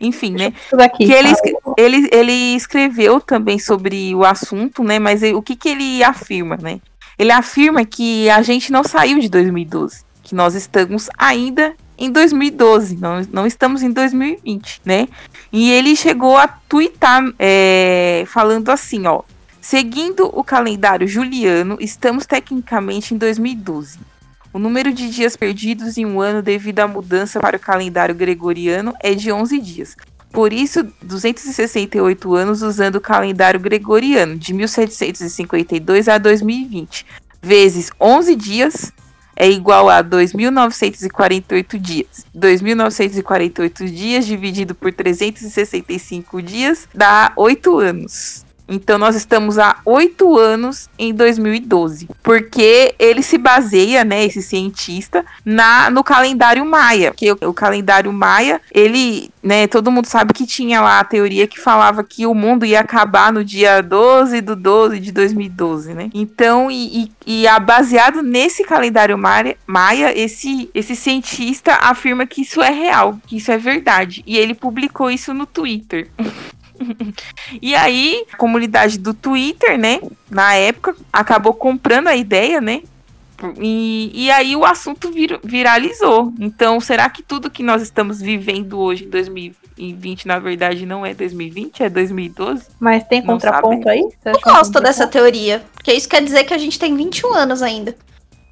Enfim, 0.00 0.32
né? 0.32 0.52
Aqui, 0.80 1.06
que 1.06 1.12
ele, 1.12 1.32
ele, 1.78 2.08
ele 2.10 2.56
escreveu 2.56 3.20
também 3.20 3.58
sobre 3.58 4.12
o 4.14 4.24
assunto, 4.24 4.82
né? 4.82 4.98
Mas 4.98 5.22
ele, 5.22 5.34
o 5.34 5.42
que, 5.42 5.54
que 5.54 5.68
ele 5.68 6.02
afirma, 6.02 6.56
né? 6.56 6.80
Ele 7.16 7.30
afirma 7.30 7.84
que 7.84 8.28
a 8.28 8.42
gente 8.42 8.72
não 8.72 8.82
saiu 8.82 9.20
de 9.20 9.28
2012, 9.28 10.02
que 10.24 10.34
nós 10.34 10.56
estamos 10.56 11.08
ainda 11.16 11.76
em 11.96 12.10
2012, 12.10 12.96
não, 12.96 13.22
não 13.32 13.46
estamos 13.46 13.80
em 13.80 13.92
2020, 13.92 14.80
né? 14.84 15.06
E 15.52 15.70
ele 15.70 15.94
chegou 15.94 16.36
a 16.36 16.48
twittar 16.48 17.22
é, 17.38 18.24
falando 18.26 18.70
assim, 18.70 19.06
ó. 19.06 19.22
Seguindo 19.62 20.28
o 20.36 20.42
calendário 20.42 21.06
juliano, 21.06 21.78
estamos 21.78 22.26
tecnicamente 22.26 23.14
em 23.14 23.16
2012. 23.16 24.00
O 24.52 24.58
número 24.58 24.92
de 24.92 25.08
dias 25.08 25.36
perdidos 25.36 25.96
em 25.96 26.04
um 26.04 26.20
ano 26.20 26.42
devido 26.42 26.80
à 26.80 26.88
mudança 26.88 27.38
para 27.38 27.56
o 27.56 27.60
calendário 27.60 28.12
gregoriano 28.12 28.92
é 29.00 29.14
de 29.14 29.30
11 29.30 29.60
dias. 29.60 29.96
Por 30.32 30.52
isso, 30.52 30.84
268 31.00 32.34
anos 32.34 32.60
usando 32.60 32.96
o 32.96 33.00
calendário 33.00 33.60
gregoriano, 33.60 34.36
de 34.36 34.52
1752 34.52 36.08
a 36.08 36.18
2020, 36.18 37.06
vezes 37.40 37.92
11 38.00 38.34
dias, 38.34 38.92
é 39.36 39.48
igual 39.48 39.88
a 39.88 40.02
2.948 40.02 41.78
dias. 41.78 42.26
2.948 42.36 43.84
dias 43.84 44.26
dividido 44.26 44.74
por 44.74 44.92
365 44.92 46.42
dias 46.42 46.88
dá 46.92 47.32
8 47.36 47.78
anos. 47.78 48.44
Então 48.68 48.98
nós 48.98 49.16
estamos 49.16 49.58
há 49.58 49.76
oito 49.84 50.38
anos 50.38 50.88
em 50.98 51.12
2012, 51.12 52.08
porque 52.22 52.94
ele 52.98 53.22
se 53.22 53.36
baseia, 53.36 54.04
né, 54.04 54.24
esse 54.24 54.42
cientista, 54.42 55.24
na 55.44 55.90
no 55.90 56.04
calendário 56.04 56.64
maia, 56.64 57.12
que 57.14 57.30
o, 57.32 57.38
o 57.42 57.52
calendário 57.52 58.12
maia, 58.12 58.60
ele, 58.72 59.30
né, 59.42 59.66
todo 59.66 59.90
mundo 59.90 60.06
sabe 60.06 60.32
que 60.32 60.46
tinha 60.46 60.80
lá 60.80 61.00
a 61.00 61.04
teoria 61.04 61.46
que 61.46 61.60
falava 61.60 62.04
que 62.04 62.26
o 62.26 62.34
mundo 62.34 62.64
ia 62.64 62.80
acabar 62.80 63.32
no 63.32 63.44
dia 63.44 63.82
12 63.82 64.40
do 64.40 64.56
12 64.56 65.00
de 65.00 65.12
2012, 65.12 65.94
né? 65.94 66.10
Então, 66.14 66.70
e, 66.70 67.10
e, 67.26 67.44
e 67.44 67.60
baseado 67.60 68.22
nesse 68.22 68.64
calendário 68.64 69.18
maia, 69.18 69.56
maia, 69.66 70.18
esse, 70.18 70.70
esse 70.74 70.96
cientista 70.96 71.74
afirma 71.74 72.26
que 72.26 72.42
isso 72.42 72.62
é 72.62 72.70
real, 72.70 73.18
que 73.26 73.36
isso 73.36 73.50
é 73.50 73.58
verdade, 73.58 74.22
e 74.26 74.38
ele 74.38 74.54
publicou 74.54 75.10
isso 75.10 75.34
no 75.34 75.46
Twitter. 75.46 76.08
e 77.60 77.74
aí, 77.74 78.24
a 78.32 78.36
comunidade 78.36 78.98
do 78.98 79.14
Twitter, 79.14 79.78
né, 79.78 80.00
na 80.30 80.54
época, 80.54 80.96
acabou 81.12 81.54
comprando 81.54 82.08
a 82.08 82.16
ideia, 82.16 82.60
né? 82.60 82.82
E, 83.58 84.10
e 84.14 84.30
aí 84.30 84.54
o 84.54 84.64
assunto 84.64 85.10
vir, 85.10 85.40
viralizou. 85.42 86.32
Então, 86.38 86.80
será 86.80 87.10
que 87.10 87.22
tudo 87.22 87.50
que 87.50 87.62
nós 87.62 87.82
estamos 87.82 88.20
vivendo 88.20 88.78
hoje 88.78 89.04
em 89.04 89.10
2020, 89.10 90.26
na 90.26 90.38
verdade, 90.38 90.86
não 90.86 91.04
é 91.04 91.12
2020, 91.12 91.82
é 91.82 91.90
2012? 91.90 92.66
Mas 92.78 93.04
tem 93.04 93.22
contraponto 93.22 93.88
aí? 93.88 94.02
Eu 94.24 94.38
gosto 94.40 94.80
dessa 94.80 95.06
teoria. 95.06 95.62
Porque 95.74 95.92
isso 95.92 96.08
quer 96.08 96.22
dizer 96.22 96.44
que 96.44 96.54
a 96.54 96.58
gente 96.58 96.78
tem 96.78 96.94
21 96.94 97.34
anos 97.34 97.62
ainda. 97.62 97.96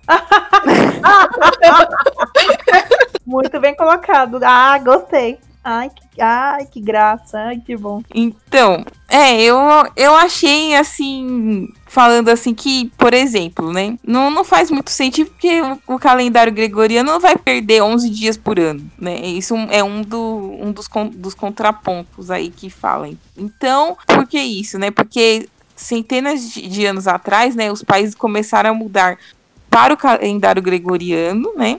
Muito 3.24 3.60
bem 3.60 3.76
colocado. 3.76 4.40
Ah, 4.42 4.76
gostei. 4.78 5.38
Ai, 5.62 5.90
que, 5.90 6.22
ai, 6.22 6.64
que 6.64 6.80
graça, 6.80 7.38
ai, 7.38 7.58
que 7.58 7.76
bom. 7.76 8.02
Então, 8.14 8.82
é, 9.08 9.42
eu, 9.42 9.58
eu 9.94 10.14
achei 10.14 10.74
assim, 10.74 11.68
falando 11.86 12.30
assim 12.30 12.54
que, 12.54 12.90
por 12.96 13.12
exemplo, 13.12 13.70
né, 13.70 13.98
não, 14.02 14.30
não 14.30 14.42
faz 14.42 14.70
muito 14.70 14.90
sentido 14.90 15.30
porque 15.30 15.60
o, 15.60 15.78
o 15.86 15.98
calendário 15.98 16.52
gregoriano 16.52 17.12
não 17.12 17.20
vai 17.20 17.36
perder 17.36 17.82
11 17.82 18.08
dias 18.08 18.38
por 18.38 18.58
ano, 18.58 18.90
né? 18.98 19.20
Isso 19.20 19.54
é 19.70 19.84
um, 19.84 20.00
do, 20.00 20.56
um 20.58 20.72
dos, 20.72 20.88
dos 21.12 21.34
contrapontos 21.34 22.30
aí 22.30 22.48
que 22.50 22.70
falam. 22.70 23.18
Então, 23.36 23.98
por 24.06 24.26
que 24.26 24.40
isso, 24.40 24.78
né? 24.78 24.90
Porque 24.90 25.46
centenas 25.76 26.52
de, 26.52 26.66
de 26.68 26.86
anos 26.86 27.06
atrás, 27.06 27.54
né, 27.54 27.70
os 27.70 27.82
países 27.82 28.14
começaram 28.14 28.70
a 28.70 28.74
mudar 28.74 29.18
para 29.68 29.92
o 29.92 29.96
calendário 29.96 30.62
gregoriano, 30.62 31.52
né? 31.54 31.78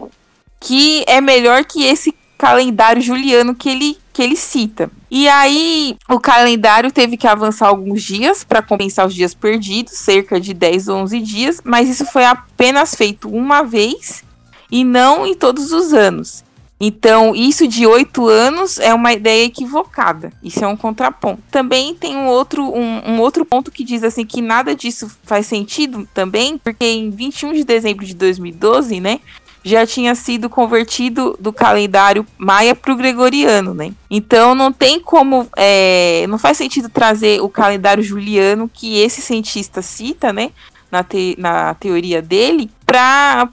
Que 0.60 1.04
é 1.08 1.20
melhor 1.20 1.66
que 1.66 1.84
esse 1.84 2.14
calendário 2.42 3.00
juliano 3.00 3.54
que 3.54 3.70
ele, 3.70 3.96
que 4.12 4.24
ele 4.24 4.36
cita. 4.36 4.90
E 5.12 5.30
aí, 5.30 5.96
o 6.10 6.20
calendário 6.20 6.92
teve 6.92 7.16
que 7.16 7.28
avançar 7.28 7.68
alguns 7.68 8.02
dias 8.02 8.44
para 8.44 8.64
compensar 8.64 9.06
os 9.06 9.14
dias 9.14 9.36
perdidos, 9.36 9.94
cerca 9.94 10.42
de 10.42 10.52
10 10.52 10.88
ou 10.88 10.98
11 11.02 11.20
dias, 11.20 11.62
mas 11.64 11.88
isso 11.88 12.04
foi 12.04 12.26
apenas 12.26 12.96
feito 12.96 13.30
uma 13.30 13.62
vez 13.62 14.24
e 14.72 14.84
não 14.84 15.28
em 15.28 15.36
todos 15.36 15.72
os 15.72 15.94
anos. 15.94 16.44
Então, 16.84 17.36
isso 17.36 17.68
de 17.68 17.86
oito 17.86 18.28
anos 18.28 18.80
é 18.80 18.92
uma 18.92 19.14
ideia 19.14 19.46
equivocada. 19.46 20.34
Isso 20.42 20.66
é 20.66 20.68
um 20.68 20.76
contraponto. 20.76 21.44
Também 21.52 21.94
tem 21.94 22.18
um 22.18 22.26
outro, 22.26 22.64
um, 22.76 23.12
um, 23.12 23.20
outro 23.20 23.46
ponto 23.46 23.70
que 23.70 23.84
diz 23.84 24.04
assim 24.04 24.26
que 24.26 24.42
nada 24.42 24.76
disso 24.76 25.16
faz 25.22 25.46
sentido 25.46 26.10
também, 26.12 26.58
porque 26.58 26.84
em 26.84 27.12
21 27.12 27.54
de 27.54 27.64
dezembro 27.64 28.04
de 28.04 28.16
2012, 28.16 29.00
né, 29.00 29.20
já 29.64 29.86
tinha 29.86 30.16
sido 30.16 30.50
convertido 30.50 31.38
do 31.40 31.54
calendário 31.54 32.26
maia 32.38 32.76
para 32.76 32.94
o 32.94 32.96
gregoriano, 32.96 33.74
né? 33.74 33.94
Então 34.10 34.56
não 34.56 34.72
tem 34.72 35.00
como, 35.00 35.48
é, 35.56 36.26
não 36.28 36.38
faz 36.38 36.58
sentido 36.58 36.90
trazer 36.90 37.42
o 37.42 37.50
calendário 37.50 38.04
juliano 38.04 38.70
que 38.72 39.00
esse 39.00 39.22
cientista 39.22 39.82
cita, 39.82 40.34
né? 40.34 40.52
Na, 40.92 41.04
te, 41.04 41.36
na 41.40 41.74
teoria 41.76 42.22
dele, 42.22 42.70
para 42.86 43.48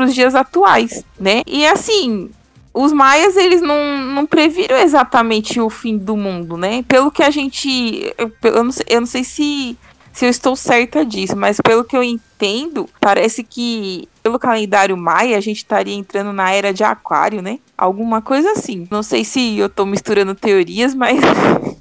os 0.00 0.14
dias 0.14 0.34
atuais, 0.34 1.04
né? 1.18 1.42
E 1.46 1.64
assim, 1.64 2.30
os 2.74 2.92
maias 2.92 3.36
eles 3.36 3.62
não, 3.62 3.98
não 3.98 4.26
previram 4.26 4.76
exatamente 4.76 5.60
o 5.60 5.70
fim 5.70 5.96
do 5.96 6.16
mundo, 6.16 6.56
né? 6.56 6.82
Pelo 6.88 7.10
que 7.10 7.22
a 7.22 7.30
gente, 7.30 8.12
eu, 8.18 8.32
eu, 8.42 8.64
não, 8.64 8.72
sei, 8.72 8.86
eu 8.88 9.00
não 9.00 9.06
sei 9.06 9.22
se 9.22 9.78
se 10.12 10.26
eu 10.26 10.30
estou 10.30 10.56
certa 10.56 11.04
disso, 11.04 11.36
mas 11.36 11.60
pelo 11.60 11.84
que 11.84 11.96
eu 11.96 12.02
entendo, 12.40 12.88
parece 12.98 13.44
que 13.44 14.08
pelo 14.22 14.38
calendário 14.38 14.96
maia 14.96 15.36
a 15.36 15.40
gente 15.40 15.58
estaria 15.58 15.94
entrando 15.94 16.32
na 16.32 16.50
era 16.50 16.72
de 16.72 16.82
aquário, 16.82 17.42
né? 17.42 17.58
Alguma 17.76 18.22
coisa 18.22 18.52
assim. 18.52 18.88
Não 18.90 19.02
sei 19.02 19.24
se 19.24 19.58
eu 19.58 19.66
estou 19.66 19.84
misturando 19.84 20.34
teorias, 20.34 20.94
mas 20.94 21.20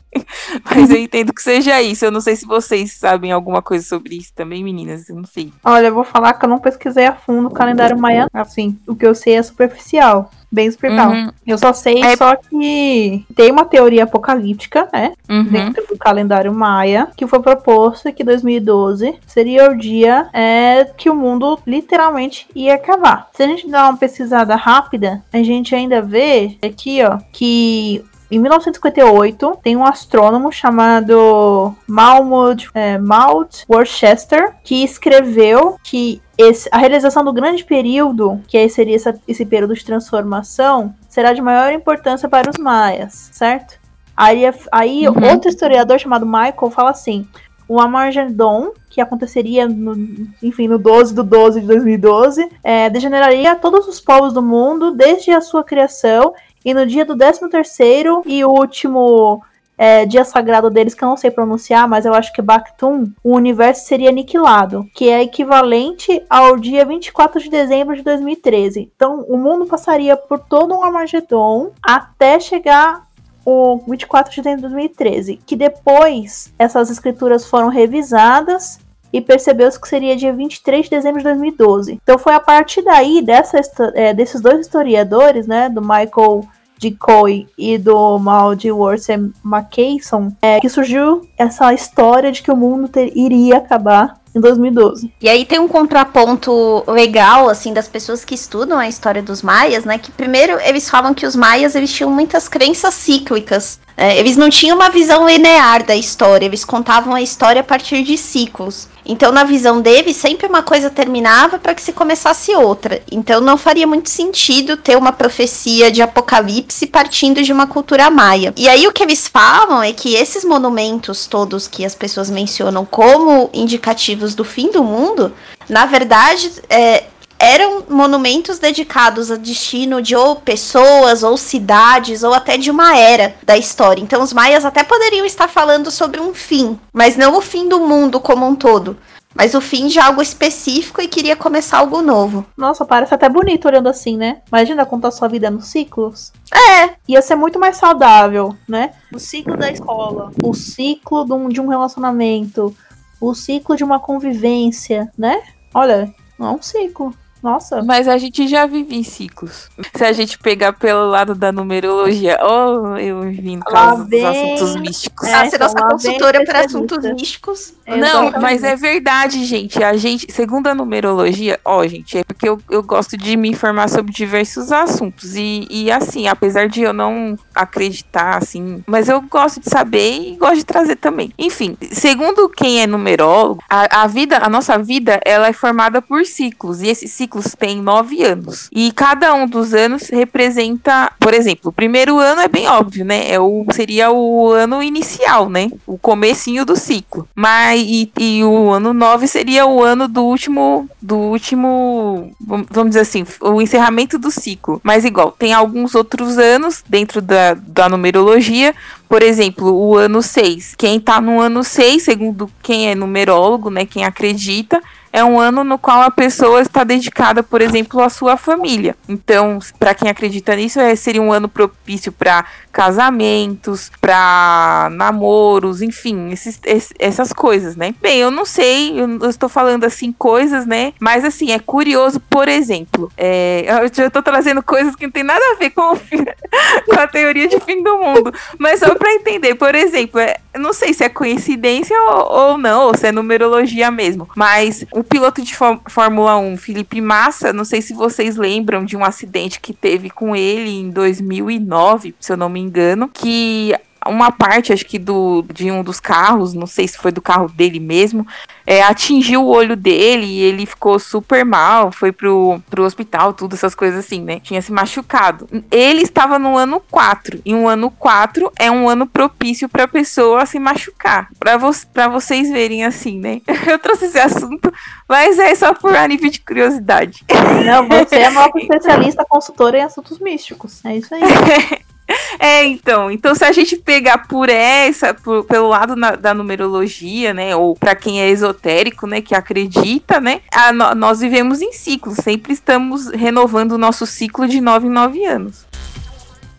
mas 0.66 0.90
eu 0.90 0.98
entendo 0.98 1.34
que 1.34 1.42
seja 1.42 1.82
isso. 1.82 2.06
Eu 2.06 2.12
não 2.12 2.22
sei 2.22 2.36
se 2.36 2.46
vocês 2.46 2.94
sabem 2.94 3.32
alguma 3.32 3.62
coisa 3.62 3.86
sobre 3.86 4.18
isso 4.18 4.34
também, 4.34 4.64
meninas. 4.64 5.10
Eu 5.10 5.16
não 5.16 5.26
sei. 5.26 5.52
Olha, 5.64 5.88
eu 5.88 5.94
vou 5.94 6.04
falar 6.04 6.34
que 6.34 6.46
eu 6.46 6.50
não 6.50 6.60
pesquisei 6.60 7.06
a 7.06 7.16
fundo 7.16 7.48
o 7.48 7.54
calendário 7.54 7.98
maia. 7.98 8.28
Assim, 8.34 8.78
o 8.88 8.96
que 8.96 9.06
eu 9.06 9.16
sei 9.16 9.36
é 9.36 9.44
superficial 9.44 10.30
bem 10.52 10.70
superficial. 10.70 11.12
Uhum. 11.12 11.32
Eu 11.46 11.58
só 11.58 11.74
sei 11.74 12.02
é... 12.02 12.16
só 12.16 12.36
que 12.36 13.26
tem 13.36 13.52
uma 13.52 13.66
teoria 13.66 14.04
apocalíptica, 14.04 14.90
né? 14.92 15.14
Uhum. 15.30 15.44
Dentro 15.44 15.86
do 15.88 15.98
calendário 15.98 16.54
maia, 16.54 17.10
que 17.16 17.28
foi 17.28 17.40
proposto 17.40 18.12
que 18.12 18.24
2012 18.24 19.16
seria 19.28 19.70
o 19.70 19.78
dia 19.78 20.28
é, 20.34 20.86
que 20.98 21.10
o 21.10 21.16
mundo 21.16 21.60
literalmente 21.66 22.48
ia 22.56 22.76
acabar. 22.76 23.30
Se 23.34 23.44
a 23.44 23.48
gente 23.48 23.70
dar 23.70 23.90
uma 23.90 23.98
pesquisada 23.98 24.56
rápida, 24.56 25.24
a 25.32 25.44
gente 25.44 25.76
ainda 25.76 26.02
vê 26.02 26.58
aqui, 26.64 27.04
ó, 27.04 27.20
que 27.32 28.04
em 28.32 28.40
1958, 28.40 29.60
tem 29.64 29.76
um 29.76 29.84
astrônomo 29.84 30.52
chamado 30.52 31.74
Malmud, 31.88 32.70
é, 32.74 32.98
Maud 32.98 33.66
Worcester 33.70 34.56
que 34.64 34.84
escreveu 34.84 35.78
que 35.84 36.22
esse, 36.38 36.70
a 36.72 36.78
realização 36.78 37.24
do 37.24 37.34
grande 37.34 37.64
período, 37.64 38.40
que 38.48 38.70
seria 38.70 38.96
essa, 38.96 39.20
esse 39.28 39.46
período 39.46 39.74
de 39.74 39.84
transformação, 39.84 40.94
será 41.10 41.34
de 41.34 41.42
maior 41.42 41.74
importância 41.74 42.30
para 42.30 42.50
os 42.50 42.58
maias, 42.58 43.30
certo? 43.34 43.80
Aí, 44.16 44.44
aí 44.72 45.08
uhum. 45.08 45.32
outro 45.32 45.50
historiador 45.50 46.00
chamado 46.00 46.26
Michael 46.26 46.72
fala 46.72 46.92
assim: 46.92 47.28
o 47.70 47.80
Amargedon, 47.80 48.74
que 48.90 49.00
aconteceria 49.00 49.68
no, 49.68 49.96
enfim, 50.42 50.68
no 50.68 50.80
12 50.80 51.14
do 51.14 51.24
12 51.24 51.62
de 51.62 51.68
2012, 51.68 52.50
é, 52.64 52.90
degeneraria 52.90 53.56
todos 53.56 53.88
os 53.88 54.00
povos 54.00 54.34
do 54.34 54.42
mundo 54.42 54.92
desde 54.92 55.30
a 55.32 55.40
sua 55.40 55.64
criação 55.64 56.34
e 56.64 56.74
no 56.74 56.86
dia 56.86 57.06
do 57.06 57.18
13 57.18 57.50
terceiro 57.50 58.22
e 58.26 58.44
último 58.44 59.42
é, 59.80 60.06
dia 60.06 60.26
sagrado 60.26 60.70
deles, 60.70 60.94
que 60.94 61.02
eu 61.02 61.08
não 61.08 61.16
sei 61.16 61.32
pronunciar, 61.32 61.88
mas 61.88 62.06
eu 62.06 62.14
acho 62.14 62.34
que 62.34 62.42
Bactum, 62.42 63.12
o 63.24 63.34
universo 63.34 63.88
seria 63.88 64.10
aniquilado, 64.10 64.86
que 64.94 65.10
é 65.10 65.24
equivalente 65.24 66.22
ao 66.30 66.58
dia 66.58 66.84
24 66.84 67.40
de 67.40 67.50
dezembro 67.50 67.96
de 67.96 68.04
2013. 68.04 68.92
Então, 68.94 69.22
o 69.30 69.38
mundo 69.38 69.66
passaria 69.66 70.18
por 70.18 70.38
todo 70.38 70.76
um 70.76 70.84
Armagedon 70.84 71.72
até 71.82 72.42
chegar 72.42 73.08
o 73.46 73.78
24 73.88 74.34
de 74.34 74.42
dezembro 74.42 74.68
de 74.68 74.74
2013, 74.74 75.40
que 75.46 75.56
depois 75.56 76.54
essas 76.60 76.92
escrituras 76.92 77.46
foram 77.46 77.70
revisadas 77.70 78.80
e 79.12 79.22
percebeu-se 79.22 79.80
que 79.80 79.88
seria 79.88 80.16
dia 80.16 80.34
23 80.34 80.86
de 80.86 80.90
dezembro 80.90 81.20
de 81.20 81.26
2012. 81.26 82.00
Então 82.02 82.18
foi 82.18 82.34
a 82.34 82.40
partir 82.40 82.82
daí 82.82 83.22
dessa, 83.22 83.60
é, 83.94 84.14
desses 84.14 84.42
dois 84.42 84.60
historiadores, 84.60 85.48
né, 85.48 85.70
do 85.70 85.82
Michael 85.82 86.46
de 86.78 86.92
Coy 86.92 87.46
e 87.58 87.78
do 87.78 88.18
mal 88.18 88.56
de 88.56 88.72
Worcester 88.72 89.20
McCason, 89.44 90.32
é, 90.42 90.60
que 90.62 90.70
surgiu 90.70 91.28
essa 91.38 91.74
história 91.74 92.32
de 92.32 92.42
que 92.42 92.50
o 92.50 92.56
mundo 92.56 92.88
ter, 92.88 93.12
iria 93.16 93.58
acabar 93.58 94.18
em 94.34 94.40
2012. 94.40 95.12
E 95.22 95.28
aí 95.28 95.46
tem 95.46 95.60
um 95.60 95.68
contraponto 95.68 96.84
legal, 96.88 97.50
assim, 97.50 97.74
das 97.74 97.88
pessoas 97.88 98.24
que 98.24 98.36
estudam 98.36 98.78
a 98.78 98.88
história 98.88 99.22
dos 99.22 99.42
maias, 99.42 99.86
né? 99.86 99.98
Que 99.98 100.12
primeiro 100.12 100.60
eles 100.62 100.90
falam 100.90 101.14
que 101.14 101.26
os 101.26 101.36
maias 101.36 101.76
eles 101.76 101.92
tinham 101.92 102.12
muitas 102.12 102.48
crenças 102.48 102.94
cíclicas. 102.94 103.80
É, 103.98 104.18
eles 104.18 104.38
não 104.38 104.50
tinham 104.50 104.78
uma 104.78 104.90
visão 104.90 105.28
linear 105.28 105.84
da 105.84 105.96
história, 105.96 106.46
eles 106.46 106.64
contavam 106.64 107.14
a 107.14 107.22
história 107.22 107.62
a 107.62 107.64
partir 107.64 108.04
de 108.04 108.18
ciclos. 108.18 108.88
Então, 109.10 109.32
na 109.32 109.44
visão 109.44 109.82
dele, 109.82 110.14
sempre 110.14 110.46
uma 110.46 110.62
coisa 110.62 110.88
terminava 110.88 111.58
para 111.58 111.74
que 111.74 111.82
se 111.82 111.92
começasse 111.92 112.56
outra. 112.56 113.02
Então, 113.12 113.42
não 113.42 113.58
faria 113.58 113.88
muito 113.88 114.08
sentido 114.08 114.78
ter 114.78 114.96
uma 114.96 115.12
profecia 115.12 115.92
de 115.92 116.00
apocalipse 116.00 116.86
partindo 116.86 117.42
de 117.42 117.52
uma 117.52 117.66
cultura 117.66 118.12
maia. 118.12 118.54
E 118.56 118.70
aí, 118.70 118.88
o 118.88 118.94
que 118.94 119.02
eles 119.02 119.28
falam 119.28 119.82
é 119.82 119.92
que 119.92 120.14
esses 120.14 120.46
monumentos 120.46 121.26
todos 121.26 121.68
que 121.68 121.84
as 121.84 121.96
pessoas 121.96 122.30
mencionam 122.30 122.86
como 122.86 123.50
indicativos 123.52 124.36
do 124.36 124.44
fim 124.44 124.70
do 124.70 124.84
mundo, 124.84 125.34
na 125.68 125.88
verdade, 125.88 126.52
é, 126.70 127.06
eram 127.40 127.86
monumentos 127.90 128.60
dedicados 128.60 129.32
a 129.32 129.38
destino 129.38 130.02
de 130.02 130.16
ou 130.16 130.36
pessoas, 130.36 131.24
ou 131.24 131.38
cidades, 131.38 132.22
ou 132.22 132.34
até 132.34 132.58
de 132.58 132.70
uma 132.70 132.98
era 132.98 133.36
da 133.44 133.58
história. 133.58 134.02
Então 134.02 134.22
os 134.22 134.34
maias 134.34 134.66
até 134.66 134.84
poderiam 134.84 135.26
estar 135.26 135.48
falando 135.48 135.90
sobre 135.90 136.20
um 136.20 136.34
fim, 136.34 136.78
mas 136.94 137.16
não 137.16 137.38
o 137.38 137.42
fim 137.42 137.70
do 137.70 137.80
mundo 137.80 138.20
como 138.20 138.46
um 138.46 138.56
todo. 138.56 138.98
Mas 139.34 139.54
o 139.54 139.62
fim 139.62 139.88
de 139.88 140.00
algo 140.00 140.22
específico 140.22 141.02
e 141.02 141.08
queria 141.08 141.36
começar 141.36 141.78
algo 141.78 142.02
novo. 142.02 142.46
Nossa, 142.58 142.84
parece 142.84 143.14
até 143.14 143.30
bonito 143.30 143.68
olhando 143.68 143.88
assim, 143.88 144.18
né? 144.18 144.42
Imagina 144.48 144.86
contar 144.86 145.12
sua 145.12 145.28
vida 145.28 145.52
nos 145.52 145.68
ciclos. 145.68 146.34
É, 146.52 146.96
ia 147.08 147.22
ser 147.22 147.36
muito 147.36 147.60
mais 147.60 147.78
saudável, 147.78 148.56
né? 148.68 148.92
O 149.14 149.20
ciclo 149.20 149.56
da 149.56 149.72
escola, 149.72 150.32
o 150.44 150.54
ciclo 150.54 151.26
de 151.48 151.62
um, 151.62 151.68
relacionamento, 151.68 152.76
o 153.22 153.36
ciclo 153.36 153.76
de 153.76 153.84
uma 153.84 154.00
convivência, 154.00 155.12
né? 155.16 155.42
Olha, 155.74 156.12
não 156.38 156.48
é 156.48 156.52
um 156.52 156.62
ciclo. 156.62 157.14
Nossa. 157.42 157.82
Mas 157.84 158.08
a 158.08 158.18
gente 158.18 158.48
já 158.48 158.66
vive 158.66 158.96
em 158.96 159.04
ciclos. 159.04 159.70
Se 159.96 160.04
a 160.04 160.12
gente 160.12 160.38
pegar 160.38 160.74
pelo 160.74 161.10
lado 161.10 161.34
da 161.34 161.52
numerologia, 161.52 162.38
oh, 162.42 162.98
eu 162.98 163.22
vim 163.22 163.60
com 163.60 163.74
os 163.74 164.24
assuntos 164.24 164.76
místicos. 164.76 165.28
É, 165.28 165.34
ah, 165.34 165.50
ser 165.50 165.60
nossa 165.60 165.82
consultora 165.82 166.44
para 166.44 166.66
assuntos 166.66 166.98
místicos. 167.14 167.74
Não, 167.88 168.32
mas 168.42 168.64
é 168.64 168.76
verdade, 168.76 169.46
gente. 169.46 169.82
A 169.82 169.96
gente, 169.96 170.32
segundo 170.32 170.68
a 170.68 170.76
numerologia, 170.76 171.60
ó, 171.64 171.86
gente, 171.88 172.18
é 172.18 172.24
porque 172.24 172.48
eu, 172.48 172.60
eu 172.70 172.84
gosto 172.84 173.18
de 173.18 173.38
me 173.38 173.50
informar 173.50 173.90
sobre 173.90 174.12
diversos 174.12 174.72
assuntos. 174.72 175.36
E, 175.36 175.66
e 175.70 175.90
assim, 175.90 176.28
apesar 176.28 176.68
de 176.68 176.82
eu 176.82 176.92
não 176.92 177.38
acreditar, 177.56 178.38
assim, 178.38 178.84
mas 178.86 179.08
eu 179.08 179.22
gosto 179.22 179.62
de 179.62 179.70
saber 179.70 180.34
e 180.34 180.36
gosto 180.36 180.58
de 180.58 180.66
trazer 180.66 180.98
também. 180.98 181.32
Enfim, 181.38 181.78
segundo 181.92 182.50
quem 182.50 182.82
é 182.82 182.88
numerólogo, 182.88 183.64
a, 183.70 184.04
a 184.04 184.08
vida, 184.08 184.40
a 184.42 184.50
nossa 184.50 184.78
vida, 184.78 185.20
ela 185.26 185.48
é 185.48 185.54
formada 185.54 186.02
por 186.02 186.26
ciclos. 186.26 186.82
E 186.82 186.88
esses 186.88 187.12
ciclos 187.12 187.29
ciclos 187.30 187.56
têm 187.58 187.82
nove 187.82 188.24
anos. 188.24 188.70
E 188.72 188.92
cada 188.92 189.34
um 189.34 189.48
dos 189.48 189.74
anos 189.74 190.10
representa, 190.10 191.12
por 191.20 191.34
exemplo, 191.34 191.70
o 191.70 191.72
primeiro 191.72 192.18
ano 192.18 192.42
é 192.42 192.48
bem 192.48 192.68
óbvio, 192.68 193.06
né? 193.06 193.32
É 193.32 193.40
o, 193.40 193.66
seria 193.72 194.12
o 194.12 194.52
ano 194.52 194.82
inicial, 194.82 195.50
né? 195.50 195.70
O 195.86 195.98
comecinho 195.98 196.66
do 196.66 196.76
ciclo. 196.76 197.28
Mas 197.36 197.82
e, 197.82 198.12
e 198.18 198.44
o 198.44 198.72
ano 198.72 198.94
nove 198.94 199.28
seria 199.28 199.66
o 199.66 199.84
ano 199.84 200.08
do 200.08 200.24
último, 200.24 200.90
do 201.02 201.18
último, 201.18 202.32
vamos 202.40 202.90
dizer 202.90 203.02
assim, 203.02 203.26
o 203.42 203.62
encerramento 203.62 204.18
do 204.18 204.32
ciclo. 204.32 204.82
Mas 204.84 205.06
igual, 205.06 205.32
tem 205.32 205.54
alguns 205.54 205.94
outros 205.94 206.38
anos 206.38 206.84
dentro 206.88 207.22
da, 207.22 207.54
da 207.54 207.88
numerologia, 207.88 208.74
por 209.08 209.22
exemplo, 209.24 209.72
o 209.72 209.96
ano 209.96 210.22
6. 210.22 210.76
Quem 210.76 211.00
tá 211.00 211.22
no 211.22 211.40
ano 211.40 211.64
6, 211.64 212.04
segundo 212.04 212.50
quem 212.62 212.90
é 212.90 212.96
numerólogo, 212.96 213.70
né, 213.70 213.86
quem 213.86 214.06
acredita, 214.06 214.82
é 215.12 215.24
um 215.24 215.40
ano 215.40 215.64
no 215.64 215.78
qual 215.78 216.02
a 216.02 216.12
pessoa 216.12 216.62
está 216.62 216.84
dedicada, 216.84 217.42
por 217.42 217.62
exemplo, 217.62 218.02
à 218.02 218.10
sua 218.10 218.38
família. 218.38 218.96
Então, 219.08 219.60
para 219.78 219.94
quem 219.94 220.10
acredita 220.10 220.56
nisso, 220.56 220.80
é, 220.80 220.96
seria 220.96 221.22
um 221.22 221.32
ano 221.32 221.50
propício 221.50 222.12
para 222.12 222.46
casamentos, 222.72 223.92
para 224.00 224.90
namoros, 224.92 225.82
enfim, 225.82 226.32
esses, 226.32 226.60
esses, 226.64 226.94
essas 227.00 227.34
coisas, 227.34 227.76
né? 227.76 227.94
Bem, 228.02 228.20
eu 228.20 228.32
não 228.32 228.46
sei, 228.46 229.00
eu, 229.00 229.30
estou 229.30 229.50
falando 229.50 229.84
assim 229.84 230.12
coisas, 230.12 230.66
né? 230.66 230.94
Mas 231.00 231.26
assim, 231.26 231.52
é 231.52 231.60
curioso, 231.60 232.20
por 232.20 232.48
exemplo, 232.48 233.12
é, 233.18 233.66
eu 233.68 234.06
estou 234.06 234.22
trazendo 234.22 234.62
coisas 234.62 234.96
que 234.96 235.06
não 235.06 235.12
tem 235.12 235.24
nada 235.24 235.44
a 235.52 235.56
ver 235.56 235.72
com, 235.72 235.96
com 236.86 237.00
a 237.00 237.08
teoria 237.08 237.48
de 237.48 237.60
fim 237.60 237.84
do 237.84 237.98
mundo, 237.98 238.34
mas 238.58 238.80
só 238.80 238.94
para 238.96 239.14
entender, 239.14 239.56
por 239.56 239.74
exemplo, 239.74 240.20
é, 240.20 240.38
não 240.58 240.74
sei 240.74 240.94
se 240.94 241.04
é 241.04 241.10
coincidência 241.10 241.96
ou, 242.02 242.52
ou 242.52 242.58
não, 242.58 242.88
ou 242.88 242.98
se 242.98 243.08
é 243.08 243.12
numerologia 243.12 243.92
mesmo, 243.92 244.28
mas 244.36 244.86
o 244.92 245.04
piloto 245.04 245.42
de 245.42 245.56
Fórmula 245.56 246.38
1, 246.38 246.58
Felipe 246.58 247.02
Massa, 247.02 247.54
não 247.54 247.64
sei 247.64 247.82
se 247.82 247.94
vocês 247.94 248.36
lembram 248.36 248.84
de 248.84 248.98
um 248.98 249.04
acidente 249.04 249.60
que 249.60 249.74
teve 249.74 250.10
com 250.10 250.36
ele 250.36 250.70
em 250.70 250.90
2009, 250.90 252.16
se 252.20 252.32
eu 252.32 252.38
não 252.38 252.50
me 252.50 252.60
engano, 252.60 253.10
que 253.12 253.76
uma 254.08 254.32
parte, 254.32 254.72
acho 254.72 254.86
que 254.86 254.98
do, 254.98 255.44
de 255.54 255.72
um 255.72 255.84
dos 255.84 256.00
carros, 256.00 256.54
não 256.54 256.68
sei 256.68 256.88
se 256.88 256.98
foi 256.98 257.12
do 257.12 257.22
carro 257.22 257.48
dele 257.50 257.80
mesmo, 257.80 258.26
é, 258.66 258.82
atingiu 258.82 259.44
o 259.44 259.48
olho 259.50 259.76
dele 259.76 260.26
e 260.26 260.42
ele 260.42 260.66
ficou 260.66 261.00
super 261.00 261.44
mal, 261.44 261.92
foi 261.92 262.12
pro, 262.12 262.62
pro 262.70 262.84
hospital, 262.84 263.34
tudo, 263.34 263.56
essas 263.56 263.76
coisas 263.76 264.06
assim, 264.06 264.22
né? 264.22 264.40
Tinha 264.40 264.62
se 264.62 264.72
machucado. 264.72 265.48
Ele 265.72 266.02
estava 266.02 266.40
no 266.40 266.56
ano 266.56 266.82
4, 266.92 267.42
e 267.44 267.54
um 267.54 267.68
ano 267.68 267.92
4 267.92 268.52
é 268.58 268.70
um 268.72 268.88
ano 268.88 269.08
propício 269.08 269.68
pra 269.68 269.88
pessoa 269.88 270.46
se 270.46 270.60
machucar. 270.60 271.30
Pra, 271.40 271.58
vo 271.58 271.70
pra 271.94 272.08
vocês 272.08 272.50
verem 272.50 272.86
assim, 272.86 273.20
né? 273.20 273.42
Eu 273.68 273.80
trouxe 273.80 274.06
esse 274.06 274.20
assunto, 274.20 274.72
mas 275.08 275.38
é 275.40 275.54
só 275.56 275.74
por 275.74 275.92
nível 276.08 276.30
de 276.30 276.40
curiosidade. 276.40 277.24
Não, 277.66 277.88
você 277.88 278.16
é 278.18 278.30
uma 278.30 278.50
especialista 278.56 279.26
consultora 279.28 279.78
em 279.78 279.84
assuntos 279.84 280.20
místicos. 280.20 280.84
É 280.86 280.96
isso 280.96 281.14
aí. 281.14 281.22
É, 282.40 282.64
então, 282.64 283.12
então 283.12 283.36
se 283.36 283.44
a 283.44 283.52
gente 283.52 283.76
pegar 283.76 284.20
por 284.20 284.48
essa, 284.48 285.14
por, 285.14 285.44
pelo 285.44 285.68
lado 285.68 285.94
na, 285.98 286.12
da 286.12 286.34
numerologia, 286.34 287.34
né, 287.34 287.54
ou 287.54 287.76
para 287.76 287.94
quem 287.94 288.22
é 288.22 288.30
esotérico, 288.30 289.06
né, 289.06 289.20
que 289.20 289.36
acredita, 289.36 290.22
né, 290.22 290.40
a, 290.50 290.72
nós 290.96 291.20
vivemos 291.20 291.62
em 291.62 291.74
ciclos, 291.74 292.18
sempre 292.24 292.54
estamos 292.54 293.08
renovando 293.08 293.74
o 293.74 293.78
nosso 293.78 294.06
ciclo 294.06 294.48
de 294.48 294.62
nove 294.62 294.88
em 294.88 294.92
nove 294.92 295.26
anos. 295.26 295.68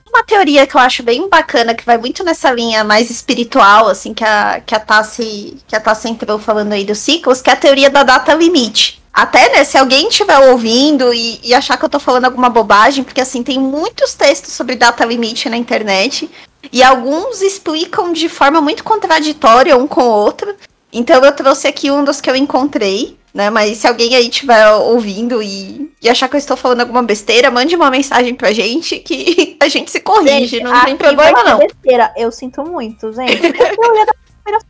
Uma 0.07 0.23
teoria 0.25 0.66
que 0.66 0.77
eu 0.77 0.81
acho 0.81 1.03
bem 1.03 1.29
bacana, 1.31 1.75
que 1.75 1.87
vai 1.87 1.97
muito 1.97 2.23
nessa 2.23 2.51
linha 2.51 2.85
mais 2.85 3.09
espiritual, 3.09 3.88
assim, 3.88 4.12
que 4.12 4.25
a, 4.25 4.61
que 4.61 4.75
a 4.75 4.81
Tassi, 4.81 5.57
que 5.66 5.75
a 5.75 5.81
Tassi 5.81 6.11
entrou 6.11 6.38
falando 6.38 6.73
aí 6.73 6.85
dos 6.85 6.99
ciclos, 6.99 7.40
que 7.40 7.49
é 7.49 7.53
a 7.55 7.57
teoria 7.57 7.88
da 7.88 8.03
data 8.03 8.35
limite. 8.35 9.00
Até, 9.12 9.53
né, 9.53 9.64
se 9.64 9.77
alguém 9.77 10.09
estiver 10.09 10.38
ouvindo 10.38 11.12
e, 11.12 11.40
e, 11.42 11.53
achar 11.53 11.77
que 11.77 11.85
eu 11.85 11.88
tô 11.88 11.99
falando 11.99 12.27
alguma 12.27 12.49
bobagem, 12.49 13.03
porque 13.03 13.20
assim, 13.20 13.42
tem 13.42 13.59
muitos 13.59 14.14
textos 14.14 14.53
sobre 14.53 14.77
data 14.77 15.05
limite 15.05 15.49
na 15.49 15.57
internet, 15.57 16.31
e 16.73 16.83
alguns 16.83 17.42
explicam 17.42 18.12
de 18.12 18.29
forma 18.29 18.61
muito 18.61 18.85
contraditória 18.85 19.77
um 19.77 19.87
com 19.87 20.03
o 20.03 20.11
outro. 20.11 20.55
Então 20.92 21.25
eu 21.25 21.33
trouxe 21.33 21.66
aqui 21.66 21.90
um 21.90 22.05
dos 22.05 22.20
que 22.20 22.31
eu 22.31 22.37
encontrei, 22.37 23.18
né? 23.33 23.51
Mas 23.51 23.79
se 23.79 23.87
alguém 23.87 24.14
aí 24.14 24.29
estiver 24.29 24.70
ouvindo 24.73 25.42
e, 25.42 25.90
e, 26.03 26.09
achar 26.09 26.29
que 26.29 26.37
eu 26.37 26.38
estou 26.38 26.57
falando 26.57 26.81
alguma 26.81 27.03
besteira, 27.03 27.51
mande 27.51 27.75
uma 27.75 27.90
mensagem 27.90 28.35
pra 28.35 28.53
gente 28.53 28.99
que 28.99 29.57
a 29.61 29.68
gente 29.68 29.90
se 29.90 30.01
corrige, 30.01 30.59
gente, 30.59 30.64
não 30.64 30.85
tem 30.85 30.96
problema 30.96 31.42
não. 31.42 31.59
Besteira, 31.59 32.12
eu 32.16 32.31
sinto 32.31 32.62
muito, 32.64 33.12
gente. 33.12 33.40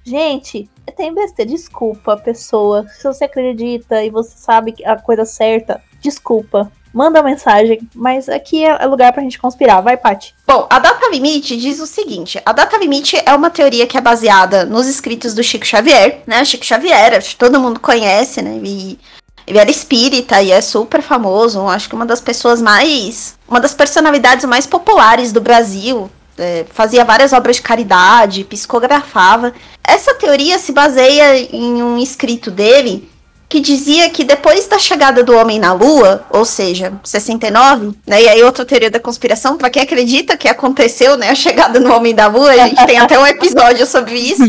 gente, 0.04 0.70
tem 0.90 1.14
besteira. 1.14 1.50
Desculpa, 1.50 2.16
pessoa. 2.16 2.86
Se 2.88 3.04
você 3.04 3.24
acredita 3.24 4.02
e 4.04 4.10
você 4.10 4.36
sabe 4.36 4.74
a 4.84 4.96
coisa 4.96 5.24
certa, 5.24 5.80
desculpa. 6.00 6.70
Manda 6.92 7.22
mensagem, 7.22 7.88
mas 7.94 8.28
aqui 8.28 8.64
é 8.64 8.84
lugar 8.84 9.12
pra 9.12 9.22
gente 9.22 9.38
conspirar. 9.38 9.80
Vai, 9.80 9.96
Paty. 9.96 10.34
Bom, 10.44 10.66
a 10.68 10.78
data 10.80 11.08
limite 11.08 11.56
diz 11.56 11.78
o 11.78 11.86
seguinte: 11.86 12.42
a 12.44 12.52
data 12.52 12.76
limite 12.76 13.16
é 13.24 13.32
uma 13.32 13.48
teoria 13.48 13.86
que 13.86 13.96
é 13.96 14.00
baseada 14.00 14.64
nos 14.64 14.88
escritos 14.88 15.32
do 15.32 15.42
Chico 15.42 15.64
Xavier, 15.64 16.22
né? 16.26 16.44
Chico 16.44 16.64
Xavier, 16.64 17.14
acho 17.14 17.30
que 17.30 17.36
todo 17.36 17.60
mundo 17.60 17.78
conhece, 17.78 18.42
né? 18.42 18.60
E 18.64 18.98
ele 19.46 19.58
era 19.58 19.70
espírita 19.70 20.42
e 20.42 20.50
é 20.50 20.60
super 20.60 21.00
famoso. 21.00 21.66
Acho 21.68 21.88
que 21.88 21.94
uma 21.94 22.06
das 22.06 22.20
pessoas 22.20 22.60
mais. 22.60 23.38
Uma 23.48 23.60
das 23.60 23.72
personalidades 23.72 24.44
mais 24.44 24.66
populares 24.66 25.32
do 25.32 25.40
Brasil 25.40 26.10
é, 26.40 26.64
fazia 26.72 27.04
várias 27.04 27.32
obras 27.32 27.56
de 27.56 27.62
caridade, 27.62 28.44
psicografava. 28.44 29.52
Essa 29.84 30.14
teoria 30.14 30.58
se 30.58 30.72
baseia 30.72 31.38
em 31.54 31.82
um 31.82 31.98
escrito 31.98 32.50
dele 32.50 33.08
que 33.50 33.60
dizia 33.60 34.08
que 34.10 34.22
depois 34.22 34.68
da 34.68 34.78
chegada 34.78 35.24
do 35.24 35.36
homem 35.36 35.58
na 35.58 35.72
Lua, 35.72 36.24
ou 36.30 36.44
seja, 36.44 36.92
69, 37.02 37.96
né? 38.06 38.22
E 38.22 38.28
aí 38.28 38.44
outra 38.44 38.64
teoria 38.64 38.88
da 38.88 39.00
conspiração, 39.00 39.58
para 39.58 39.68
quem 39.68 39.82
acredita 39.82 40.36
que 40.36 40.46
aconteceu, 40.46 41.16
né, 41.16 41.30
a 41.30 41.34
chegada 41.34 41.80
do 41.80 41.92
homem 41.92 42.14
da 42.14 42.28
Lua, 42.28 42.52
a 42.52 42.68
gente 42.68 42.86
tem 42.86 42.96
até 42.96 43.18
um 43.18 43.26
episódio 43.26 43.84
sobre 43.86 44.14
isso. 44.14 44.44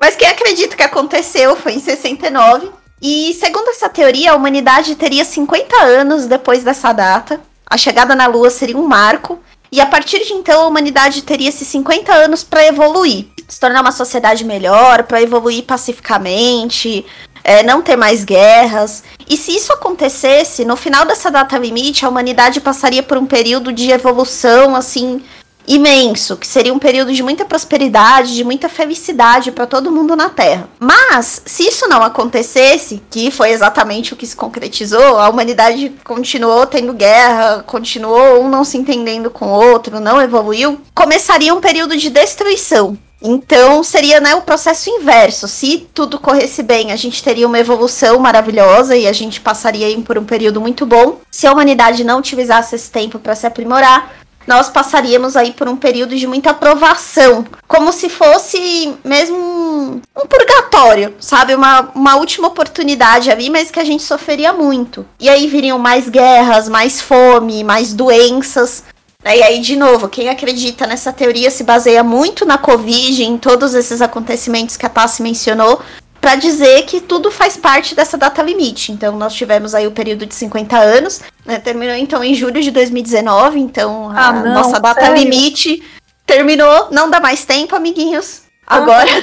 Mas 0.00 0.16
quem 0.16 0.26
acredita 0.26 0.74
que 0.74 0.82
aconteceu 0.82 1.56
foi 1.56 1.74
em 1.74 1.80
69. 1.80 2.70
E 3.02 3.36
segundo 3.38 3.68
essa 3.68 3.88
teoria, 3.88 4.32
a 4.32 4.34
humanidade 4.34 4.94
teria 4.94 5.26
50 5.26 5.76
anos 5.82 6.26
depois 6.26 6.64
dessa 6.64 6.90
data. 6.92 7.38
A 7.68 7.76
chegada 7.76 8.14
na 8.14 8.26
Lua 8.26 8.48
seria 8.48 8.78
um 8.78 8.86
marco 8.86 9.38
e 9.70 9.80
a 9.80 9.86
partir 9.86 10.24
de 10.24 10.32
então, 10.32 10.62
a 10.62 10.66
humanidade 10.66 11.22
teria 11.22 11.48
esses 11.48 11.68
50 11.68 12.12
anos 12.12 12.42
para 12.42 12.66
evoluir, 12.66 13.26
se 13.46 13.60
tornar 13.60 13.82
uma 13.82 13.92
sociedade 13.92 14.44
melhor, 14.44 15.02
para 15.04 15.22
evoluir 15.22 15.64
pacificamente, 15.64 17.04
é, 17.44 17.62
não 17.62 17.82
ter 17.82 17.96
mais 17.96 18.24
guerras. 18.24 19.02
E 19.28 19.36
se 19.36 19.54
isso 19.54 19.72
acontecesse, 19.72 20.64
no 20.64 20.76
final 20.76 21.04
dessa 21.04 21.30
data 21.30 21.56
limite, 21.58 22.04
a 22.04 22.08
humanidade 22.08 22.60
passaria 22.60 23.02
por 23.02 23.18
um 23.18 23.26
período 23.26 23.72
de 23.72 23.90
evolução 23.90 24.74
assim 24.74 25.22
imenso, 25.68 26.36
que 26.36 26.46
seria 26.46 26.72
um 26.72 26.78
período 26.78 27.12
de 27.12 27.22
muita 27.22 27.44
prosperidade, 27.44 28.34
de 28.34 28.42
muita 28.42 28.68
felicidade 28.68 29.52
para 29.52 29.66
todo 29.66 29.92
mundo 29.92 30.16
na 30.16 30.30
Terra. 30.30 30.68
Mas, 30.80 31.42
se 31.44 31.68
isso 31.68 31.86
não 31.86 32.02
acontecesse, 32.02 33.02
que 33.10 33.30
foi 33.30 33.50
exatamente 33.50 34.12
o 34.12 34.16
que 34.16 34.26
se 34.26 34.34
concretizou, 34.34 35.18
a 35.18 35.28
humanidade 35.28 35.92
continuou 36.02 36.66
tendo 36.66 36.94
guerra, 36.94 37.62
continuou 37.66 38.42
um 38.42 38.48
não 38.48 38.64
se 38.64 38.78
entendendo 38.78 39.30
com 39.30 39.46
o 39.46 39.70
outro, 39.70 40.00
não 40.00 40.20
evoluiu, 40.20 40.80
começaria 40.94 41.54
um 41.54 41.60
período 41.60 41.96
de 41.96 42.08
destruição. 42.08 42.96
Então 43.20 43.82
seria 43.82 44.20
né, 44.20 44.34
o 44.36 44.42
processo 44.42 44.88
inverso. 44.88 45.48
Se 45.48 45.88
tudo 45.92 46.20
corresse 46.20 46.62
bem, 46.62 46.92
a 46.92 46.96
gente 46.96 47.22
teria 47.22 47.46
uma 47.46 47.58
evolução 47.58 48.18
maravilhosa 48.18 48.96
e 48.96 49.06
a 49.06 49.12
gente 49.12 49.40
passaria 49.40 49.98
por 50.02 50.16
um 50.16 50.24
período 50.24 50.60
muito 50.60 50.86
bom. 50.86 51.18
Se 51.30 51.46
a 51.46 51.52
humanidade 51.52 52.04
não 52.04 52.20
utilizasse 52.20 52.76
esse 52.76 52.90
tempo 52.90 53.18
para 53.18 53.34
se 53.34 53.46
aprimorar, 53.46 54.12
nós 54.48 54.70
passaríamos 54.70 55.36
aí 55.36 55.52
por 55.52 55.68
um 55.68 55.76
período 55.76 56.16
de 56.16 56.26
muita 56.26 56.50
aprovação, 56.50 57.44
como 57.68 57.92
se 57.92 58.08
fosse 58.08 58.94
mesmo 59.04 59.36
um, 59.36 60.00
um 60.16 60.26
purgatório, 60.26 61.14
sabe? 61.20 61.54
Uma, 61.54 61.90
uma 61.94 62.16
última 62.16 62.48
oportunidade 62.48 63.30
ali, 63.30 63.50
mas 63.50 63.70
que 63.70 63.78
a 63.78 63.84
gente 63.84 64.02
sofreria 64.02 64.50
muito. 64.54 65.04
E 65.20 65.28
aí 65.28 65.46
viriam 65.46 65.78
mais 65.78 66.08
guerras, 66.08 66.66
mais 66.66 66.98
fome, 66.98 67.62
mais 67.62 67.92
doenças. 67.92 68.84
E 69.22 69.42
aí, 69.42 69.60
de 69.60 69.76
novo, 69.76 70.08
quem 70.08 70.30
acredita 70.30 70.86
nessa 70.86 71.12
teoria 71.12 71.50
se 71.50 71.62
baseia 71.62 72.02
muito 72.02 72.46
na 72.46 72.56
Covid, 72.56 73.22
em 73.22 73.36
todos 73.36 73.74
esses 73.74 74.00
acontecimentos 74.00 74.78
que 74.78 74.86
a 74.86 74.88
Tassi 74.88 75.22
mencionou, 75.22 75.82
para 76.20 76.34
dizer 76.34 76.82
que 76.82 77.00
tudo 77.00 77.30
faz 77.30 77.56
parte 77.56 77.94
dessa 77.94 78.18
data 78.18 78.42
limite. 78.42 78.92
Então, 78.92 79.16
nós 79.16 79.34
tivemos 79.34 79.74
aí 79.74 79.86
o 79.86 79.92
período 79.92 80.26
de 80.26 80.34
50 80.34 80.76
anos, 80.76 81.20
né? 81.44 81.58
terminou 81.58 81.94
então 81.94 82.22
em 82.22 82.34
julho 82.34 82.60
de 82.60 82.70
2019, 82.70 83.58
então 83.58 84.10
a 84.10 84.28
ah, 84.28 84.32
não, 84.32 84.54
nossa 84.54 84.80
data 84.80 85.00
sério? 85.00 85.16
limite 85.16 85.82
terminou, 86.26 86.88
não 86.90 87.08
dá 87.08 87.20
mais 87.20 87.44
tempo, 87.44 87.74
amiguinhos. 87.74 88.42
Agora. 88.66 89.10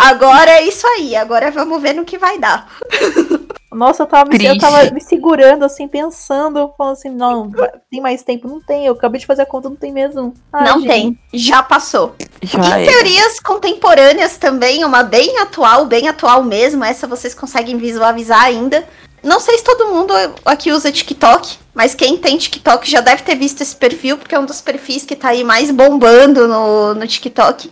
agora 0.00 0.50
é 0.52 0.62
isso 0.62 0.86
aí, 0.86 1.16
agora 1.16 1.50
vamos 1.50 1.82
ver 1.82 1.94
no 1.94 2.04
que 2.04 2.16
vai 2.16 2.38
dar. 2.38 2.68
Nossa, 3.70 4.02
eu 4.02 4.06
tava, 4.06 4.30
eu 4.34 4.58
tava 4.58 4.90
me 4.90 5.00
segurando, 5.00 5.64
assim, 5.64 5.86
pensando, 5.86 6.72
falando 6.76 6.94
assim, 6.94 7.10
não, 7.10 7.50
tem 7.90 8.00
mais 8.00 8.22
tempo? 8.22 8.48
Não 8.48 8.60
tem, 8.60 8.86
eu 8.86 8.94
acabei 8.94 9.20
de 9.20 9.26
fazer 9.26 9.42
a 9.42 9.46
conta, 9.46 9.68
não 9.68 9.76
tem 9.76 9.92
mesmo. 9.92 10.32
Ai, 10.50 10.64
não 10.64 10.80
gente. 10.80 10.88
tem, 10.88 11.18
já 11.34 11.62
passou. 11.62 12.14
Já 12.42 12.80
em 12.80 12.84
é. 12.84 12.86
teorias 12.86 13.38
contemporâneas 13.40 14.38
também, 14.38 14.84
uma 14.84 15.02
bem 15.02 15.38
atual, 15.38 15.84
bem 15.84 16.08
atual 16.08 16.42
mesmo, 16.42 16.82
essa 16.82 17.06
vocês 17.06 17.34
conseguem 17.34 17.76
visualizar 17.76 18.42
ainda. 18.42 18.86
Não 19.22 19.38
sei 19.38 19.58
se 19.58 19.64
todo 19.64 19.88
mundo 19.88 20.14
aqui 20.44 20.72
usa 20.72 20.90
TikTok, 20.90 21.58
mas 21.74 21.94
quem 21.94 22.16
tem 22.16 22.38
TikTok 22.38 22.90
já 22.90 23.02
deve 23.02 23.22
ter 23.22 23.34
visto 23.34 23.60
esse 23.60 23.76
perfil, 23.76 24.16
porque 24.16 24.34
é 24.34 24.38
um 24.38 24.46
dos 24.46 24.62
perfis 24.62 25.04
que 25.04 25.16
tá 25.16 25.28
aí 25.28 25.44
mais 25.44 25.70
bombando 25.70 26.48
no, 26.48 26.94
no 26.94 27.06
TikTok. 27.06 27.70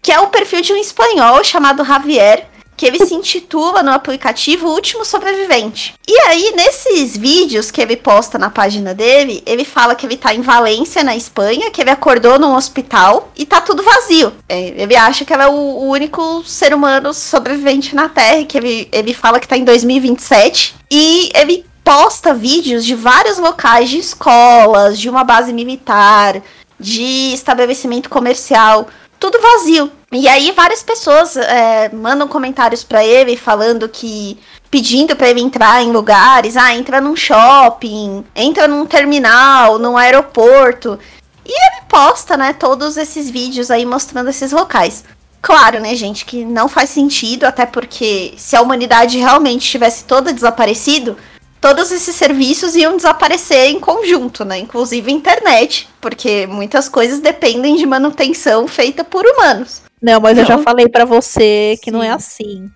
Que 0.00 0.12
é 0.12 0.20
o 0.20 0.28
perfil 0.28 0.62
de 0.62 0.72
um 0.72 0.76
espanhol 0.76 1.42
chamado 1.44 1.84
Javier 1.84 2.46
que 2.76 2.84
ele 2.84 3.04
se 3.04 3.14
intitula 3.14 3.82
no 3.82 3.90
aplicativo 3.90 4.68
Último 4.68 5.04
Sobrevivente. 5.04 5.94
E 6.06 6.18
aí, 6.20 6.52
nesses 6.54 7.16
vídeos 7.16 7.70
que 7.70 7.80
ele 7.80 7.96
posta 7.96 8.38
na 8.38 8.50
página 8.50 8.94
dele, 8.94 9.42
ele 9.46 9.64
fala 9.64 9.94
que 9.94 10.04
ele 10.04 10.16
tá 10.16 10.34
em 10.34 10.42
Valência, 10.42 11.02
na 11.02 11.16
Espanha, 11.16 11.70
que 11.70 11.80
ele 11.80 11.90
acordou 11.90 12.38
num 12.38 12.54
hospital 12.54 13.32
e 13.36 13.46
tá 13.46 13.60
tudo 13.60 13.82
vazio. 13.82 14.32
É, 14.48 14.74
ele 14.76 14.94
acha 14.94 15.24
que 15.24 15.32
ele 15.32 15.42
é 15.42 15.48
o, 15.48 15.52
o, 15.52 15.88
único 15.88 16.44
ser 16.44 16.74
humano 16.74 17.14
sobrevivente 17.14 17.94
na 17.94 18.08
Terra, 18.08 18.44
que 18.44 18.58
ele, 18.58 18.88
ele 18.92 19.14
fala 19.14 19.40
que 19.40 19.48
tá 19.48 19.56
em 19.56 19.64
2027. 19.64 20.74
E 20.90 21.30
ele 21.34 21.64
posta 21.82 22.34
vídeos 22.34 22.84
de 22.84 22.94
vários 22.94 23.38
locais 23.38 23.88
de 23.88 23.98
escolas, 23.98 24.98
de 24.98 25.08
uma 25.08 25.24
base 25.24 25.52
militar, 25.52 26.42
de 26.78 27.32
estabelecimento 27.32 28.10
comercial 28.10 28.88
tudo 29.18 29.40
vazio. 29.40 29.90
E 30.12 30.28
aí 30.28 30.52
várias 30.52 30.82
pessoas 30.82 31.36
é, 31.36 31.88
mandam 31.90 32.28
comentários 32.28 32.84
para 32.84 33.04
ele 33.04 33.36
falando 33.36 33.88
que 33.88 34.38
pedindo 34.70 35.16
para 35.16 35.28
ele 35.28 35.40
entrar 35.40 35.82
em 35.82 35.92
lugares, 35.92 36.56
ah, 36.56 36.74
entra 36.74 37.00
num 37.00 37.16
shopping, 37.16 38.24
entra 38.34 38.68
num 38.68 38.86
terminal, 38.86 39.78
num 39.78 39.96
aeroporto. 39.96 40.98
E 41.44 41.50
ele 41.50 41.82
posta, 41.88 42.36
né, 42.36 42.52
todos 42.52 42.96
esses 42.96 43.30
vídeos 43.30 43.70
aí 43.70 43.86
mostrando 43.86 44.30
esses 44.30 44.52
locais. 44.52 45.04
Claro, 45.40 45.78
né, 45.78 45.94
gente, 45.94 46.24
que 46.24 46.44
não 46.44 46.68
faz 46.68 46.90
sentido, 46.90 47.44
até 47.44 47.64
porque 47.64 48.34
se 48.36 48.56
a 48.56 48.60
humanidade 48.60 49.18
realmente 49.18 49.70
tivesse 49.70 50.04
toda 50.04 50.32
desaparecido, 50.32 51.16
todos 51.60 51.90
esses 51.92 52.14
serviços 52.14 52.74
iam 52.76 52.96
desaparecer 52.96 53.70
em 53.70 53.80
conjunto, 53.80 54.44
né? 54.44 54.58
Inclusive 54.58 55.10
a 55.10 55.14
internet, 55.14 55.88
porque 56.00 56.46
muitas 56.46 56.88
coisas 56.88 57.20
dependem 57.20 57.76
de 57.76 57.86
manutenção 57.86 58.68
feita 58.68 59.02
por 59.04 59.24
humanos. 59.24 59.82
Não, 60.00 60.20
mas 60.20 60.36
não. 60.36 60.42
eu 60.42 60.46
já 60.46 60.58
falei 60.58 60.88
para 60.88 61.04
você 61.04 61.78
que 61.82 61.90
Sim. 61.90 61.96
não 61.96 62.02
é 62.02 62.10
assim. 62.10 62.70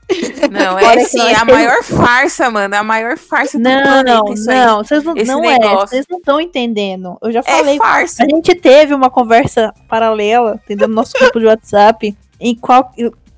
Não, 0.51 0.79
é 0.79 1.05
sim, 1.05 1.21
é 1.29 1.37
a 1.37 1.45
maior 1.45 1.83
farsa, 1.85 2.51
mano. 2.51 2.75
É 2.75 2.79
a 2.79 2.83
maior 2.83 3.19
farsa 3.19 3.59
do 3.59 3.62
não, 3.62 3.83
planeta. 3.83 4.03
Não, 4.05 4.25
não, 4.25 4.77
vocês 4.79 5.05
não, 5.05 5.14
não 5.14 5.45
é. 5.45 5.59
Vocês 5.77 6.07
não 6.11 6.19
estão 6.19 6.40
entendendo. 6.40 7.19
Eu 7.23 7.31
já 7.31 7.40
é 7.40 7.43
falei. 7.43 7.77
É 7.77 7.79
farsa. 7.79 8.25
A 8.25 8.27
gente 8.27 8.55
teve 8.55 8.95
uma 8.95 9.11
conversa 9.11 9.73
paralela, 9.87 10.59
entendeu? 10.64 10.88
No 10.88 10.95
nosso 10.95 11.12
grupo 11.21 11.38
de 11.38 11.47
WhatsApp, 11.47 12.16
em 12.40 12.55
qual 12.55 12.90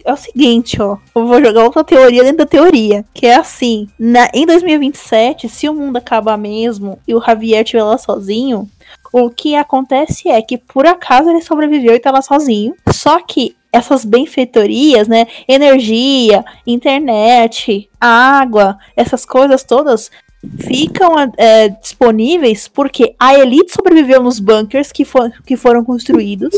é 0.05 0.13
o 0.13 0.17
seguinte, 0.17 0.81
ó. 0.81 0.97
Eu 1.15 1.27
vou 1.27 1.43
jogar 1.43 1.65
outra 1.65 1.85
teoria 1.85 2.23
dentro 2.23 2.39
da 2.39 2.47
teoria. 2.47 3.05
Que 3.15 3.27
é 3.27 3.37
assim: 3.37 3.89
na, 3.99 4.29
em 4.33 4.47
2027, 4.47 5.49
se 5.49 5.69
o 5.69 5.75
mundo 5.75 5.97
acabar 5.97 6.37
mesmo 6.37 6.99
e 7.07 7.15
o 7.15 7.21
Javier 7.21 7.63
estiver 7.63 7.83
lá 7.83 7.99
sozinho, 7.99 8.69
o 9.13 9.31
que 9.31 9.55
acontece 9.55 10.29
é 10.29 10.41
que 10.41 10.59
por 10.59 10.87
acaso 10.87 11.31
ele 11.31 11.43
sobreviveu 11.43 11.95
e 11.95 12.01
tá 12.01 12.11
lá 12.11 12.23
sozinho. 12.23 12.75
Só 12.93 13.21
que 13.21 13.57
essas 13.73 14.05
benfeitorias, 14.05 15.09
né? 15.09 15.27
Energia, 15.49 16.45
internet, 16.67 17.89
água, 18.01 18.79
essas 18.97 19.25
coisas 19.25 19.65
todas 19.65 20.11
ficam 20.59 21.15
é, 21.37 21.69
disponíveis 21.69 22.67
porque 22.67 23.15
a 23.19 23.39
elite 23.39 23.73
sobreviveu 23.73 24.21
nos 24.21 24.41
bunkers 24.41 24.91
que, 24.91 25.05
for, 25.05 25.31
que 25.47 25.57
foram 25.57 25.85
construídos 25.85 26.53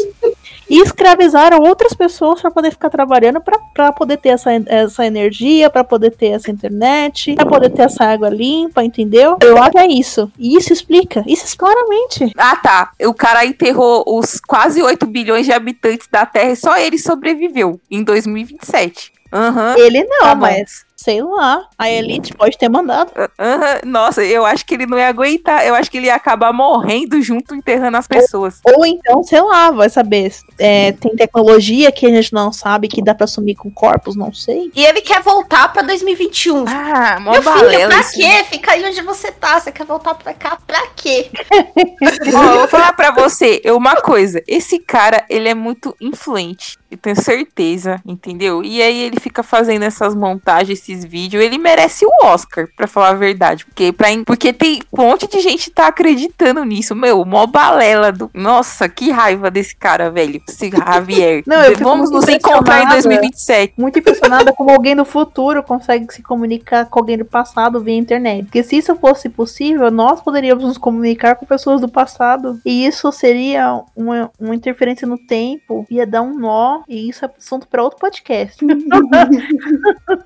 e 0.68 0.80
escravizaram 0.80 1.60
outras 1.60 1.94
pessoas 1.94 2.40
para 2.40 2.50
poder 2.50 2.70
ficar 2.70 2.90
trabalhando 2.90 3.40
para 3.40 3.92
poder 3.92 4.16
ter 4.16 4.30
essa, 4.30 4.50
essa 4.66 5.06
energia, 5.06 5.70
para 5.70 5.84
poder 5.84 6.10
ter 6.10 6.28
essa 6.28 6.50
internet, 6.50 7.34
para 7.34 7.46
poder 7.46 7.70
ter 7.70 7.82
essa 7.82 8.04
água 8.04 8.28
limpa, 8.28 8.82
entendeu? 8.84 9.36
Eu 9.40 9.58
acho 9.58 9.70
que 9.72 9.78
é 9.78 9.86
isso. 9.86 10.30
E 10.38 10.56
isso 10.56 10.72
explica, 10.72 11.24
isso 11.26 11.56
claramente. 11.56 12.32
Ah, 12.36 12.56
tá. 12.56 12.92
O 13.02 13.14
cara 13.14 13.44
enterrou 13.44 14.04
os 14.06 14.40
quase 14.40 14.82
8 14.82 15.06
bilhões 15.06 15.46
de 15.46 15.52
habitantes 15.52 16.08
da 16.10 16.26
Terra 16.26 16.50
e 16.50 16.56
só 16.56 16.76
ele 16.76 16.98
sobreviveu 16.98 17.80
em 17.90 18.02
2027. 18.02 19.12
Uhum. 19.32 19.78
Ele 19.78 20.04
não, 20.04 20.20
tá 20.20 20.34
mas 20.34 20.84
sei 21.04 21.22
lá, 21.22 21.68
a 21.78 21.90
Elite 21.90 22.32
pode 22.32 22.56
ter 22.56 22.70
mandado. 22.70 23.12
Uhum. 23.14 23.90
Nossa, 23.90 24.24
eu 24.24 24.46
acho 24.46 24.64
que 24.64 24.72
ele 24.72 24.86
não 24.86 24.96
ia 24.96 25.08
aguentar. 25.08 25.66
Eu 25.66 25.74
acho 25.74 25.90
que 25.90 25.98
ele 25.98 26.06
ia 26.06 26.14
acabar 26.14 26.50
morrendo 26.50 27.20
junto, 27.20 27.54
enterrando 27.54 27.98
as 27.98 28.08
pessoas. 28.08 28.62
Ou, 28.64 28.78
ou 28.78 28.86
então, 28.86 29.22
sei 29.22 29.42
lá, 29.42 29.70
vai 29.70 29.90
saber. 29.90 30.32
É, 30.58 30.92
tem 30.92 31.14
tecnologia 31.14 31.92
que 31.92 32.06
a 32.06 32.08
gente 32.08 32.32
não 32.32 32.50
sabe 32.50 32.88
que 32.88 33.02
dá 33.02 33.14
pra 33.14 33.26
sumir 33.26 33.54
com 33.54 33.70
corpos, 33.70 34.16
não 34.16 34.32
sei. 34.32 34.70
E 34.74 34.82
ele 34.82 35.02
quer 35.02 35.20
voltar 35.20 35.70
pra 35.74 35.82
2021. 35.82 36.64
Ah, 36.66 37.18
mó 37.20 37.32
Meu 37.32 37.42
filho, 37.42 37.88
pra 37.88 38.04
quê? 38.04 38.44
Fica 38.48 38.72
aí 38.72 38.82
onde 38.86 39.02
você 39.02 39.30
tá. 39.30 39.60
Você 39.60 39.70
quer 39.70 39.84
voltar 39.84 40.14
pra 40.14 40.32
cá 40.32 40.56
pra 40.66 40.86
quê? 40.96 41.30
Ó, 42.34 42.44
eu 42.44 42.58
vou 42.60 42.68
falar 42.68 42.94
pra 42.94 43.10
você 43.10 43.60
uma 43.66 43.96
coisa. 43.96 44.42
Esse 44.48 44.78
cara, 44.78 45.22
ele 45.28 45.50
é 45.50 45.54
muito 45.54 45.94
influente. 46.00 46.78
Eu 46.94 46.98
tenho 46.98 47.20
certeza, 47.20 48.00
entendeu? 48.06 48.62
E 48.62 48.80
aí 48.80 49.02
ele 49.02 49.18
fica 49.18 49.42
fazendo 49.42 49.82
essas 49.82 50.14
montagens, 50.14 50.78
esses 50.78 50.93
vídeos. 51.02 51.42
Ele 51.42 51.56
merece 51.56 52.04
o 52.04 52.26
Oscar, 52.26 52.68
pra 52.76 52.86
falar 52.86 53.10
a 53.10 53.14
verdade. 53.14 53.64
Porque, 53.64 53.90
pra, 53.92 54.08
porque 54.26 54.52
tem 54.52 54.82
um 54.92 55.02
monte 55.02 55.26
de 55.26 55.40
gente 55.40 55.70
tá 55.70 55.86
acreditando 55.86 56.62
nisso. 56.64 56.94
Meu, 56.94 57.24
mó 57.24 57.46
balela 57.46 58.12
do. 58.12 58.30
Nossa, 58.34 58.86
que 58.88 59.10
raiva 59.10 59.50
desse 59.50 59.74
cara, 59.74 60.10
velho. 60.10 60.42
Esse 60.46 60.70
Javier. 60.70 61.42
Não, 61.46 61.56
Vamos 61.80 62.10
nos 62.10 62.28
encontrar 62.28 62.84
em 62.84 62.88
2027. 62.88 63.74
Muito 63.78 63.98
impressionada 63.98 64.52
como 64.52 64.70
alguém 64.70 64.94
do 64.94 65.04
futuro 65.04 65.62
consegue 65.62 66.12
se 66.12 66.22
comunicar 66.22 66.86
com 66.86 66.98
alguém 66.98 67.16
do 67.16 67.24
passado 67.24 67.80
via 67.80 67.96
internet. 67.96 68.44
Porque 68.44 68.62
se 68.62 68.76
isso 68.76 68.94
fosse 68.96 69.28
possível, 69.28 69.90
nós 69.90 70.20
poderíamos 70.20 70.64
nos 70.64 70.78
comunicar 70.78 71.36
com 71.36 71.46
pessoas 71.46 71.80
do 71.80 71.88
passado. 71.88 72.60
E 72.64 72.86
isso 72.86 73.10
seria 73.12 73.82
uma, 73.96 74.30
uma 74.38 74.54
interferência 74.54 75.06
no 75.06 75.16
tempo. 75.18 75.86
Ia 75.90 76.06
dar 76.06 76.22
um 76.22 76.38
nó 76.38 76.82
e 76.88 77.08
isso 77.08 77.24
é 77.24 77.30
assunto 77.38 77.66
para 77.68 77.82
outro 77.82 77.98
podcast. 77.98 78.64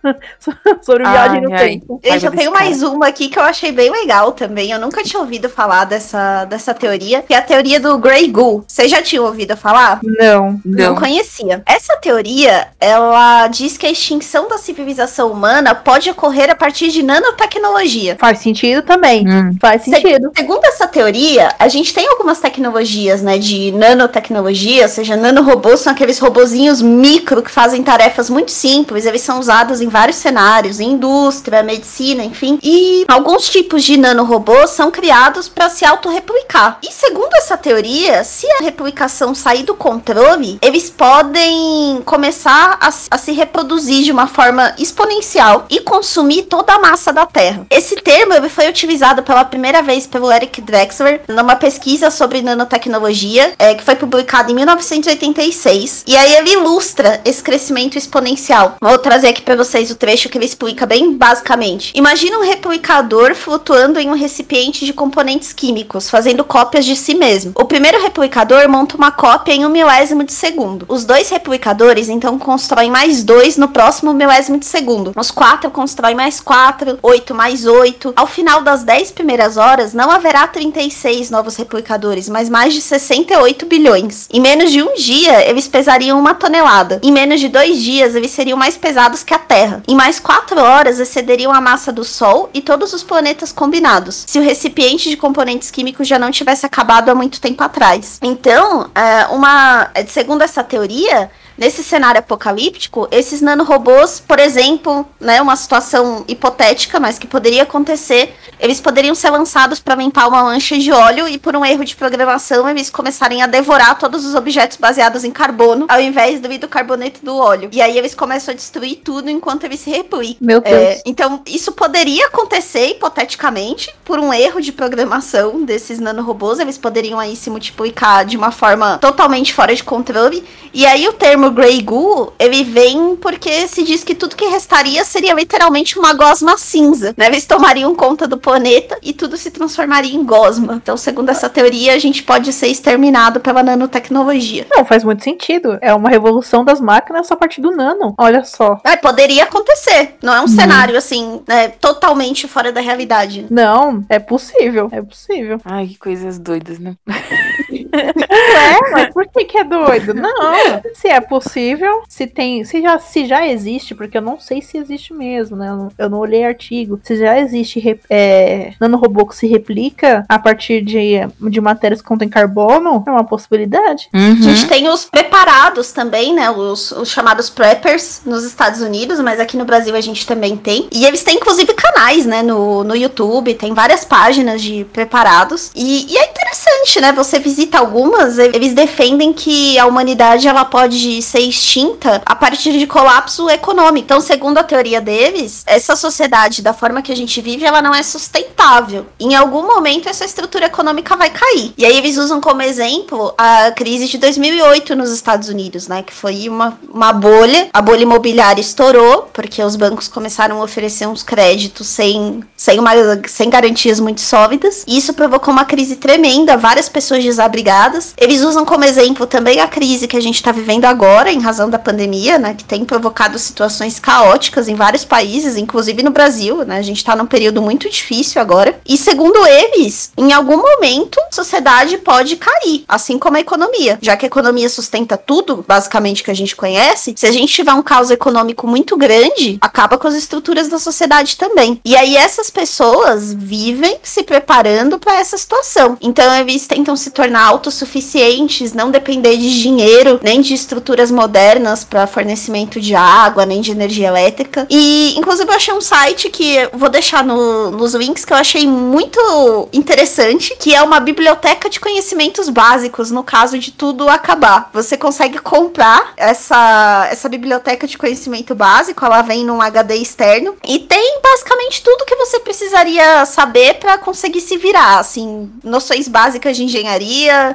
Sobre 0.83 1.05
viagem 1.05 1.40
no 1.42 1.53
ai. 1.53 1.68
tempo. 1.68 2.01
Gente, 2.05 2.27
eu 2.27 2.33
tenho 2.33 2.53
mais 2.53 2.83
uma 2.83 3.07
aqui 3.07 3.29
que 3.29 3.38
eu 3.38 3.42
achei 3.42 3.73
bem 3.73 3.90
legal 3.90 4.33
também. 4.33 4.71
Eu 4.71 4.79
nunca 4.79 5.03
tinha 5.03 5.21
ouvido 5.21 5.49
falar 5.49 5.85
dessa, 5.85 6.44
dessa 6.44 6.75
teoria, 6.75 7.23
que 7.23 7.35
é 7.35 7.37
a 7.37 7.42
teoria 7.42 7.81
do 7.81 7.99
Grey 7.99 8.29
Goo. 8.29 8.64
Você 8.66 8.88
já 8.88 9.03
tinha 9.03 9.23
ouvido 9.23 9.57
falar? 9.57 10.01
Não, 10.03 10.61
não. 10.64 10.88
Não 10.88 10.94
conhecia. 10.94 11.62
Essa 11.66 11.97
teoria, 11.97 12.68
ela 12.81 13.49
diz 13.49 13.77
que 13.77 13.87
a 13.87 13.90
extinção 13.90 14.48
da 14.48 14.59
civilização 14.59 15.31
humana 15.31 15.75
pode 15.75 16.11
ocorrer 16.11 16.50
a 16.50 16.54
partir 16.54 16.90
de 16.90 17.02
nanotecnologia. 17.02 18.17
Faz 18.19 18.38
sentido 18.38 18.83
também. 18.83 19.29
Hum. 19.29 19.52
Faz 19.61 19.83
sentido. 19.83 20.31
Se, 20.35 20.40
segundo 20.42 20.65
essa 20.65 20.87
teoria, 20.87 21.54
a 21.59 21.69
gente 21.69 21.92
tem 21.92 22.06
algumas 22.09 22.40
tecnologias, 22.40 23.23
né, 23.23 23.38
de 23.38 23.73
nanotecnologia, 23.73 24.85
ou 24.85 24.88
seja, 24.88 25.17
nanorobôs 25.17 25.81
são 25.81 25.92
aqueles 25.92 26.19
robozinhos 26.19 26.81
micro 26.81 27.42
que 27.42 27.50
fazem 27.50 27.83
tarefas 27.83 28.31
muito 28.31 28.50
simples. 28.50 29.06
Eles 29.06 29.21
são 29.21 29.38
usados 29.38 29.81
em 29.81 29.88
vários 29.88 30.17
cenários, 30.17 30.37
em 30.80 30.92
indústria, 30.92 31.62
medicina, 31.62 32.24
enfim. 32.24 32.58
E 32.62 33.04
alguns 33.08 33.48
tipos 33.48 33.82
de 33.82 33.96
nanorobôs 33.96 34.70
são 34.70 34.90
criados 34.90 35.48
para 35.48 35.68
se 35.68 35.84
autorreplicar. 35.84 36.78
E 36.82 36.92
segundo 36.92 37.34
essa 37.34 37.56
teoria, 37.56 38.22
se 38.24 38.46
a 38.52 38.62
replicação 38.62 39.34
sair 39.34 39.64
do 39.64 39.74
controle, 39.74 40.58
eles 40.62 40.90
podem 40.90 42.02
começar 42.04 42.78
a, 42.80 42.88
a 42.88 43.18
se 43.18 43.32
reproduzir 43.32 44.04
de 44.04 44.12
uma 44.12 44.26
forma 44.26 44.74
exponencial 44.78 45.66
e 45.68 45.80
consumir 45.80 46.44
toda 46.44 46.74
a 46.74 46.78
massa 46.78 47.12
da 47.12 47.26
Terra. 47.26 47.66
Esse 47.70 47.96
termo 47.96 48.34
ele 48.34 48.48
foi 48.48 48.68
utilizado 48.68 49.22
pela 49.22 49.44
primeira 49.44 49.82
vez 49.82 50.06
pelo 50.06 50.30
Eric 50.30 50.60
Drexler 50.60 51.22
numa 51.28 51.56
pesquisa 51.56 52.10
sobre 52.10 52.42
nanotecnologia 52.42 53.54
é, 53.58 53.74
que 53.74 53.84
foi 53.84 53.96
publicada 53.96 54.50
em 54.50 54.54
1986. 54.54 56.04
E 56.06 56.16
aí 56.16 56.36
ele 56.36 56.52
ilustra 56.52 57.20
esse 57.24 57.42
crescimento 57.42 57.98
exponencial. 57.98 58.76
Vou 58.80 58.98
trazer 58.98 59.28
aqui 59.28 59.42
para 59.42 59.56
vocês 59.56 59.90
o 59.90 59.96
trecho 59.96 60.27
que 60.31 60.38
ele 60.38 60.44
explica 60.44 60.87
bem 60.87 61.14
basicamente. 61.14 61.92
Imagina 61.94 62.38
um 62.38 62.44
replicador 62.44 63.35
flutuando 63.35 63.98
em 63.98 64.10
um 64.10 64.14
recipiente 64.14 64.85
de 64.85 64.92
componentes 64.92 65.52
químicos, 65.52 66.10
fazendo 66.10 66.44
cópias 66.44 66.85
de 66.85 66.96
si 66.96 67.14
mesmo. 67.14 67.52
O 67.54 67.64
primeiro 67.64 68.02
replicador 68.02 68.68
monta 68.68 68.96
uma 68.96 69.10
cópia 69.10 69.52
em 69.52 69.64
um 69.64 69.68
milésimo 69.68 70.24
de 70.24 70.33
segundo. 70.33 70.85
Os 70.88 71.04
dois 71.04 71.31
replicadores 71.31 72.08
então 72.08 72.38
constroem 72.38 72.90
mais 72.90 73.22
dois 73.22 73.56
no 73.56 73.68
próximo 73.68 74.12
milésimo 74.12 74.58
de 74.58 74.66
segundo. 74.66 75.12
Os 75.16 75.31
quatro 75.31 75.70
constroem 75.70 76.14
mais 76.14 76.40
quatro, 76.40 76.98
oito 77.02 77.35
mais 77.35 77.66
oito. 77.66 78.12
Ao 78.16 78.26
final 78.26 78.62
das 78.62 78.83
dez 78.85 79.10
primeiras 79.10 79.56
horas, 79.56 79.92
não 79.94 80.10
haverá 80.10 80.46
36 80.46 81.31
novos 81.31 81.56
replicadores, 81.56 82.29
mas 82.29 82.48
mais 82.48 82.74
de 82.74 82.81
68 82.81 83.66
bilhões. 83.66 84.29
Em 84.33 84.40
menos 84.40 84.70
de 84.70 84.83
um 84.83 84.94
dia, 84.94 85.48
eles 85.48 85.68
pesariam 85.68 86.18
uma 86.18 86.35
tonelada. 86.35 87.00
Em 87.02 87.12
menos 87.12 87.40
de 87.40 87.48
dois 87.48 87.79
dias, 87.79 88.14
eles 88.14 88.31
seriam 88.31 88.58
mais 88.58 88.76
pesados 88.76 89.22
que 89.22 89.35
a 89.35 89.38
Terra. 89.38 89.83
Em 89.87 89.94
mais 89.94 90.17
quatro 90.21 90.60
horas, 90.60 90.98
excederiam 90.98 91.52
a 91.52 91.60
massa 91.60 91.92
do 91.92 92.04
Sol 92.04 92.50
e 92.52 92.60
todos 92.60 92.92
os 92.92 93.02
planetas 93.02 93.52
combinados, 93.52 94.25
se 94.27 94.38
o 94.38 94.42
recipiente 94.42 95.08
de 95.08 95.16
componentes 95.16 95.71
químicos 95.71 96.06
já 96.06 96.19
não 96.19 96.31
tivesse 96.31 96.64
acabado 96.66 97.08
há 97.08 97.14
muito 97.14 97.40
tempo 97.40 97.62
atrás. 97.62 98.19
Então, 98.23 98.90
é, 98.94 99.27
uma, 99.27 99.90
segundo 100.06 100.42
essa 100.42 100.62
teoria, 100.62 101.31
Nesse 101.59 101.83
cenário 101.83 102.21
apocalíptico, 102.21 103.09
esses 103.11 103.42
nanorobôs, 103.42 104.21
por 104.21 104.38
exemplo, 104.38 105.04
né, 105.21 105.42
uma 105.42 105.56
situação 105.56 106.25
hipotética, 106.29 107.00
mas 107.00 107.19
que 107.19 107.27
poderia 107.27 107.65
acontecer, 107.65 108.33
eles 108.61 108.81
poderiam 108.81 109.15
ser 109.15 109.31
lançados 109.31 109.81
para 109.81 109.96
limpar 109.96 110.29
uma 110.29 110.44
mancha 110.44 110.79
de 110.79 110.92
óleo 110.92 111.27
e 111.27 111.37
por 111.37 111.56
um 111.56 111.65
erro 111.65 111.85
de 111.85 111.96
programação 111.96 112.69
eles 112.69 112.90
começarem 112.90 113.42
a 113.42 113.46
devorar 113.46 113.98
todos 113.98 114.25
os 114.25 114.37
objetos 114.37 114.77
baseados 114.77 115.25
em 115.25 115.33
carbono, 115.33 115.87
ao 115.88 116.00
invés 116.00 116.40
do 116.40 116.52
hidrocarboneto 116.52 117.25
do 117.25 117.37
óleo. 117.37 117.69
E 117.73 117.83
aí 117.83 117.98
eles 117.98 118.15
começam 118.15 118.52
a 118.52 118.56
destruir 118.56 119.00
tudo 119.04 119.29
enquanto 119.29 119.65
eles 119.65 119.81
se 119.81 119.90
replicam. 119.90 120.37
Meu 120.40 120.61
Deus. 120.61 120.75
É, 120.75 121.02
então, 121.04 121.42
isso 121.44 121.73
poderia 121.73 122.27
acontecer 122.27 122.90
hipoteticamente 122.90 123.92
por 124.04 124.21
um 124.21 124.33
erro 124.33 124.61
de 124.61 124.71
programação 124.71 125.65
desses 125.65 125.98
nanorobôs, 125.98 126.61
eles 126.61 126.79
poderiam 126.79 127.19
aí 127.19 127.35
se 127.35 127.50
multiplicar 127.50 128.25
de 128.25 128.37
uma 128.37 128.52
forma 128.52 128.98
totalmente 128.98 129.52
fora 129.52 129.75
de 129.75 129.83
controle. 129.83 130.44
E 130.73 130.87
aí 130.87 131.09
o 131.09 131.13
termo 131.13 131.48
termo 131.49 131.53
Grey 131.53 131.83
Goo, 131.83 132.33
ele 132.38 132.65
vem 132.65 133.17
porque 133.17 133.67
se 133.69 133.83
diz 133.83 134.05
que 134.05 134.15
tudo 134.15 134.37
que 134.37 134.46
restaria 134.46 135.05
seria 135.05 135.35
literalmente 135.35 135.99
uma 135.99 136.13
gosma 136.13 136.57
cinza, 136.59 137.15
né? 137.17 137.27
Eles 137.27 137.46
tomariam 137.46 137.94
conta 137.94 138.27
do 138.27 138.38
planeta 138.38 138.99
e 139.03 139.13
tudo 139.13 139.37
se 139.37 139.51
transformaria 139.51 140.15
em 140.15 140.25
gosma. 140.25 140.75
Então, 140.75 140.96
segundo 140.96 141.31
essa 141.31 141.49
teoria, 141.49 141.94
a 141.94 141.99
gente 141.99 142.23
pode 142.23 142.53
ser 142.53 142.69
exterminado 142.69 143.40
pela 143.40 143.63
nanotecnologia. 143.63 144.67
Não, 144.75 144.85
faz 144.85 145.05
muito 145.05 145.25
sentido. 145.25 145.79
É 145.81 145.92
uma 145.94 146.09
revolução 146.09 146.65
das 146.65 146.81
máquinas 146.81 147.31
a 147.31 147.37
partir 147.37 147.61
do 147.61 147.71
nano. 147.71 148.15
Olha 148.19 148.44
só. 148.44 148.81
É, 148.85 148.96
poderia 148.96 149.44
acontecer. 149.44 150.17
Não 150.23 150.35
é 150.35 150.40
um 150.40 150.44
hum. 150.44 150.49
cenário, 150.49 150.96
assim, 150.96 151.40
né, 151.46 151.69
totalmente 151.69 152.46
fora 152.46 152.73
da 152.73 152.81
realidade. 152.81 153.46
Não, 153.51 154.05
é 154.09 154.19
possível. 154.19 154.88
É 154.92 155.03
possível. 155.03 155.61
Ai, 155.65 155.87
que 155.88 155.99
coisas 155.99 156.38
doidas, 156.38 156.79
né? 156.79 156.94
é, 157.92 158.90
mas 158.90 159.12
por 159.12 159.26
que, 159.28 159.44
que 159.44 159.58
é 159.58 159.64
doido? 159.64 160.14
Não, 160.14 160.82
se 160.94 161.08
é 161.08 161.20
possível, 161.20 162.02
se 162.08 162.26
tem, 162.26 162.64
se 162.64 162.82
já, 162.82 162.98
se 162.98 163.26
já 163.26 163.46
existe, 163.46 163.94
porque 163.94 164.18
eu 164.18 164.22
não 164.22 164.38
sei 164.38 164.62
se 164.62 164.78
existe 164.78 165.12
mesmo, 165.12 165.56
né? 165.56 165.68
Eu 165.68 165.76
não, 165.76 165.88
eu 165.98 166.10
não 166.10 166.18
olhei 166.18 166.44
artigo. 166.44 167.00
Se 167.02 167.16
já 167.16 167.38
existe 167.38 168.00
é, 168.10 168.72
nanorobô 168.80 169.26
que 169.26 169.36
se 169.36 169.46
replica 169.46 170.24
a 170.28 170.38
partir 170.38 170.82
de, 170.82 171.14
de 171.50 171.60
matérias 171.60 172.00
que 172.00 172.08
contêm 172.08 172.28
carbono, 172.28 173.02
é 173.06 173.10
uma 173.10 173.24
possibilidade. 173.24 174.08
Uhum. 174.14 174.32
A 174.32 174.42
gente 174.42 174.66
tem 174.66 174.88
os 174.88 175.04
preparados 175.04 175.92
também, 175.92 176.34
né? 176.34 176.50
Os, 176.50 176.92
os 176.92 177.10
chamados 177.10 177.50
preppers 177.50 178.22
nos 178.24 178.44
Estados 178.44 178.80
Unidos, 178.80 179.20
mas 179.20 179.40
aqui 179.40 179.56
no 179.56 179.64
Brasil 179.64 179.94
a 179.94 180.00
gente 180.00 180.26
também 180.26 180.56
tem. 180.56 180.88
E 180.92 181.04
eles 181.04 181.22
têm, 181.22 181.36
inclusive, 181.36 181.72
canais, 181.74 182.26
né? 182.26 182.42
No, 182.42 182.84
no 182.84 182.96
YouTube, 182.96 183.54
tem 183.54 183.74
várias 183.74 184.04
páginas 184.04 184.60
de 184.62 184.84
preparados. 184.92 185.70
E, 185.74 186.06
e 186.12 186.16
é 186.16 186.30
interessante, 186.30 187.00
né? 187.00 187.12
Você 187.12 187.38
visita 187.38 187.77
algumas, 187.79 188.38
eles 188.38 188.74
defendem 188.74 189.33
que 189.33 189.79
a 189.79 189.87
humanidade 189.87 190.46
ela 190.46 190.64
pode 190.64 191.22
ser 191.22 191.40
extinta 191.40 192.20
a 192.26 192.35
partir 192.35 192.72
de 192.72 192.87
colapso 192.87 193.48
econômico. 193.48 194.04
Então, 194.04 194.20
segundo 194.20 194.58
a 194.58 194.64
teoria 194.64 195.00
deles, 195.00 195.62
essa 195.66 195.94
sociedade, 195.96 196.62
da 196.62 196.72
forma 196.72 197.02
que 197.02 197.12
a 197.12 197.16
gente 197.16 197.40
vive, 197.40 197.64
ela 197.64 197.81
não 197.81 197.94
é 197.94 198.02
sustentável. 198.02 199.06
Em 199.18 199.35
algum 199.35 199.66
momento, 199.66 200.08
essa 200.08 200.24
estrutura 200.24 200.66
econômica 200.66 201.16
vai 201.16 201.31
cair. 201.31 201.72
E 201.76 201.85
aí 201.85 201.96
eles 201.96 202.16
usam 202.16 202.40
como 202.40 202.62
exemplo 202.62 203.33
a 203.38 203.70
crise 203.70 204.08
de 204.08 204.18
2008 204.18 204.96
nos 204.96 205.10
Estados 205.10 205.48
Unidos, 205.48 205.88
né? 205.88 206.02
Que 206.02 206.12
foi 206.12 206.48
uma, 206.48 206.79
uma 206.92 207.12
bolha. 207.12 207.68
A 207.72 207.81
bolha 207.81 208.02
imobiliária 208.02 208.60
estourou, 208.60 209.29
porque 209.33 209.62
os 209.62 209.76
bancos 209.76 210.08
começaram 210.08 210.60
a 210.60 210.64
oferecer 210.64 211.06
uns 211.06 211.22
créditos 211.22 211.87
sem, 211.87 212.42
sem, 212.56 212.79
uma, 212.79 212.92
sem 213.26 213.48
garantias 213.48 214.00
muito 214.00 214.20
sólidas. 214.20 214.85
Isso 214.87 215.14
provocou 215.14 215.52
uma 215.52 215.64
crise 215.64 215.96
tremenda, 215.96 216.56
várias 216.56 216.88
pessoas 216.88 217.22
desabrigadas. 217.22 217.67
Eles 218.16 218.42
usam 218.42 218.64
como 218.64 218.85
exemplo 218.85 219.27
também 219.27 219.60
a 219.60 219.69
crise 219.69 220.08
que 220.08 220.16
a 220.16 220.21
gente 220.21 220.37
está 220.37 220.52
vivendo 220.52 220.85
agora, 220.85 221.31
em 221.31 221.40
razão 221.40 221.69
da 221.69 221.79
pandemia, 221.79 222.38
né? 222.38 222.54
Que 222.54 222.64
tem 222.64 222.85
provocado 222.85 223.38
situações 223.38 223.98
caóticas 223.98 224.69
em 224.69 224.75
vários 224.75 225.04
países, 225.04 225.56
inclusive 225.56 226.02
no 226.02 226.10
Brasil, 226.10 226.64
né? 226.64 226.79
A 226.79 226.83
gente 226.83 226.98
está 226.98 227.14
num 227.14 227.27
período 227.27 227.60
muito 227.60 227.88
difícil 227.88 228.40
agora. 228.40 228.79
E 228.87 228.96
segundo 228.96 229.44
eles, 229.46 230.12
em 230.16 230.33
algum 230.33 230.56
momento, 230.56 231.19
a 231.31 231.35
sociedade 231.35 231.98
pode 231.98 232.37
cair, 232.37 232.85
assim 232.88 233.19
como 233.19 233.37
a 233.37 233.40
economia. 233.40 233.98
Já 234.00 234.16
que 234.16 234.25
a 234.25 234.29
economia 234.29 234.69
sustenta 234.69 235.16
tudo, 235.16 235.64
basicamente, 235.66 236.23
que 236.23 236.31
a 236.31 236.35
gente 236.35 236.56
conhece, 236.56 237.14
se 237.16 237.27
a 237.27 237.33
gente 237.33 237.52
tiver 237.52 237.73
um 237.73 237.83
caos 237.83 238.10
econômico 238.10 238.66
muito 238.66 238.96
grande, 238.96 239.58
acaba 239.60 239.98
com 239.98 240.08
as 240.08 240.14
estruturas 240.14 240.69
da 240.69 240.79
sociedade 240.79 241.37
também. 241.37 241.81
E 241.85 241.96
aí 241.96 242.16
essas 242.16 242.50
pessoas 242.50 243.33
vivem 243.35 243.98
se 244.02 244.23
preparando 244.23 244.98
para 244.98 245.19
essa 245.19 245.37
situação. 245.37 245.96
Então 246.00 246.35
eles 246.35 246.66
tentam 246.66 246.96
se 246.96 247.10
tornar 247.10 247.58
autossuficientes, 247.59 248.73
não 248.73 248.90
depender 248.90 249.37
de 249.37 249.61
dinheiro, 249.61 250.21
nem 250.23 250.40
de 250.40 250.54
estruturas 250.54 251.11
modernas 251.11 251.85
para 251.85 252.06
fornecimento 252.06 252.81
de 252.81 252.94
água, 252.94 253.44
nem 253.44 253.61
de 253.61 253.73
energia 253.73 254.09
elétrica. 254.09 254.67
E, 254.71 255.15
inclusive, 255.17 255.50
eu 255.50 255.56
achei 255.56 255.75
um 255.75 255.81
site 255.81 256.31
que 256.31 256.69
vou 256.73 256.88
deixar 256.88 257.25
no, 257.25 257.71
nos 257.71 257.94
links 257.94 258.25
que 258.25 258.33
eu 258.33 258.37
achei 258.37 258.67
muito 258.67 259.69
interessante, 259.73 260.56
que 260.59 260.75
é 260.75 260.83
uma 260.83 261.00
biblioteca 261.00 261.69
de 261.69 261.81
conhecimentos 261.81 262.48
básicos 262.48 263.11
no 263.11 263.23
caso 263.23 263.59
de 263.59 263.73
tudo 263.73 264.09
acabar. 264.09 264.71
Você 264.73 264.96
consegue 264.96 265.38
comprar 265.38 266.13
essa, 266.17 267.09
essa 267.11 267.29
biblioteca 267.29 267.87
de 267.87 267.98
conhecimento 267.98 268.54
básico, 268.54 269.04
ela 269.04 269.23
vem 269.23 269.44
num 269.44 269.61
HD 269.61 269.96
externo 269.96 270.56
e 270.67 270.79
tem 270.79 271.21
basicamente 271.23 271.83
tudo 271.83 272.04
que 272.04 272.17
você 272.17 272.38
precisaria 272.40 273.27
saber 273.27 273.75
para 273.75 273.98
conseguir 273.98 274.40
se 274.40 274.56
virar, 274.56 274.98
assim, 274.98 275.50
noções 275.65 276.06
básicas 276.09 276.56
de 276.56 276.65
engenharia, 276.65 277.48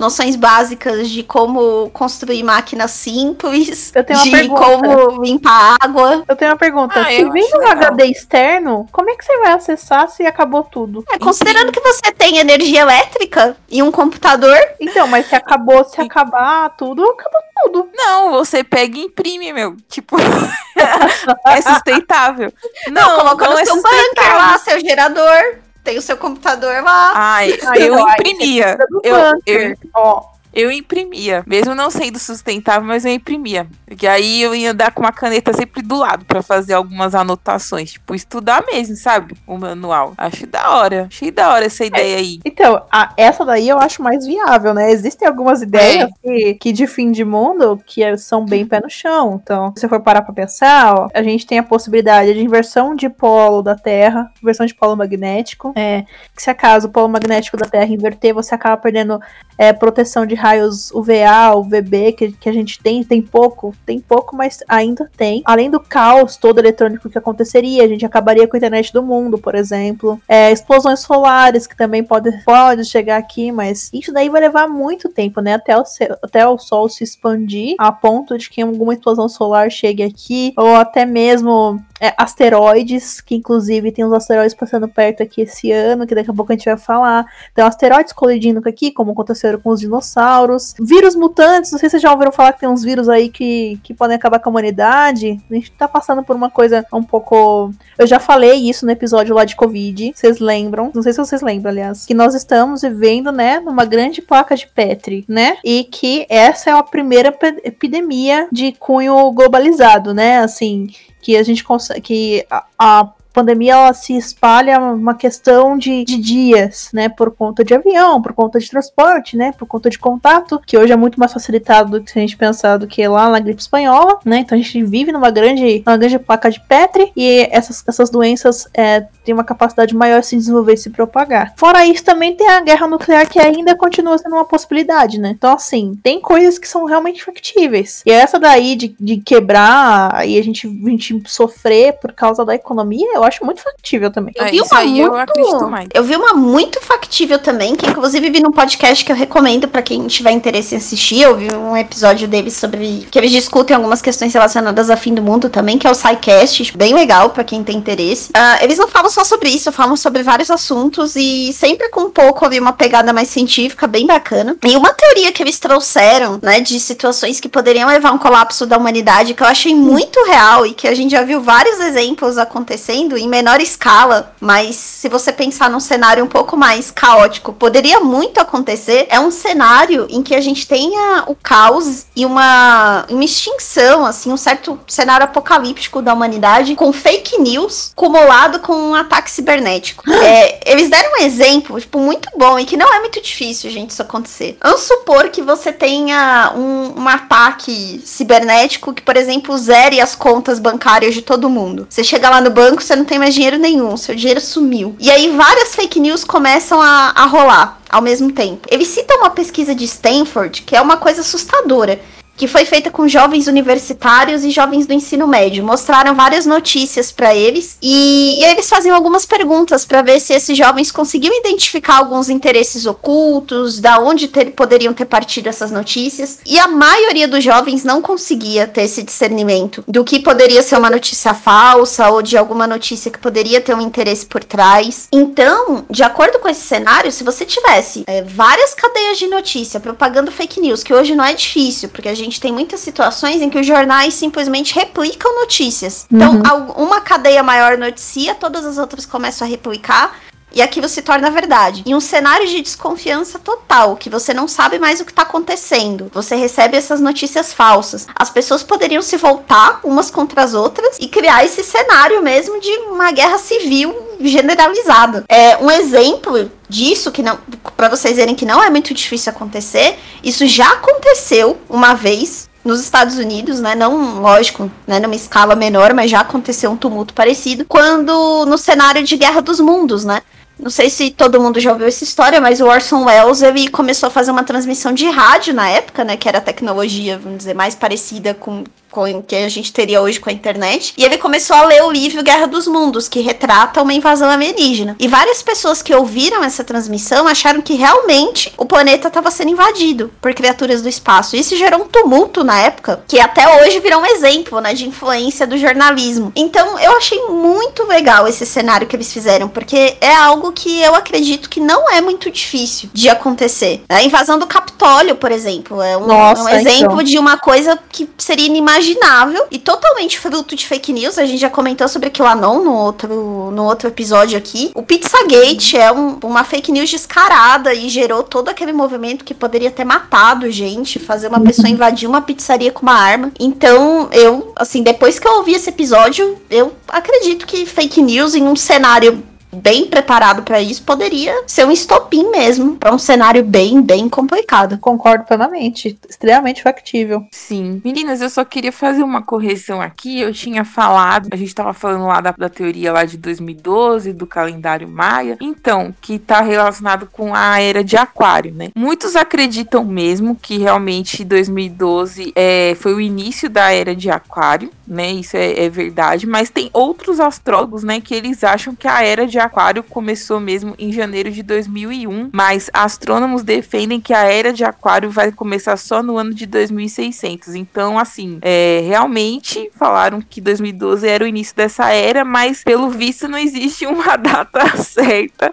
noções 0.00 0.34
básicas 0.34 1.10
de 1.10 1.22
como 1.22 1.90
construir 1.90 2.42
máquinas 2.42 2.90
simples, 2.92 3.92
de 3.92 4.30
pergunta. 4.30 4.62
como 4.62 5.22
limpar 5.22 5.76
água. 5.78 6.24
Eu 6.26 6.34
tenho 6.34 6.50
uma 6.50 6.56
pergunta. 6.56 6.98
Ah, 6.98 7.04
se 7.04 7.28
vem 7.28 7.50
um 7.54 7.68
HD 7.68 8.06
externo, 8.06 8.88
como 8.90 9.10
é 9.10 9.14
que 9.14 9.24
você 9.24 9.38
vai 9.38 9.52
acessar 9.52 10.08
se 10.08 10.26
acabou 10.26 10.64
tudo? 10.64 11.04
É, 11.12 11.18
considerando 11.18 11.70
que 11.70 11.80
você 11.80 12.10
tem 12.12 12.38
energia 12.38 12.80
elétrica 12.80 13.54
e 13.68 13.82
um 13.82 13.92
computador. 13.92 14.56
Então, 14.80 15.06
mas 15.06 15.26
se 15.26 15.34
acabou, 15.34 15.84
se 15.84 16.00
acabar 16.00 16.70
tudo, 16.70 17.04
acabou 17.04 17.40
tudo. 17.62 17.88
Não, 17.94 18.32
você 18.32 18.64
pega 18.64 18.96
e 18.96 19.02
imprime, 19.02 19.52
meu. 19.52 19.76
Tipo, 19.86 20.16
é 21.46 21.60
sustentável. 21.60 22.50
Não, 22.88 23.02
não 23.02 23.16
coloca 23.18 23.44
não 23.44 23.52
no 23.52 23.58
é 23.58 23.64
seu 23.66 23.76
bunker 23.76 24.34
lá, 24.34 24.58
seu 24.58 24.80
gerador 24.80 25.60
tem 25.82 25.98
o 25.98 26.02
seu 26.02 26.16
computador 26.16 26.82
lá. 26.82 27.12
Ai, 27.14 27.58
eu 27.76 27.98
imprimia. 27.98 28.78
Eu, 29.02 29.16
eu, 29.46 29.76
ó, 29.94 30.29
eu 30.52 30.70
imprimia, 30.70 31.42
mesmo 31.46 31.74
não 31.74 31.90
sendo 31.90 32.18
sustentável, 32.18 32.86
mas 32.86 33.04
eu 33.04 33.12
imprimia. 33.12 33.66
E 34.00 34.06
aí 34.06 34.42
eu 34.42 34.54
ia 34.54 34.72
andar 34.72 34.92
com 34.92 35.00
uma 35.00 35.12
caneta 35.12 35.52
sempre 35.52 35.82
do 35.82 35.96
lado 35.96 36.24
para 36.24 36.42
fazer 36.42 36.74
algumas 36.74 37.14
anotações, 37.14 37.92
tipo 37.92 38.14
estudar 38.14 38.64
mesmo, 38.66 38.96
sabe? 38.96 39.34
O 39.46 39.56
manual. 39.56 40.14
Acho 40.16 40.46
da 40.46 40.70
hora. 40.70 41.06
Achei 41.10 41.30
da 41.30 41.52
hora 41.52 41.66
essa 41.66 41.84
ideia 41.84 42.16
aí. 42.16 42.40
Então, 42.44 42.84
a, 42.90 43.12
essa 43.16 43.44
daí 43.44 43.68
eu 43.68 43.78
acho 43.78 44.02
mais 44.02 44.26
viável, 44.26 44.74
né? 44.74 44.90
Existem 44.90 45.26
algumas 45.26 45.62
ideias 45.62 46.10
é. 46.24 46.28
que, 46.28 46.54
que 46.54 46.72
de 46.72 46.86
fim 46.86 47.12
de 47.12 47.24
mundo 47.24 47.80
que 47.86 48.16
são 48.16 48.44
bem 48.44 48.66
pé 48.66 48.80
no 48.80 48.90
chão. 48.90 49.40
Então, 49.42 49.72
se 49.74 49.80
você 49.80 49.88
for 49.88 50.00
parar 50.00 50.22
para 50.22 50.34
pensar, 50.34 50.94
ó, 50.94 51.08
a 51.14 51.22
gente 51.22 51.46
tem 51.46 51.58
a 51.58 51.62
possibilidade 51.62 52.34
de 52.34 52.40
inversão 52.40 52.94
de 52.94 53.08
polo 53.08 53.62
da 53.62 53.76
Terra, 53.76 54.30
inversão 54.42 54.66
de 54.66 54.74
polo 54.74 54.96
magnético. 54.96 55.72
É, 55.76 56.02
que 56.34 56.42
se 56.42 56.50
acaso 56.50 56.88
o 56.88 56.90
polo 56.90 57.08
magnético 57.08 57.56
da 57.56 57.66
Terra 57.66 57.86
inverter, 57.86 58.34
você 58.34 58.54
acaba 58.54 58.76
perdendo 58.76 59.20
é, 59.60 59.74
proteção 59.74 60.24
de 60.24 60.34
raios 60.34 60.90
UVA, 60.90 61.54
UVB 61.54 62.12
que, 62.12 62.32
que 62.32 62.48
a 62.48 62.52
gente 62.52 62.80
tem, 62.82 63.04
tem 63.04 63.20
pouco, 63.20 63.74
tem 63.84 64.00
pouco, 64.00 64.34
mas 64.34 64.64
ainda 64.66 65.10
tem. 65.14 65.42
Além 65.44 65.70
do 65.70 65.78
caos 65.78 66.38
todo 66.38 66.58
eletrônico 66.58 67.10
que 67.10 67.18
aconteceria, 67.18 67.84
a 67.84 67.86
gente 67.86 68.06
acabaria 68.06 68.48
com 68.48 68.56
a 68.56 68.58
internet 68.58 68.90
do 68.90 69.02
mundo, 69.02 69.36
por 69.36 69.54
exemplo. 69.54 70.18
É, 70.26 70.50
explosões 70.50 71.00
solares 71.00 71.66
que 71.66 71.76
também 71.76 72.02
pode, 72.02 72.32
pode 72.42 72.86
chegar 72.86 73.18
aqui, 73.18 73.52
mas 73.52 73.90
isso 73.92 74.14
daí 74.14 74.30
vai 74.30 74.40
levar 74.40 74.66
muito 74.66 75.10
tempo, 75.10 75.42
né? 75.42 75.52
Até 75.52 75.76
o, 75.76 75.84
até 76.22 76.48
o 76.48 76.56
Sol 76.56 76.88
se 76.88 77.04
expandir 77.04 77.74
a 77.78 77.92
ponto 77.92 78.38
de 78.38 78.48
que 78.48 78.62
alguma 78.62 78.94
explosão 78.94 79.28
solar 79.28 79.70
chegue 79.70 80.02
aqui, 80.02 80.54
ou 80.56 80.74
até 80.76 81.04
mesmo 81.04 81.78
é, 82.00 82.14
asteroides, 82.16 83.20
que 83.20 83.34
inclusive 83.34 83.92
tem 83.92 84.04
uns 84.04 84.12
asteroides 84.12 84.54
passando 84.54 84.88
perto 84.88 85.22
aqui 85.22 85.42
esse 85.42 85.70
ano, 85.70 86.06
que 86.06 86.14
daqui 86.14 86.30
a 86.30 86.34
pouco 86.34 86.50
a 86.50 86.56
gente 86.56 86.64
vai 86.64 86.78
falar. 86.78 87.26
Tem 87.54 87.62
asteroides 87.64 88.12
colidindo 88.12 88.60
aqui, 88.66 88.90
como 88.90 89.12
aconteceram 89.12 89.60
com 89.60 89.70
os 89.70 89.80
dinossauros. 89.80 90.74
Vírus 90.80 91.14
mutantes, 91.14 91.72
não 91.72 91.78
sei 91.78 91.88
se 91.88 91.92
vocês 91.92 92.02
já 92.02 92.10
ouviram 92.10 92.32
falar 92.32 92.52
que 92.54 92.60
tem 92.60 92.68
uns 92.68 92.82
vírus 92.82 93.08
aí 93.08 93.28
que, 93.28 93.78
que 93.82 93.92
podem 93.92 94.16
acabar 94.16 94.38
com 94.38 94.48
a 94.48 94.52
humanidade. 94.52 95.38
A 95.50 95.54
gente 95.54 95.70
tá 95.72 95.86
passando 95.86 96.22
por 96.22 96.34
uma 96.34 96.48
coisa 96.48 96.86
um 96.92 97.02
pouco. 97.02 97.72
Eu 97.98 98.06
já 98.06 98.18
falei 98.18 98.54
isso 98.54 98.86
no 98.86 98.92
episódio 98.92 99.34
lá 99.34 99.44
de 99.44 99.56
Covid, 99.56 100.12
vocês 100.14 100.38
lembram? 100.38 100.90
Não 100.94 101.02
sei 101.02 101.12
se 101.12 101.18
vocês 101.18 101.42
lembram, 101.42 101.70
aliás. 101.70 102.06
Que 102.06 102.14
nós 102.14 102.34
estamos 102.34 102.80
vivendo, 102.80 103.30
né, 103.30 103.60
numa 103.60 103.84
grande 103.84 104.22
placa 104.22 104.56
de 104.56 104.66
Petri, 104.66 105.24
né? 105.28 105.58
E 105.62 105.84
que 105.84 106.26
essa 106.28 106.70
é 106.70 106.72
a 106.72 106.82
primeira 106.82 107.36
epidemia 107.62 108.48
de 108.50 108.72
cunho 108.72 109.30
globalizado, 109.32 110.14
né? 110.14 110.38
Assim, 110.38 110.88
que 111.20 111.36
a 111.36 111.42
gente 111.42 111.62
consegue. 111.62 112.00
que 112.00 112.46
a, 112.50 112.64
a 112.78 113.12
pandemia 113.32 113.72
ela 113.72 113.92
se 113.92 114.16
espalha 114.16 114.78
uma 114.78 115.14
questão 115.14 115.78
de, 115.78 116.04
de 116.04 116.18
dias, 116.18 116.90
né, 116.92 117.08
por 117.08 117.30
conta 117.30 117.64
de 117.64 117.74
avião, 117.74 118.20
por 118.20 118.32
conta 118.32 118.58
de 118.58 118.68
transporte, 118.68 119.36
né, 119.36 119.52
por 119.52 119.66
conta 119.66 119.88
de 119.88 119.98
contato, 119.98 120.60
que 120.66 120.76
hoje 120.76 120.92
é 120.92 120.96
muito 120.96 121.18
mais 121.18 121.32
facilitado 121.32 121.98
do 121.98 122.04
que 122.04 122.18
a 122.18 122.20
gente 122.20 122.36
pensar 122.36 122.76
do 122.76 122.86
que 122.86 123.06
lá 123.06 123.28
na 123.28 123.40
gripe 123.40 123.60
espanhola, 123.60 124.18
né, 124.24 124.38
então 124.38 124.58
a 124.58 124.60
gente 124.60 124.82
vive 124.82 125.12
numa 125.12 125.30
grande, 125.30 125.82
numa 125.86 125.96
grande 125.96 126.18
placa 126.18 126.50
de 126.50 126.60
Petri 126.60 127.12
e 127.16 127.48
essas, 127.50 127.84
essas 127.86 128.10
doenças 128.10 128.68
é, 128.74 129.06
têm 129.30 129.34
uma 129.34 129.44
capacidade 129.44 129.94
maior 129.94 130.20
de 130.20 130.26
se 130.26 130.36
desenvolver 130.36 130.74
e 130.74 130.76
se 130.76 130.90
propagar. 130.90 131.54
Fora 131.56 131.86
isso, 131.86 132.04
também 132.04 132.34
tem 132.34 132.48
a 132.48 132.60
guerra 132.60 132.88
nuclear 132.88 133.28
que 133.28 133.38
ainda 133.38 133.76
continua 133.76 134.18
sendo 134.18 134.34
uma 134.34 134.44
possibilidade, 134.44 135.18
né, 135.18 135.30
então 135.36 135.52
assim, 135.52 135.98
tem 136.02 136.20
coisas 136.20 136.58
que 136.58 136.66
são 136.66 136.84
realmente 136.84 137.24
factíveis, 137.24 138.02
e 138.04 138.10
essa 138.10 138.38
daí 138.38 138.74
de, 138.74 138.94
de 138.98 139.18
quebrar 139.18 140.26
e 140.26 140.38
a 140.38 140.42
gente, 140.42 140.66
a 140.66 140.90
gente 140.90 141.22
sofrer 141.26 141.94
por 142.00 142.12
causa 142.12 142.44
da 142.44 142.54
economia, 142.54 143.06
eu 143.14 143.22
acho 143.24 143.44
muito 143.44 143.62
factível 143.62 144.10
também. 144.10 144.34
Eu 144.36 144.44
é, 144.44 144.50
vi 144.50 144.60
uma 144.60 144.82
muito... 144.82 145.00
eu 145.00 145.16
acredito 145.16 145.68
mais. 145.68 145.88
Eu 145.94 146.04
vi 146.04 146.16
uma 146.16 146.34
muito 146.34 146.80
factível 146.80 147.38
também, 147.38 147.76
que 147.76 147.86
inclusive 147.86 148.30
vi 148.30 148.40
num 148.40 148.50
podcast 148.50 149.04
que 149.04 149.12
eu 149.12 149.16
recomendo 149.16 149.68
para 149.68 149.82
quem 149.82 150.06
tiver 150.06 150.32
interesse 150.32 150.74
em 150.74 150.78
assistir. 150.78 151.22
Eu 151.22 151.36
vi 151.36 151.52
um 151.54 151.76
episódio 151.76 152.26
deles 152.26 152.54
sobre. 152.54 153.06
que 153.10 153.18
eles 153.18 153.30
discutem 153.30 153.76
algumas 153.76 154.02
questões 154.02 154.32
relacionadas 154.32 154.90
a 154.90 154.96
fim 154.96 155.14
do 155.14 155.22
mundo 155.22 155.48
também, 155.48 155.78
que 155.78 155.86
é 155.86 155.90
o 155.90 155.94
SciCast, 155.94 156.76
bem 156.76 156.94
legal 156.94 157.30
para 157.30 157.44
quem 157.44 157.62
tem 157.62 157.76
interesse. 157.76 158.30
Uh, 158.30 158.64
eles 158.64 158.78
não 158.78 158.88
falam 158.88 159.10
só 159.20 159.24
sobre 159.24 159.50
isso, 159.50 159.70
falam 159.70 159.96
sobre 159.96 160.22
vários 160.22 160.50
assuntos 160.50 161.14
e 161.14 161.52
sempre 161.52 161.90
com 161.90 162.02
um 162.02 162.10
pouco 162.10 162.44
ali 162.44 162.58
uma 162.58 162.72
pegada 162.72 163.12
mais 163.12 163.28
científica, 163.28 163.86
bem 163.86 164.06
bacana. 164.06 164.56
E 164.64 164.76
uma 164.76 164.92
teoria 164.94 165.30
que 165.32 165.42
eles 165.42 165.58
trouxeram, 165.58 166.38
né, 166.42 166.60
de 166.60 166.80
situações 166.80 167.38
que 167.38 167.48
poderiam 167.48 167.88
levar 167.88 168.10
a 168.10 168.12
um 168.12 168.18
colapso 168.18 168.66
da 168.66 168.78
humanidade, 168.78 169.34
que 169.34 169.42
eu 169.42 169.46
achei 169.46 169.74
muito 169.74 170.24
real 170.24 170.64
e 170.64 170.72
que 170.72 170.88
a 170.88 170.94
gente 170.94 171.10
já 171.10 171.22
viu 171.22 171.42
vários 171.42 171.78
exemplos 171.80 172.38
acontecendo 172.38 173.16
em 173.16 173.28
menor 173.28 173.60
escala, 173.60 174.34
mas 174.40 174.76
se 174.76 175.08
você 175.08 175.32
pensar 175.32 175.68
num 175.68 175.80
cenário 175.80 176.24
um 176.24 176.28
pouco 176.28 176.56
mais 176.56 176.90
caótico, 176.90 177.52
poderia 177.52 178.00
muito 178.00 178.38
acontecer. 178.40 179.06
É 179.10 179.20
um 179.20 179.30
cenário 179.30 180.06
em 180.08 180.22
que 180.22 180.34
a 180.34 180.40
gente 180.40 180.66
tenha 180.66 181.24
o 181.26 181.34
caos 181.34 182.06
e 182.16 182.24
uma, 182.24 183.04
uma 183.10 183.24
extinção, 183.24 184.06
assim, 184.06 184.32
um 184.32 184.36
certo 184.36 184.78
cenário 184.88 185.24
apocalíptico 185.24 186.00
da 186.00 186.14
humanidade 186.14 186.74
com 186.74 186.92
fake 186.92 187.38
news 187.38 187.92
cumulado 187.94 188.60
com 188.60 188.72
um 188.72 188.94
ataque 189.00 189.30
cibernético. 189.30 190.04
É, 190.20 190.60
eles 190.70 190.90
deram 190.90 191.12
um 191.14 191.22
exemplo, 191.22 191.80
tipo, 191.80 191.98
muito 191.98 192.28
bom 192.36 192.58
e 192.58 192.66
que 192.66 192.76
não 192.76 192.92
é 192.92 193.00
muito 193.00 193.20
difícil, 193.22 193.70
gente, 193.70 193.90
isso 193.90 194.02
acontecer. 194.02 194.58
Vamos 194.62 194.82
supor 194.82 195.30
que 195.30 195.40
você 195.40 195.72
tenha 195.72 196.52
um, 196.54 197.00
um 197.00 197.08
ataque 197.08 198.00
cibernético 198.04 198.92
que, 198.92 199.00
por 199.00 199.16
exemplo, 199.16 199.56
zere 199.56 199.98
as 199.98 200.14
contas 200.14 200.58
bancárias 200.58 201.14
de 201.14 201.22
todo 201.22 201.48
mundo. 201.48 201.86
Você 201.88 202.04
chega 202.04 202.28
lá 202.28 202.40
no 202.40 202.50
banco, 202.50 202.82
você 202.82 202.94
não 202.94 203.06
tem 203.06 203.18
mais 203.18 203.34
dinheiro 203.34 203.56
nenhum, 203.56 203.96
seu 203.96 204.14
dinheiro 204.14 204.40
sumiu. 204.40 204.94
E 205.00 205.10
aí 205.10 205.34
várias 205.34 205.74
fake 205.74 205.98
news 205.98 206.22
começam 206.22 206.80
a, 206.80 207.12
a 207.16 207.24
rolar 207.24 207.80
ao 207.88 208.02
mesmo 208.02 208.30
tempo. 208.30 208.68
Eles 208.70 208.88
citam 208.88 209.18
uma 209.18 209.30
pesquisa 209.30 209.74
de 209.74 209.84
Stanford 209.84 210.62
que 210.62 210.76
é 210.76 210.80
uma 210.80 210.98
coisa 210.98 211.22
assustadora 211.22 211.98
que 212.40 212.48
foi 212.48 212.64
feita 212.64 212.90
com 212.90 213.06
jovens 213.06 213.48
universitários 213.48 214.44
e 214.44 214.50
jovens 214.50 214.86
do 214.86 214.94
ensino 214.94 215.26
médio. 215.26 215.62
Mostraram 215.62 216.14
várias 216.14 216.46
notícias 216.46 217.12
para 217.12 217.34
eles 217.36 217.76
e, 217.82 218.38
e, 218.40 218.44
eles 218.44 218.66
faziam 218.66 218.96
algumas 218.96 219.26
perguntas 219.26 219.84
para 219.84 220.00
ver 220.00 220.18
se 220.18 220.32
esses 220.32 220.56
jovens 220.56 220.90
conseguiam 220.90 221.38
identificar 221.38 221.98
alguns 221.98 222.30
interesses 222.30 222.86
ocultos, 222.86 223.78
da 223.78 223.98
onde 223.98 224.26
ter, 224.26 224.52
poderiam 224.52 224.94
ter 224.94 225.04
partido 225.04 225.50
essas 225.50 225.70
notícias. 225.70 226.38
E 226.46 226.58
a 226.58 226.66
maioria 226.66 227.28
dos 227.28 227.44
jovens 227.44 227.84
não 227.84 228.00
conseguia 228.00 228.66
ter 228.66 228.84
esse 228.84 229.02
discernimento 229.02 229.84
do 229.86 230.02
que 230.02 230.18
poderia 230.18 230.62
ser 230.62 230.78
uma 230.78 230.88
notícia 230.88 231.34
falsa 231.34 232.08
ou 232.08 232.22
de 232.22 232.38
alguma 232.38 232.66
notícia 232.66 233.10
que 233.10 233.18
poderia 233.18 233.60
ter 233.60 233.74
um 233.74 233.82
interesse 233.82 234.24
por 234.24 234.42
trás. 234.42 235.08
Então, 235.12 235.84
de 235.90 236.02
acordo 236.02 236.38
com 236.38 236.48
esse 236.48 236.62
cenário, 236.62 237.12
se 237.12 237.22
você 237.22 237.44
tivesse 237.44 238.02
é, 238.06 238.22
várias 238.22 238.72
cadeias 238.72 239.18
de 239.18 239.26
notícia 239.26 239.78
propagando 239.78 240.32
fake 240.32 240.58
news, 240.58 240.82
que 240.82 240.94
hoje 240.94 241.14
não 241.14 241.24
é 241.26 241.34
difícil, 241.34 241.90
porque 241.90 242.08
a 242.08 242.14
gente 242.14 242.29
gente 242.30 242.40
tem 242.40 242.52
muitas 242.52 242.80
situações 242.80 243.42
em 243.42 243.50
que 243.50 243.58
os 243.58 243.66
jornais 243.66 244.14
simplesmente 244.14 244.74
replicam 244.74 245.34
notícias. 245.40 246.06
Então, 246.10 246.32
uhum. 246.32 246.38
Então, 246.38 246.66
uma 246.76 247.00
cadeia 247.00 247.42
maior 247.42 247.76
noticia, 247.76 248.34
todas 248.34 248.64
as 248.64 248.78
outras 248.78 249.04
começam 249.04 249.46
a 249.46 249.50
replicar. 249.50 250.18
E 250.52 250.60
aquilo 250.60 250.88
se 250.88 251.02
torna 251.02 251.30
verdade. 251.30 251.82
Em 251.86 251.94
um 251.94 252.00
cenário 252.00 252.46
de 252.46 252.60
desconfiança 252.60 253.38
total, 253.38 253.96
que 253.96 254.10
você 254.10 254.34
não 254.34 254.48
sabe 254.48 254.78
mais 254.78 255.00
o 255.00 255.04
que 255.04 255.12
está 255.12 255.22
acontecendo, 255.22 256.10
você 256.12 256.34
recebe 256.34 256.76
essas 256.76 257.00
notícias 257.00 257.52
falsas. 257.52 258.06
As 258.14 258.30
pessoas 258.30 258.62
poderiam 258.62 259.02
se 259.02 259.16
voltar 259.16 259.80
umas 259.84 260.10
contra 260.10 260.42
as 260.42 260.54
outras 260.54 260.96
e 260.98 261.08
criar 261.08 261.44
esse 261.44 261.62
cenário 261.62 262.22
mesmo 262.22 262.60
de 262.60 262.70
uma 262.88 263.10
guerra 263.12 263.38
civil 263.38 263.94
generalizada. 264.20 265.24
É 265.28 265.56
um 265.58 265.70
exemplo 265.70 266.50
disso 266.68 267.10
que 267.10 267.22
não, 267.22 267.38
para 267.76 267.88
vocês 267.88 268.16
verem 268.16 268.34
que 268.34 268.44
não 268.44 268.62
é 268.62 268.70
muito 268.70 268.92
difícil 268.92 269.30
acontecer. 269.30 269.98
Isso 270.22 270.46
já 270.46 270.72
aconteceu 270.72 271.58
uma 271.68 271.94
vez 271.94 272.48
nos 272.64 272.80
Estados 272.80 273.16
Unidos, 273.16 273.60
né? 273.60 273.74
Não, 273.74 274.20
lógico, 274.20 274.70
né? 274.86 275.00
Numa 275.00 275.14
escala 275.14 275.56
menor, 275.56 275.94
mas 275.94 276.10
já 276.10 276.20
aconteceu 276.20 276.70
um 276.70 276.76
tumulto 276.76 277.14
parecido. 277.14 277.64
Quando 277.66 278.44
no 278.46 278.58
cenário 278.58 279.02
de 279.02 279.16
Guerra 279.16 279.40
dos 279.40 279.60
Mundos, 279.60 280.04
né? 280.04 280.20
Não 280.60 280.70
sei 280.70 280.90
se 280.90 281.10
todo 281.10 281.40
mundo 281.40 281.58
já 281.58 281.72
ouviu 281.72 281.86
essa 281.86 282.04
história, 282.04 282.40
mas 282.40 282.60
o 282.60 282.66
Orson 282.66 283.04
Welles 283.04 283.40
ele 283.40 283.68
começou 283.68 284.08
a 284.08 284.10
fazer 284.10 284.30
uma 284.30 284.44
transmissão 284.44 284.92
de 284.92 285.08
rádio 285.08 285.54
na 285.54 285.68
época, 285.68 286.04
né? 286.04 286.16
Que 286.16 286.28
era 286.28 286.38
a 286.38 286.42
tecnologia, 286.42 287.18
vamos 287.18 287.38
dizer, 287.38 287.54
mais 287.54 287.74
parecida 287.74 288.34
com 288.34 288.64
com, 288.90 289.22
que 289.22 289.36
a 289.36 289.48
gente 289.48 289.72
teria 289.72 290.02
hoje 290.02 290.20
com 290.20 290.28
a 290.28 290.32
internet. 290.32 290.92
E 290.96 291.04
ele 291.04 291.16
começou 291.18 291.56
a 291.56 291.64
ler 291.64 291.82
o 291.82 291.90
livro 291.90 292.22
Guerra 292.22 292.46
dos 292.46 292.66
Mundos, 292.66 293.08
que 293.08 293.20
retrata 293.20 293.82
uma 293.82 293.94
invasão 293.94 294.28
alienígena. 294.28 294.96
E 294.98 295.06
várias 295.08 295.42
pessoas 295.42 295.80
que 295.80 295.94
ouviram 295.94 296.42
essa 296.42 296.64
transmissão 296.64 297.26
acharam 297.26 297.62
que 297.62 297.74
realmente 297.74 298.52
o 298.56 298.64
planeta 298.64 299.08
estava 299.08 299.30
sendo 299.30 299.50
invadido 299.50 300.10
por 300.20 300.34
criaturas 300.34 300.82
do 300.82 300.88
espaço. 300.88 301.36
Isso 301.36 301.56
gerou 301.56 301.82
um 301.82 301.88
tumulto 301.88 302.42
na 302.42 302.58
época, 302.60 303.02
que 303.06 303.20
até 303.20 303.62
hoje 303.62 303.80
virou 303.80 304.00
um 304.00 304.06
exemplo, 304.06 304.60
né, 304.60 304.74
de 304.74 304.86
influência 304.86 305.46
do 305.46 305.56
jornalismo. 305.56 306.32
Então, 306.34 306.78
eu 306.78 306.96
achei 306.96 307.26
muito 307.28 307.84
legal 307.84 308.26
esse 308.26 308.44
cenário 308.44 308.86
que 308.86 308.96
eles 308.96 309.12
fizeram, 309.12 309.48
porque 309.48 309.96
é 310.00 310.14
algo 310.14 310.52
que 310.52 310.80
eu 310.82 310.94
acredito 310.94 311.48
que 311.48 311.60
não 311.60 311.90
é 311.90 312.00
muito 312.00 312.30
difícil 312.30 312.90
de 312.92 313.08
acontecer. 313.08 313.82
A 313.88 314.02
invasão 314.02 314.38
do 314.38 314.46
Capitólio, 314.46 315.16
por 315.16 315.30
exemplo, 315.30 315.80
é 315.80 315.96
um, 315.96 316.06
Nossa, 316.06 316.44
um 316.44 316.48
exemplo 316.48 316.94
então. 316.94 317.02
de 317.02 317.18
uma 317.18 317.38
coisa 317.38 317.78
que 317.90 318.08
seria 318.18 318.46
inimaginável 318.46 318.79
inimaginável 318.80 319.46
e 319.50 319.58
totalmente 319.58 320.18
fruto 320.18 320.56
de 320.56 320.66
fake 320.66 320.92
news. 320.92 321.18
A 321.18 321.26
gente 321.26 321.38
já 321.38 321.50
comentou 321.50 321.86
sobre 321.88 322.08
aquilo 322.08 322.26
Anon 322.26 322.64
no 322.64 322.74
outro, 322.74 323.50
no 323.50 323.64
outro 323.64 323.88
episódio 323.88 324.36
aqui. 324.36 324.70
O 324.74 324.82
Pizzagate 324.82 325.76
é 325.76 325.92
um, 325.92 326.18
uma 326.22 326.42
fake 326.42 326.72
news 326.72 326.90
descarada 326.90 327.72
e 327.74 327.88
gerou 327.88 328.22
todo 328.22 328.48
aquele 328.48 328.72
movimento 328.72 329.24
que 329.24 329.34
poderia 329.34 329.70
ter 329.70 329.84
matado 329.84 330.50
gente, 330.50 330.98
fazer 330.98 331.28
uma 331.28 331.40
pessoa 331.40 331.68
invadir 331.68 332.08
uma 332.08 332.22
pizzaria 332.22 332.72
com 332.72 332.82
uma 332.82 332.94
arma. 332.94 333.30
Então, 333.38 334.08
eu, 334.12 334.52
assim, 334.56 334.82
depois 334.82 335.18
que 335.18 335.28
eu 335.28 335.36
ouvi 335.36 335.52
esse 335.52 335.68
episódio, 335.68 336.38
eu 336.50 336.72
acredito 336.88 337.46
que 337.46 337.66
fake 337.66 338.02
news 338.02 338.34
em 338.34 338.44
um 338.44 338.56
cenário 338.56 339.22
bem 339.52 339.86
preparado 339.86 340.42
para 340.42 340.60
isso, 340.60 340.82
poderia 340.82 341.42
ser 341.46 341.66
um 341.66 341.70
estopim 341.70 342.30
mesmo, 342.30 342.76
para 342.76 342.94
um 342.94 342.98
cenário 342.98 343.42
bem, 343.44 343.80
bem 343.82 344.08
complicado. 344.08 344.78
Concordo 344.78 345.24
plenamente, 345.24 345.98
extremamente 346.08 346.62
factível. 346.62 347.24
Sim. 347.32 347.80
Meninas, 347.84 348.20
eu 348.20 348.30
só 348.30 348.44
queria 348.44 348.72
fazer 348.72 349.02
uma 349.02 349.22
correção 349.22 349.80
aqui. 349.80 350.20
Eu 350.20 350.32
tinha 350.32 350.64
falado, 350.64 351.28
a 351.30 351.36
gente 351.36 351.54
tava 351.54 351.72
falando 351.72 352.06
lá 352.06 352.20
da, 352.20 352.32
da 352.32 352.48
teoria 352.48 352.92
lá 352.92 353.04
de 353.04 353.16
2012, 353.16 354.12
do 354.12 354.26
calendário 354.26 354.88
maia. 354.88 355.36
Então, 355.40 355.94
que 356.00 356.18
tá 356.18 356.40
relacionado 356.40 357.08
com 357.10 357.34
a 357.34 357.60
era 357.60 357.82
de 357.82 357.96
aquário, 357.96 358.52
né? 358.54 358.68
Muitos 358.74 359.16
acreditam 359.16 359.84
mesmo 359.84 360.36
que 360.36 360.58
realmente 360.58 361.24
2012 361.24 362.32
é, 362.34 362.76
foi 362.78 362.94
o 362.94 363.00
início 363.00 363.48
da 363.48 363.72
era 363.72 363.94
de 363.94 364.10
aquário, 364.10 364.70
né? 364.90 365.12
Isso 365.12 365.36
é, 365.36 365.64
é 365.64 365.70
verdade. 365.70 366.26
Mas 366.26 366.50
tem 366.50 366.68
outros 366.72 367.20
astrólogos, 367.20 367.84
né, 367.84 368.00
que 368.00 368.14
eles 368.14 368.42
acham 368.42 368.74
que 368.74 368.88
a 368.88 369.02
era 369.02 369.26
de 369.26 369.38
aquário 369.38 369.82
começou 369.82 370.40
mesmo 370.40 370.74
em 370.78 370.92
janeiro 370.92 371.30
de 371.30 371.42
2001. 371.42 372.30
Mas 372.32 372.68
astrônomos 372.72 373.42
defendem 373.42 374.00
que 374.00 374.12
a 374.12 374.24
era 374.24 374.52
de 374.52 374.64
aquário 374.64 375.08
vai 375.08 375.30
começar 375.30 375.76
só 375.76 376.02
no 376.02 376.18
ano 376.18 376.34
de 376.34 376.44
2600. 376.44 377.54
Então, 377.54 377.98
assim, 377.98 378.38
é, 378.42 378.82
realmente 378.86 379.70
falaram 379.74 380.20
que 380.20 380.40
2012 380.40 381.06
era 381.06 381.24
o 381.24 381.26
início 381.26 381.54
dessa 381.54 381.90
era, 381.90 382.24
mas 382.24 382.64
pelo 382.64 382.90
visto 382.90 383.28
não 383.28 383.38
existe 383.38 383.86
uma 383.86 384.16
data 384.18 384.76
certa 384.78 385.52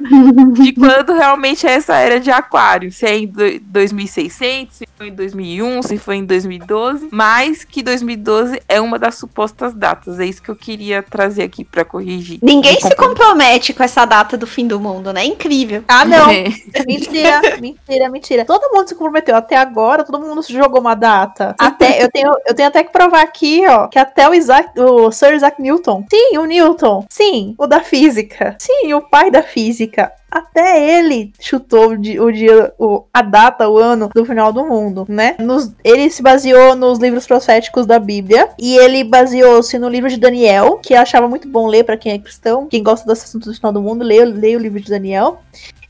de 0.53 0.73
quando 0.73 1.13
realmente 1.13 1.67
é 1.67 1.71
essa 1.71 1.95
era 1.95 2.19
de 2.19 2.31
aquário. 2.31 2.91
Se 2.91 3.05
é 3.05 3.17
em 3.17 3.31
2600, 3.61 4.77
se 4.77 4.87
foi 4.97 5.07
em 5.09 5.13
2001, 5.13 5.83
se 5.83 5.97
foi 5.97 6.15
em 6.15 6.25
2012, 6.25 7.09
mas 7.11 7.63
que 7.63 7.83
2012 7.83 8.61
é 8.67 8.81
uma 8.81 8.97
das 8.97 9.15
supostas 9.27 9.73
datas. 9.73 10.19
É 10.19 10.25
isso 10.25 10.41
que 10.41 10.49
eu 10.49 10.55
queria 10.55 11.03
trazer 11.03 11.43
aqui 11.43 11.63
para 11.63 11.85
corrigir. 11.85 12.39
Ninguém 12.41 12.79
se 12.79 12.95
compromete 12.95 13.73
com 13.73 13.83
essa 13.83 14.05
data 14.05 14.37
do 14.37 14.47
fim 14.47 14.65
do 14.65 14.79
mundo, 14.79 15.11
né? 15.13 15.25
Incrível. 15.25 15.83
Ah, 15.87 16.05
não. 16.05 16.29
É. 16.29 16.45
Mentira, 16.85 17.41
mentira, 17.59 18.09
mentira. 18.09 18.45
Todo 18.45 18.73
mundo 18.73 18.87
se 18.87 18.95
comprometeu 18.95 19.35
até 19.35 19.57
agora, 19.57 20.03
todo 20.03 20.19
mundo 20.19 20.41
jogou 20.47 20.79
uma 20.79 20.95
data. 20.95 21.55
Até 21.59 22.03
eu 22.03 22.09
tenho, 22.09 22.31
eu 22.47 22.55
tenho 22.55 22.69
até 22.69 22.83
que 22.83 22.91
provar 22.91 23.21
aqui, 23.21 23.65
ó, 23.67 23.87
que 23.87 23.99
até 23.99 24.27
o 24.29 24.33
Isaac, 24.33 24.79
o 24.79 25.11
Sir 25.11 25.33
Isaac 25.33 25.61
Newton. 25.61 26.05
Sim, 26.09 26.37
o 26.37 26.45
Newton. 26.45 27.05
Sim, 27.09 27.55
o 27.57 27.67
da 27.67 27.81
física. 27.81 28.55
Sim, 28.59 28.93
o 28.93 29.01
pai 29.01 29.29
da 29.29 29.43
física. 29.43 30.11
Até 30.37 30.99
ele 30.99 31.33
chutou 31.39 31.91
o 31.91 32.31
dia, 32.31 32.73
o 32.77 33.05
a 33.11 33.21
data, 33.23 33.67
o 33.67 33.77
ano 33.77 34.09
do 34.13 34.23
final 34.23 34.53
do 34.53 34.63
mundo, 34.65 35.05
né? 35.09 35.35
Nos, 35.39 35.71
ele 35.83 36.09
se 36.11 36.21
baseou 36.21 36.75
nos 36.75 36.99
livros 36.99 37.25
proféticos 37.25 37.87
da 37.87 37.97
Bíblia 37.97 38.49
e 38.59 38.77
ele 38.77 39.03
baseou-se 39.03 39.79
no 39.79 39.89
livro 39.89 40.09
de 40.09 40.17
Daniel, 40.17 40.79
que 40.81 40.93
eu 40.93 40.99
achava 40.99 41.27
muito 41.27 41.47
bom 41.47 41.65
ler 41.65 41.83
para 41.83 41.97
quem 41.97 42.11
é 42.11 42.19
cristão, 42.19 42.67
quem 42.67 42.83
gosta 42.83 43.07
desse 43.07 43.25
assunto 43.25 43.49
do 43.49 43.55
final 43.55 43.73
do 43.73 43.81
mundo, 43.81 44.03
leia, 44.03 44.25
leia 44.25 44.57
o 44.57 44.61
livro 44.61 44.79
de 44.79 44.89
Daniel 44.89 45.41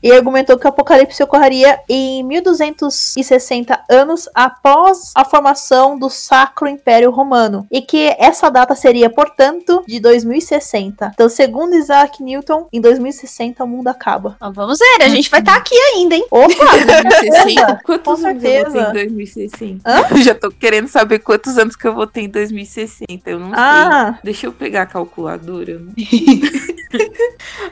e 0.02 0.12
argumentou 0.12 0.58
que 0.58 0.66
o 0.66 0.68
apocalipse 0.68 1.22
ocorreria 1.22 1.78
em 1.88 2.22
1260 2.22 3.80
anos 3.88 4.28
após 4.34 5.12
a 5.14 5.24
formação 5.24 5.98
do 5.98 6.08
Sacro 6.08 6.68
Império 6.68 7.10
Romano 7.10 7.66
e 7.70 7.82
que 7.82 8.14
essa 8.18 8.50
data 8.50 8.74
seria, 8.74 9.10
portanto, 9.10 9.82
de 9.86 10.00
2060. 10.00 11.12
Então, 11.14 11.28
segundo 11.28 11.74
Isaac 11.74 12.22
Newton, 12.22 12.68
em 12.72 12.80
2060 12.80 13.62
o 13.64 13.68
mundo 13.68 13.88
acaba. 13.88 14.36
Ah, 14.40 14.50
vamos 14.50 14.78
ver, 14.78 15.04
a 15.04 15.08
gente 15.08 15.30
vai 15.30 15.40
estar 15.40 15.52
tá 15.52 15.58
aqui 15.58 15.76
ainda, 15.94 16.14
hein? 16.14 16.26
Opa! 16.30 16.48
2060? 17.08 17.80
Quantos 17.84 18.24
anos 18.24 18.44
eu 18.44 18.72
vou 18.72 18.92
ter 18.92 19.06
em 19.06 19.08
2060? 19.08 19.80
Hã? 19.84 20.22
Já 20.22 20.34
tô 20.34 20.50
querendo 20.50 20.88
saber 20.88 21.18
quantos 21.20 21.58
anos 21.58 21.76
que 21.76 21.86
eu 21.86 21.94
vou 21.94 22.06
ter 22.06 22.22
em 22.22 22.28
2060. 22.28 23.30
Eu 23.30 23.38
não 23.38 23.52
ah. 23.54 24.12
sei. 24.12 24.20
Deixa 24.24 24.46
eu 24.46 24.52
pegar 24.52 24.82
a 24.82 24.86
calculadora. 24.86 25.80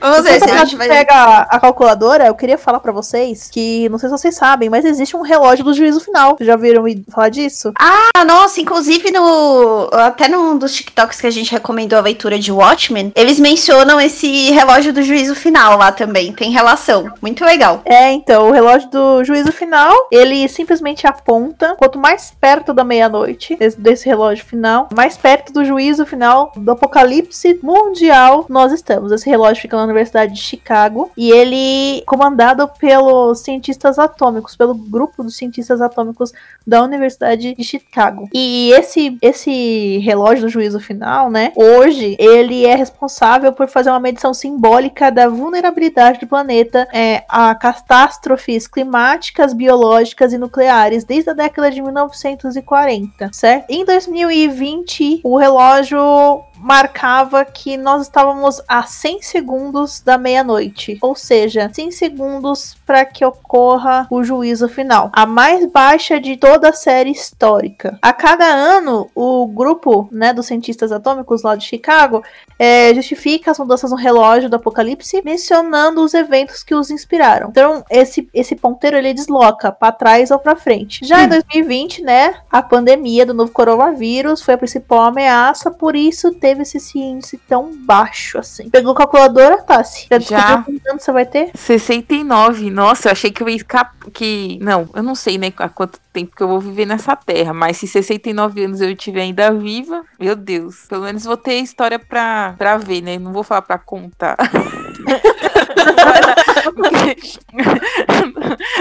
vamos 0.01 0.25
ver 0.25 0.41
se 0.41 0.51
a 0.51 0.65
gente 0.65 0.77
vai... 0.77 0.89
pega 0.89 1.47
a 1.49 1.61
calculadora 1.61 2.27
eu 2.27 2.35
queria 2.35 2.59
falar 2.59 2.81
para 2.81 2.93
vocês 2.93 3.49
que, 3.51 3.89
não 3.89 3.99
sei 3.99 4.09
se 4.09 4.19
vocês 4.19 4.35
sabem, 4.35 4.69
mas 4.69 4.85
existe 4.85 5.17
um 5.17 5.23
relógio 5.23 5.65
do 5.65 5.75
juízo 5.75 6.01
final. 6.01 6.37
Já 6.41 6.57
viram 6.57 6.85
falar 7.11 7.29
disso? 7.29 7.73
Ah, 7.79 8.25
nossa, 8.25 8.61
inclusive 8.61 9.11
no. 9.11 9.89
Até 9.93 10.29
num 10.29 10.57
dos 10.57 10.75
TikToks 10.75 11.21
que 11.21 11.27
a 11.27 11.31
gente 11.31 11.53
recomendou 11.53 11.99
a 11.99 12.03
leitura 12.03 12.39
de 12.39 12.53
Watchmen, 12.53 13.13
eles 13.15 13.39
mencionam 13.39 14.01
esse 14.01 14.51
relógio 14.51 14.93
do 14.93 15.03
juízo 15.03 15.35
final 15.35 15.79
lá 15.79 15.93
também. 15.93 16.33
Tem 16.33 16.51
relação. 16.51 17.11
Muito 17.21 17.45
legal. 17.45 17.83
É, 17.85 18.13
então, 18.13 18.49
o 18.49 18.53
relógio 18.53 18.91
do 18.91 19.25
juízo 19.25 19.53
final, 19.53 20.09
ele 20.11 20.49
simplesmente 20.49 21.07
aponta 21.07 21.75
quanto 21.77 21.99
mais 21.99 22.33
perto 22.41 22.73
da 22.73 22.85
meia-noite 22.85 23.57
desse, 23.57 23.81
desse 23.81 24.07
relógio 24.07 24.45
final, 24.45 24.89
mais 24.95 25.17
perto 25.17 25.53
do 25.53 25.65
juízo 25.65 26.07
final 26.07 26.53
do 26.57 26.71
apocalipse 26.71 27.59
mundial 27.63 28.47
nós 28.49 28.73
estamos. 28.73 29.06
Esse 29.15 29.29
relógio 29.29 29.63
fica 29.63 29.77
na 29.77 29.85
Universidade 29.85 30.35
de 30.35 30.41
Chicago 30.41 31.11
e 31.17 31.31
ele 31.31 32.03
comandado 32.07 32.69
pelos 32.79 33.41
cientistas 33.41 33.99
atômicos, 33.99 34.57
pelo 34.57 34.75
grupo 34.75 35.23
dos 35.23 35.37
cientistas 35.37 35.81
atômicos 35.81 36.33
da 36.67 36.83
Universidade 36.83 37.55
de 37.55 37.65
Chicago. 37.65 38.29
E 38.33 38.73
esse 38.73 39.17
esse 39.23 39.99
relógio 39.99 40.43
do 40.43 40.49
juízo 40.49 40.81
final, 40.81 41.31
né, 41.31 41.53
hoje 41.55 42.17
ele 42.19 42.65
é 42.65 42.75
responsável 42.75 43.53
por 43.53 43.69
fazer 43.69 43.91
uma 43.91 44.01
medição 44.01 44.35
simbólica 44.35 45.11
da 45.11 45.29
vulnerabilidade 45.29 46.21
do 46.21 46.27
planeta 46.27 46.89
é, 46.93 47.25
a 47.29 47.55
catástrofes 47.55 48.67
climáticas, 48.67 49.53
biológicas 49.53 50.33
e 50.33 50.39
nucleares 50.39 51.05
desde 51.05 51.31
a 51.31 51.35
década 51.35 51.71
de 51.71 51.81
1940, 51.83 53.31
certo? 53.33 53.71
Em 53.71 53.85
2020, 53.85 55.21
o 55.25 55.37
relógio 55.37 56.45
marcava 56.67 57.45
que 57.45 57.77
nós 57.77 58.03
estávamos 58.03 58.61
a 58.67 58.83
100 58.83 59.23
segundos 59.23 60.01
da 60.01 60.19
meia-noite, 60.19 60.99
ou 61.01 61.15
seja, 61.15 61.71
100 61.73 61.93
segundos 61.93 62.77
para 62.85 63.05
que 63.05 63.25
ocorra 63.25 64.09
o 64.11 64.25
juízo 64.25 64.69
final, 64.69 65.09
a 65.13 65.25
mais 65.25 65.65
baixa 65.67 66.21
de 66.21 66.37
toda 66.37 66.71
a 66.71 66.73
série 66.73 67.13
histórica. 67.13 67.97
A 68.03 68.13
cada 68.13 68.45
ano, 68.45 69.09
o 69.15 69.47
grupo 69.47 70.09
né, 70.11 70.33
dos 70.33 70.47
cientistas 70.47 70.91
atômicos 70.91 71.45
lá 71.45 71.55
de 71.55 71.65
Chicago 71.65 72.25
é, 72.59 72.93
justifica 72.95 73.53
as 73.53 73.59
mudanças 73.61 73.93
no 73.93 73.97
relógio 73.97 74.51
do 74.51 74.57
apocalipse, 74.57 75.23
mencionando 75.25 76.03
os 76.03 76.15
eventos 76.15 76.65
que 76.65 76.75
os 76.75 76.91
inspiraram. 76.91 77.49
Então, 77.49 77.85
esse, 77.89 78.29
esse 78.35 78.57
ponteiro 78.57 78.97
ele 78.97 79.15
desloca 79.15 79.71
para 79.71 79.93
trás 79.93 80.33
ou 80.33 80.39
para 80.41 80.57
frente. 80.57 81.07
Já 81.07 81.21
hum. 81.21 81.25
em 81.27 81.29
2020, 81.29 82.03
né, 82.03 82.35
a 82.51 82.61
pandemia 82.61 83.25
do 83.25 83.35
novo 83.35 83.53
coronavírus 83.53 84.43
foi 84.43 84.55
a 84.55 84.59
principal 84.59 85.03
ameaça, 85.03 85.71
por 85.71 85.95
isso 85.95 86.33
teve 86.33 86.56
esse 86.63 86.99
índice 86.99 87.39
tão 87.49 87.77
baixo 87.85 88.39
assim. 88.39 88.71
Pegou 88.71 88.95
calculadora, 88.95 89.63
Tassi? 89.63 90.07
Já, 90.11 90.19
Já. 90.19 90.63
quanto 90.63 91.03
você 91.03 91.13
vai 91.13 91.27
ter? 91.27 91.51
69. 91.55 92.71
Nossa, 92.71 93.09
eu 93.09 93.13
achei 93.13 93.31
que 93.31 93.43
eu 93.43 93.49
ia 93.49 93.57
escapar. 93.57 93.95
Que... 94.13 94.59
Não, 94.63 94.89
eu 94.95 95.03
não 95.03 95.15
sei, 95.15 95.37
né, 95.37 95.53
há 95.57 95.69
quanto 95.69 95.99
tempo 96.13 96.35
que 96.35 96.43
eu 96.43 96.49
vou 96.49 96.61
viver 96.61 96.87
nessa 96.87 97.15
terra, 97.15 97.53
mas 97.53 97.77
se 97.77 97.87
69 97.87 98.65
anos 98.65 98.81
eu 98.81 98.91
estiver 98.91 99.23
ainda 99.23 99.53
viva, 99.53 100.03
meu 100.19 100.35
Deus, 100.35 100.87
pelo 100.89 101.05
menos 101.05 101.25
vou 101.25 101.37
ter 101.37 101.57
história 101.57 101.99
pra, 101.99 102.55
pra 102.57 102.79
ver, 102.79 103.03
né? 103.03 103.19
Não 103.19 103.33
vou 103.33 103.43
falar 103.43 103.63
pra 103.63 103.79
contar. 103.79 104.37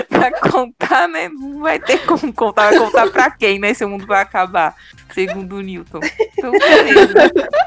pra 0.10 0.50
contar, 0.50 1.08
né? 1.08 1.30
Não 1.30 1.60
vai 1.60 1.80
ter 1.80 2.06
como 2.06 2.32
contar. 2.34 2.70
Vai 2.70 2.80
contar 2.80 3.10
pra 3.10 3.32
quem, 3.32 3.60
né? 3.60 3.74
Se 3.74 3.84
o 3.84 3.90
mundo 3.90 4.06
vai 4.06 4.22
acabar 4.22 4.76
segundo 5.16 5.56
o 5.56 5.62
Newton. 5.62 6.02
Então. 6.38 6.52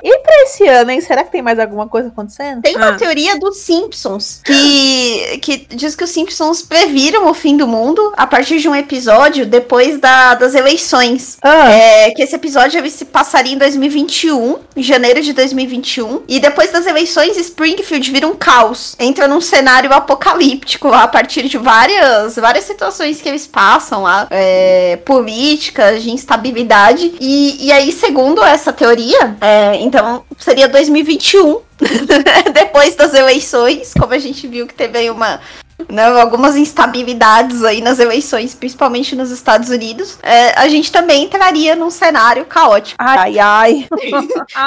E 0.02 0.18
pra 0.20 0.42
esse 0.42 0.66
ano, 0.66 0.90
hein? 0.90 1.00
Será 1.00 1.24
que 1.24 1.32
tem 1.32 1.42
mais 1.42 1.58
alguma 1.58 1.88
coisa 1.88 2.08
acontecendo? 2.08 2.62
Tem 2.62 2.76
uma 2.76 2.90
ah. 2.90 2.96
teoria 2.96 3.38
dos 3.38 3.56
Simpsons 3.58 4.40
que, 4.44 5.38
que 5.38 5.66
diz 5.74 5.96
que 5.96 6.04
os 6.04 6.10
Simpsons 6.10 6.62
previram 6.62 7.28
o 7.28 7.34
fim 7.34 7.56
do 7.56 7.66
mundo 7.66 8.12
a 8.16 8.26
partir 8.26 8.60
de 8.60 8.68
um 8.68 8.76
episódio 8.76 9.46
depois 9.46 9.98
da, 9.98 10.34
das 10.34 10.54
eleições. 10.54 11.38
Ah. 11.42 11.70
É, 11.70 12.10
que 12.10 12.22
esse 12.22 12.36
episódio 12.36 12.88
se 12.90 13.06
passaria 13.06 13.54
em 13.54 13.58
2021, 13.58 14.58
em 14.76 14.82
janeiro 14.82 15.20
de 15.22 15.32
2021. 15.32 16.22
E 16.28 16.38
depois 16.38 16.70
das 16.70 16.86
eleições, 16.86 17.36
Springfield 17.36 18.10
vira 18.10 18.26
um 18.26 18.36
caos. 18.36 18.94
Entra 18.98 19.26
num 19.26 19.40
cenário 19.40 19.92
apocalíptico 19.92 20.88
a 20.88 21.08
partir 21.08 21.48
de 21.48 21.58
várias, 21.58 22.36
várias 22.36 22.64
situações 22.64 23.20
que 23.20 23.28
eles 23.28 23.46
passam 23.46 24.02
lá, 24.02 24.26
é, 24.30 24.98
políticas, 25.04 26.02
de 26.02 26.10
instabilidade. 26.10 27.14
E 27.20 27.37
e, 27.38 27.72
aí, 27.72 27.92
segundo 27.92 28.42
essa 28.42 28.72
teoria, 28.72 29.36
é, 29.40 29.76
então 29.76 30.24
seria 30.38 30.68
2021, 30.68 31.60
depois 32.52 32.94
das 32.96 33.14
eleições, 33.14 33.92
como 33.98 34.12
a 34.14 34.18
gente 34.18 34.46
viu 34.46 34.66
que 34.66 34.74
teve 34.74 34.98
aí 34.98 35.10
uma, 35.10 35.40
né, 35.88 36.06
algumas 36.20 36.56
instabilidades 36.56 37.62
aí 37.62 37.80
nas 37.80 37.98
eleições, 37.98 38.54
principalmente 38.54 39.14
nos 39.14 39.30
Estados 39.30 39.68
Unidos, 39.68 40.18
é, 40.22 40.58
a 40.58 40.68
gente 40.68 40.90
também 40.90 41.24
entraria 41.24 41.76
num 41.76 41.90
cenário 41.90 42.44
caótico. 42.46 42.96
Ai, 42.98 43.38
ai. 43.38 43.86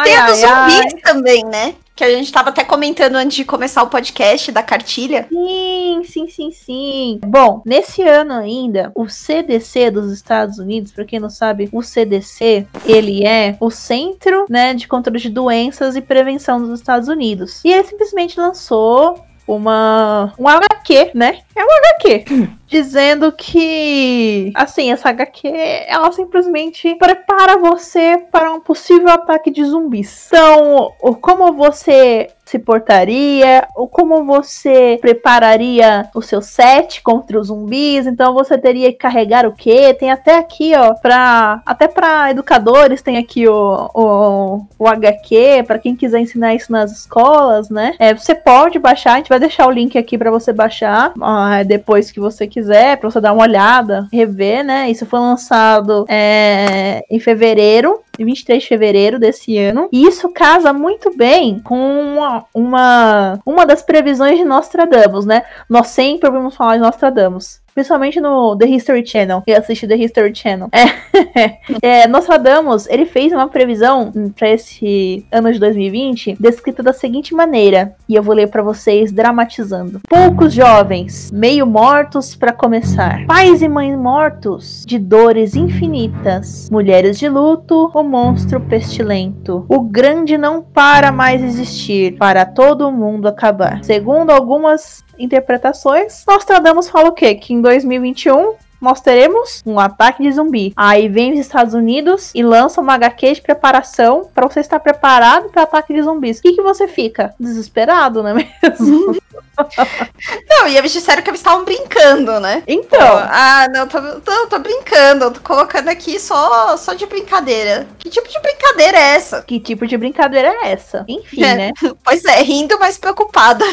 Tem 0.03 0.15
a 0.15 0.25
dos 0.27 0.37
zumbis 0.37 1.01
também, 1.03 1.43
né? 1.45 1.75
Que 2.01 2.05
a 2.05 2.17
gente 2.17 2.31
tava 2.31 2.49
até 2.49 2.63
comentando 2.63 3.13
antes 3.13 3.37
de 3.37 3.45
começar 3.45 3.83
o 3.83 3.87
podcast 3.87 4.51
da 4.51 4.63
cartilha. 4.63 5.27
Sim, 5.29 6.01
sim, 6.03 6.27
sim, 6.27 6.51
sim. 6.51 7.19
Bom, 7.23 7.61
nesse 7.63 8.01
ano 8.01 8.33
ainda, 8.33 8.91
o 8.95 9.07
CDC 9.07 9.91
dos 9.91 10.11
Estados 10.11 10.57
Unidos, 10.57 10.91
para 10.91 11.05
quem 11.05 11.19
não 11.19 11.29
sabe, 11.29 11.69
o 11.71 11.83
CDC, 11.83 12.65
ele 12.87 13.23
é 13.23 13.55
o 13.59 13.69
Centro, 13.69 14.47
né, 14.49 14.73
de 14.73 14.87
Controle 14.87 15.19
de 15.19 15.29
Doenças 15.29 15.95
e 15.95 16.01
Prevenção 16.01 16.59
dos 16.59 16.79
Estados 16.79 17.07
Unidos. 17.07 17.61
E 17.63 17.71
ele 17.71 17.83
simplesmente 17.83 18.39
lançou 18.39 19.23
uma 19.55 20.33
um 20.37 20.47
HQ, 20.47 21.11
né? 21.13 21.39
É 21.55 21.63
um 21.63 21.67
HQ. 21.67 22.25
Dizendo 22.67 23.31
que, 23.31 24.51
assim, 24.55 24.91
essa 24.91 25.09
HQ, 25.09 25.47
ela 25.87 26.11
simplesmente 26.11 26.95
prepara 26.95 27.57
você 27.57 28.17
para 28.31 28.51
um 28.53 28.61
possível 28.61 29.09
ataque 29.09 29.51
de 29.51 29.63
zumbis. 29.63 30.27
Então, 30.27 30.93
como 31.21 31.51
você 31.51 32.29
se 32.51 32.59
portaria, 32.59 33.65
ou 33.75 33.87
como 33.87 34.25
você 34.25 34.97
prepararia 34.99 36.09
o 36.13 36.21
seu 36.21 36.41
set 36.41 37.01
contra 37.01 37.39
os 37.39 37.47
zumbis. 37.47 38.05
Então 38.05 38.33
você 38.33 38.57
teria 38.57 38.91
que 38.91 38.97
carregar 38.97 39.45
o 39.45 39.53
quê? 39.53 39.93
Tem 39.93 40.11
até 40.11 40.37
aqui, 40.37 40.73
ó, 40.75 40.93
para 40.93 41.61
até 41.65 41.87
para 41.87 42.29
educadores 42.29 43.01
tem 43.01 43.17
aqui 43.17 43.47
o, 43.47 43.89
o, 43.93 44.65
o 44.77 44.87
HQ 44.87 45.63
para 45.65 45.79
quem 45.79 45.95
quiser 45.95 46.19
ensinar 46.19 46.53
isso 46.53 46.69
nas 46.71 46.91
escolas, 46.91 47.69
né? 47.69 47.93
É, 47.97 48.13
você 48.13 48.35
pode 48.35 48.77
baixar, 48.79 49.13
a 49.13 49.17
gente 49.17 49.29
vai 49.29 49.39
deixar 49.39 49.65
o 49.67 49.71
link 49.71 49.97
aqui 49.97 50.17
para 50.17 50.29
você 50.29 50.51
baixar 50.51 51.11
uh, 51.11 51.65
depois 51.65 52.11
que 52.11 52.19
você 52.19 52.45
quiser, 52.47 52.97
para 52.97 53.09
você 53.09 53.21
dar 53.21 53.31
uma 53.31 53.43
olhada, 53.43 54.07
rever, 54.11 54.65
né? 54.65 54.89
Isso 54.89 55.05
foi 55.05 55.19
lançado 55.19 56.05
é, 56.09 57.05
em 57.09 57.19
fevereiro 57.19 58.01
23 58.19 58.61
de 58.61 58.69
fevereiro 58.69 59.19
desse 59.19 59.57
ano. 59.57 59.87
E 59.91 60.05
isso 60.05 60.29
casa 60.29 60.73
muito 60.73 61.15
bem 61.15 61.59
com 61.59 61.77
uma, 61.77 62.45
uma, 62.53 63.39
uma 63.45 63.65
das 63.65 63.81
previsões 63.81 64.37
de 64.37 64.45
Nostradamus, 64.45 65.25
né? 65.25 65.43
Nós 65.69 65.87
sempre 65.87 66.29
ouvimos 66.29 66.55
falar 66.55 66.75
de 66.75 66.81
Nostradamus. 66.81 67.60
Principalmente 67.73 68.19
no 68.19 68.55
The 68.57 68.65
History 68.65 69.05
Channel. 69.05 69.43
Eu 69.47 69.57
assisti 69.57 69.87
The 69.87 69.95
History 69.95 70.35
Channel. 70.35 70.69
É, 70.71 71.57
é, 72.03 72.07
Nostradamus, 72.07 72.87
ele 72.87 73.05
fez 73.05 73.31
uma 73.31 73.47
previsão 73.47 74.11
para 74.35 74.49
esse 74.49 75.25
ano 75.31 75.51
de 75.51 75.59
2020 75.59 76.37
descrita 76.39 76.83
da 76.83 76.93
seguinte 76.93 77.33
maneira. 77.33 77.95
E 78.07 78.15
eu 78.15 78.23
vou 78.23 78.35
ler 78.35 78.47
para 78.47 78.61
vocês 78.61 79.11
dramatizando. 79.11 80.01
Poucos 80.09 80.53
jovens, 80.53 81.31
meio 81.31 81.65
mortos 81.65 82.35
para 82.35 82.51
começar. 82.51 83.25
Pais 83.25 83.61
e 83.61 83.67
mães 83.67 83.97
mortos, 83.97 84.83
de 84.85 84.99
dores 84.99 85.55
infinitas. 85.55 86.69
Mulheres 86.69 87.17
de 87.17 87.29
luto, 87.29 87.91
o 87.93 88.03
monstro 88.03 88.59
pestilento. 88.59 89.65
O 89.69 89.81
grande 89.81 90.37
não 90.37 90.61
para 90.61 91.11
mais 91.11 91.41
existir, 91.43 92.17
para 92.17 92.45
todo 92.45 92.91
mundo 92.91 93.27
acabar. 93.27 93.83
Segundo 93.83 94.31
algumas 94.31 95.03
interpretações, 95.17 96.23
Nostradamus 96.27 96.89
fala 96.89 97.09
o 97.09 97.13
quê? 97.13 97.35
Que 97.35 97.53
em 97.61 97.63
2021 97.63 98.55
nós 98.81 98.99
teremos 98.99 99.61
um 99.63 99.79
ataque 99.79 100.23
de 100.23 100.31
zumbi. 100.31 100.73
Aí 100.75 101.07
vem 101.07 101.33
os 101.33 101.39
Estados 101.39 101.75
Unidos 101.75 102.31
e 102.33 102.41
lança 102.41 102.81
uma 102.81 102.95
HQ 102.95 103.35
de 103.35 103.41
preparação 103.41 104.27
para 104.33 104.47
você 104.47 104.59
estar 104.59 104.79
preparado 104.79 105.49
para 105.49 105.61
ataque 105.61 105.93
de 105.93 106.01
zumbis. 106.01 106.39
O 106.39 106.41
que, 106.41 106.53
que 106.53 106.61
você 106.63 106.87
fica? 106.87 107.35
Desesperado, 107.39 108.23
não 108.23 108.29
é 108.31 108.33
mesmo? 108.33 109.15
não, 110.49 110.67
e 110.67 110.75
eles 110.75 110.91
disseram 110.91 111.21
que 111.21 111.29
eles 111.29 111.39
estavam 111.39 111.63
brincando, 111.63 112.39
né? 112.39 112.63
Então. 112.65 112.99
Pô, 112.99 113.17
ah, 113.29 113.67
não, 113.71 113.87
tô, 113.87 114.01
tô, 114.21 114.47
tô 114.47 114.57
brincando. 114.57 115.29
Tô 115.29 115.41
colocando 115.41 115.89
aqui 115.89 116.19
só, 116.19 116.75
só 116.75 116.95
de 116.95 117.05
brincadeira. 117.05 117.87
Que 117.99 118.09
tipo 118.09 118.27
de 118.27 118.39
brincadeira 118.39 118.97
é 118.97 119.15
essa? 119.15 119.43
Que 119.43 119.59
tipo 119.59 119.85
de 119.85 119.95
brincadeira 119.95 120.47
é 120.47 120.71
essa? 120.71 121.05
Enfim, 121.07 121.43
é. 121.43 121.55
né? 121.55 121.71
Pois 122.03 122.25
é, 122.25 122.41
rindo, 122.41 122.79
mas 122.79 122.97
preocupada. 122.97 123.63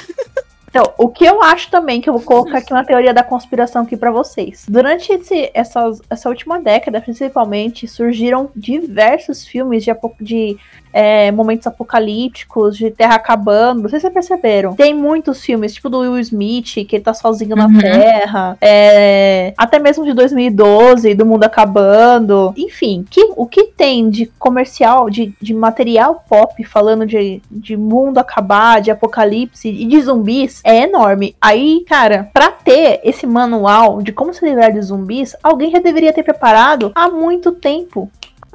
Então, 0.70 0.92
o 0.98 1.08
que 1.08 1.24
eu 1.24 1.42
acho 1.42 1.70
também, 1.70 2.00
que 2.00 2.08
eu 2.08 2.12
vou 2.12 2.22
colocar 2.22 2.58
aqui 2.58 2.72
uma 2.72 2.84
teoria 2.84 3.14
da 3.14 3.22
conspiração 3.22 3.82
aqui 3.82 3.96
para 3.96 4.10
vocês. 4.10 4.66
Durante 4.68 5.12
esse, 5.12 5.50
essa, 5.54 5.90
essa 6.10 6.28
última 6.28 6.60
década, 6.60 7.00
principalmente, 7.00 7.88
surgiram 7.88 8.50
diversos 8.54 9.46
filmes 9.46 9.82
de, 9.82 9.90
de 10.20 10.58
é, 10.98 11.30
momentos 11.30 11.64
apocalípticos, 11.64 12.76
de 12.76 12.90
terra 12.90 13.14
acabando. 13.14 13.82
Não 13.82 13.88
sei 13.88 14.00
se 14.00 14.02
vocês 14.02 14.12
perceberam. 14.12 14.74
Tem 14.74 14.92
muitos 14.92 15.40
filmes, 15.40 15.72
tipo 15.72 15.88
do 15.88 16.00
Will 16.00 16.18
Smith, 16.18 16.84
que 16.88 16.96
ele 16.96 17.04
tá 17.04 17.14
sozinho 17.14 17.56
uhum. 17.56 17.70
na 17.70 17.80
Terra. 17.80 18.58
É, 18.60 19.54
até 19.56 19.78
mesmo 19.78 20.04
de 20.04 20.12
2012, 20.12 21.14
do 21.14 21.24
mundo 21.24 21.44
acabando. 21.44 22.52
Enfim, 22.56 23.04
que, 23.08 23.30
o 23.36 23.46
que 23.46 23.66
tem 23.66 24.10
de 24.10 24.26
comercial, 24.40 25.08
de, 25.08 25.32
de 25.40 25.54
material 25.54 26.24
pop 26.28 26.64
falando 26.64 27.06
de, 27.06 27.40
de 27.48 27.76
mundo 27.76 28.18
acabar, 28.18 28.80
de 28.80 28.90
apocalipse 28.90 29.68
e 29.68 29.84
de 29.84 30.00
zumbis 30.00 30.60
é 30.64 30.82
enorme. 30.82 31.36
Aí, 31.40 31.84
cara, 31.88 32.28
pra 32.34 32.50
ter 32.50 33.00
esse 33.04 33.24
manual 33.24 34.02
de 34.02 34.10
como 34.10 34.34
se 34.34 34.44
livrar 34.44 34.72
de 34.72 34.82
zumbis, 34.82 35.36
alguém 35.44 35.70
já 35.70 35.78
deveria 35.78 36.12
ter 36.12 36.24
preparado 36.24 36.90
há 36.92 37.08
muito 37.08 37.52
tempo 37.52 38.10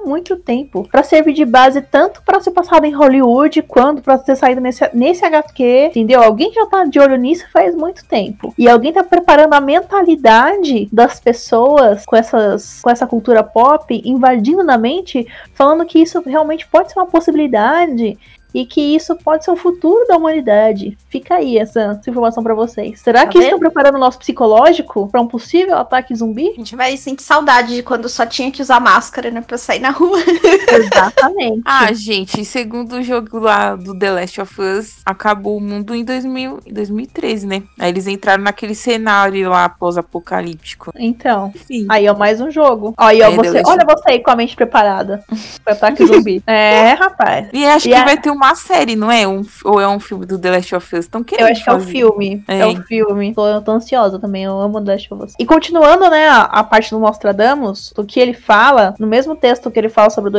muito 0.06 0.36
tempo 0.38 0.88
para 0.92 1.04
servir 1.04 1.34
de 1.34 1.46
base 1.46 1.82
tanto 1.82 2.22
para 2.24 2.40
ser 2.40 2.52
passado 2.52 2.86
em 2.86 2.94
Hollywood 2.94 3.62
quanto 3.64 4.02
para 4.02 4.18
ser 4.18 4.36
saído 4.36 4.62
nesse, 4.62 4.90
nesse 4.94 5.26
HQ, 5.26 5.88
entendeu? 5.88 6.22
Alguém 6.22 6.52
já 6.54 6.66
tá 6.66 6.84
de 6.86 7.00
olho 7.00 7.16
nisso 7.16 7.46
faz 7.52 7.76
muito 7.76 8.06
tempo. 8.06 8.54
E 8.58 8.68
alguém 8.68 8.94
tá 8.94 9.04
preparando 9.04 9.54
a 9.54 9.62
mentalidade 9.62 10.88
das 10.92 11.20
pessoas 11.20 12.06
com 12.06 12.16
essas 12.16 12.82
com 12.82 12.90
essa 12.90 13.08
cultura 13.08 13.44
pop 13.44 14.02
invadindo 14.06 14.64
na 14.64 14.78
mente, 14.78 15.28
falando 15.54 15.86
que 15.86 16.00
isso 16.00 16.22
realmente 16.26 16.68
pode 16.68 16.92
ser 16.92 17.00
uma 17.00 17.06
possibilidade 17.06 18.18
e 18.54 18.66
que 18.66 18.82
isso 18.82 19.16
pode 19.16 19.44
ser 19.44 19.52
o 19.52 19.56
futuro 19.56 20.06
da 20.08 20.16
humanidade. 20.16 20.98
Fica 21.10 21.36
aí 21.36 21.58
essa, 21.58 21.98
essa 22.00 22.10
informação 22.10 22.44
para 22.44 22.54
vocês. 22.54 23.00
Será 23.00 23.22
tá 23.22 23.28
que 23.28 23.38
vendo? 23.38 23.46
estão 23.46 23.60
preparando 23.60 23.96
o 23.96 24.00
nosso 24.00 24.20
psicológico 24.20 25.08
para 25.10 25.22
um 25.22 25.28
possível 25.28 25.78
ataque 25.78 26.14
zumbi? 26.16 26.50
A 26.50 26.56
gente 26.56 26.76
vai 26.76 26.96
sentir 26.96 27.24
saudade 27.24 27.76
de 27.76 27.84
quando 27.84 28.08
só 28.08 28.26
tinha 28.26 28.52
que 28.52 28.62
usar 28.62 28.80
máscara, 28.80 29.32
né, 29.32 29.42
pra 29.42 29.58
sair 29.58 29.80
na 29.80 29.90
rua. 29.90 30.20
Exatamente. 30.70 31.62
ah, 31.66 31.92
gente, 31.94 32.46
segundo 32.46 32.94
o 32.94 33.04
jogo 33.04 33.40
lá 33.40 33.76
do 33.76 33.98
The 33.98 34.12
Last 34.12 34.42
of 34.42 34.62
Us, 34.62 35.02
acabou 35.06 35.58
o 35.58 35.62
mundo 35.62 35.96
em 35.96 36.04
2000, 36.04 36.60
2013, 36.72 37.48
né? 37.48 37.64
Aí 37.80 37.90
eles 37.90 38.08
entraram 38.08 38.44
naquele 38.44 38.76
cenário 38.76 39.50
lá 39.50 39.68
pós-apocalíptico. 39.68 40.92
Então, 40.96 41.52
Sim. 41.66 41.88
aí 41.90 42.06
é 42.06 42.14
mais 42.14 42.40
um 42.40 42.52
jogo. 42.52 42.94
Aí, 42.98 43.22
ó, 43.22 43.32
é, 43.32 43.36
você, 43.36 43.62
olha 43.66 43.86
você 43.86 44.12
aí 44.12 44.20
com 44.20 44.32
a 44.32 44.36
mente 44.36 44.56
preparada 44.56 45.24
para 45.64 45.74
ataque 45.74 46.06
zumbi. 46.06 46.44
é, 46.46 46.94
rapaz. 46.94 47.48
E 47.52 47.66
acho 47.66 47.88
e 47.88 47.92
que 47.92 47.96
a... 47.96 48.06
vai 48.06 48.18
ter 48.18 48.30
uma 48.30 48.43
uma 48.44 48.56
série, 48.56 48.96
não 48.96 49.12
é? 49.12 49.28
Um, 49.28 49.46
ou 49.64 49.80
é 49.80 49.88
um 49.88 50.00
filme 50.00 50.26
do 50.26 50.38
The 50.38 50.52
Last 50.52 50.76
of 50.76 50.96
Us? 50.96 51.06
Estão 51.06 51.24
querendo 51.24 51.48
Eu 51.48 51.52
acho 51.52 51.64
fazer. 51.64 51.92
que 51.92 52.02
é 52.02 52.06
o 52.06 52.10
filme. 52.12 52.44
É, 52.48 52.60
é 52.60 52.66
o 52.68 52.84
filme. 52.84 53.34
Tô, 53.34 53.62
tô, 53.62 53.72
ansiosa 53.72 54.20
também. 54.20 54.44
Eu 54.44 54.60
amo 54.60 54.84
The 54.84 54.92
Last 54.92 55.14
of 55.14 55.24
Us. 55.24 55.34
E 55.40 55.46
continuando, 55.46 56.10
né, 56.10 56.28
a, 56.28 56.42
a 56.44 56.64
parte 56.64 56.92
do 56.92 57.00
Nostradamus, 57.00 57.94
o 57.98 58.04
que 58.04 58.20
ele 58.20 58.34
fala, 58.34 58.96
no 59.00 59.08
mesmo 59.08 59.36
texto 59.36 59.72
que 59.72 59.80
ele 59.80 59.90
fala 59.90 60.10
sobre 60.10 60.32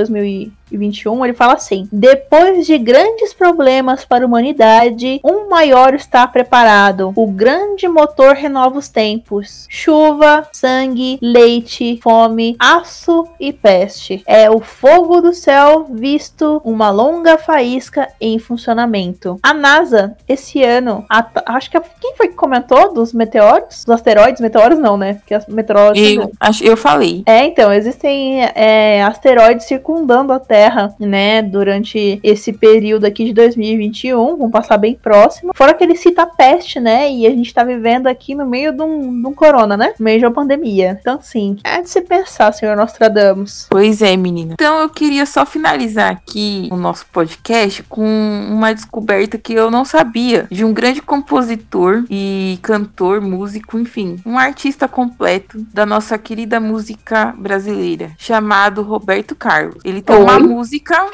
2021, 0.74 1.24
ele 1.24 1.34
fala 1.34 1.54
assim: 1.54 1.88
Depois 1.90 2.66
de 2.66 2.76
grandes 2.78 3.32
problemas 3.32 4.04
para 4.04 4.24
a 4.24 4.26
humanidade, 4.26 5.20
um 5.24 5.48
maior 5.48 5.94
está 5.94 6.26
preparado. 6.26 7.12
O 7.14 7.26
grande 7.26 7.88
motor 7.88 8.34
renova 8.34 8.78
os 8.78 8.88
tempos. 8.88 9.66
Chuva, 9.68 10.48
sangue, 10.52 11.18
leite, 11.20 11.98
fome, 12.02 12.56
aço 12.58 13.26
e 13.38 13.52
peste. 13.52 14.22
É 14.26 14.50
o 14.50 14.60
fogo 14.60 15.20
do 15.20 15.32
céu 15.32 15.86
visto 15.90 16.60
uma 16.64 16.90
longa 16.90 17.38
faísca 17.38 18.08
em 18.20 18.38
funcionamento. 18.38 19.38
A 19.42 19.54
NASA, 19.54 20.16
esse 20.28 20.62
ano, 20.62 21.04
a, 21.08 21.26
acho 21.46 21.70
que 21.70 21.80
quem 22.00 22.14
foi 22.16 22.28
que 22.28 22.34
comentou 22.34 22.92
dos 22.92 23.12
meteoros? 23.12 23.84
Dos 23.84 23.94
asteroides? 23.94 24.40
Meteoros 24.40 24.78
não, 24.78 24.96
né? 24.96 25.14
Porque 25.14 25.34
as 25.34 25.46
meteoros. 25.46 25.98
Eu, 25.98 26.30
acho, 26.40 26.64
eu 26.64 26.76
falei. 26.76 27.22
É, 27.26 27.44
então, 27.44 27.72
existem 27.72 28.42
é, 28.54 29.02
asteroides 29.02 29.66
circundando 29.66 30.32
a 30.32 30.40
Terra, 30.40 30.63
né? 30.98 31.42
Durante 31.42 32.20
esse 32.22 32.52
período 32.52 33.04
aqui 33.04 33.24
de 33.24 33.32
2021, 33.32 34.36
vão 34.36 34.50
passar 34.50 34.78
bem 34.78 34.94
próximo. 34.94 35.52
Fora 35.54 35.74
que 35.74 35.84
ele 35.84 35.96
cita 35.96 36.22
a 36.22 36.26
peste, 36.26 36.80
né? 36.80 37.10
E 37.10 37.26
a 37.26 37.30
gente 37.30 37.52
tá 37.52 37.64
vivendo 37.64 38.06
aqui 38.06 38.34
no 38.34 38.46
meio 38.46 38.72
de 38.72 38.82
um, 38.82 39.20
de 39.20 39.26
um 39.26 39.34
corona, 39.34 39.76
né? 39.76 39.94
No 39.98 40.04
meio 40.04 40.18
de 40.18 40.26
uma 40.26 40.32
pandemia. 40.32 40.98
Então, 41.00 41.18
sim, 41.20 41.56
é 41.64 41.80
de 41.80 41.90
se 41.90 42.00
pensar, 42.00 42.52
senhor 42.52 42.76
Nostradamus. 42.76 43.66
Pois 43.70 44.02
é, 44.02 44.16
menina. 44.16 44.54
Então, 44.54 44.80
eu 44.80 44.88
queria 44.88 45.26
só 45.26 45.44
finalizar 45.44 46.12
aqui 46.12 46.68
o 46.70 46.76
nosso 46.76 47.06
podcast 47.12 47.82
com 47.84 48.04
uma 48.50 48.74
descoberta 48.74 49.38
que 49.38 49.52
eu 49.52 49.70
não 49.70 49.84
sabia 49.84 50.46
de 50.50 50.64
um 50.64 50.72
grande 50.72 51.00
compositor 51.02 52.04
e 52.10 52.58
cantor, 52.62 53.20
músico, 53.20 53.78
enfim, 53.78 54.16
um 54.24 54.38
artista 54.38 54.88
completo 54.88 55.64
da 55.72 55.84
nossa 55.84 56.18
querida 56.18 56.60
música 56.60 57.34
brasileira, 57.36 58.12
chamado 58.18 58.82
Roberto 58.82 59.34
Carlos. 59.34 59.76
Ele 59.84 60.02
tem 60.02 60.16
Oi? 60.16 60.22
uma 60.22 60.38
música 60.46 61.10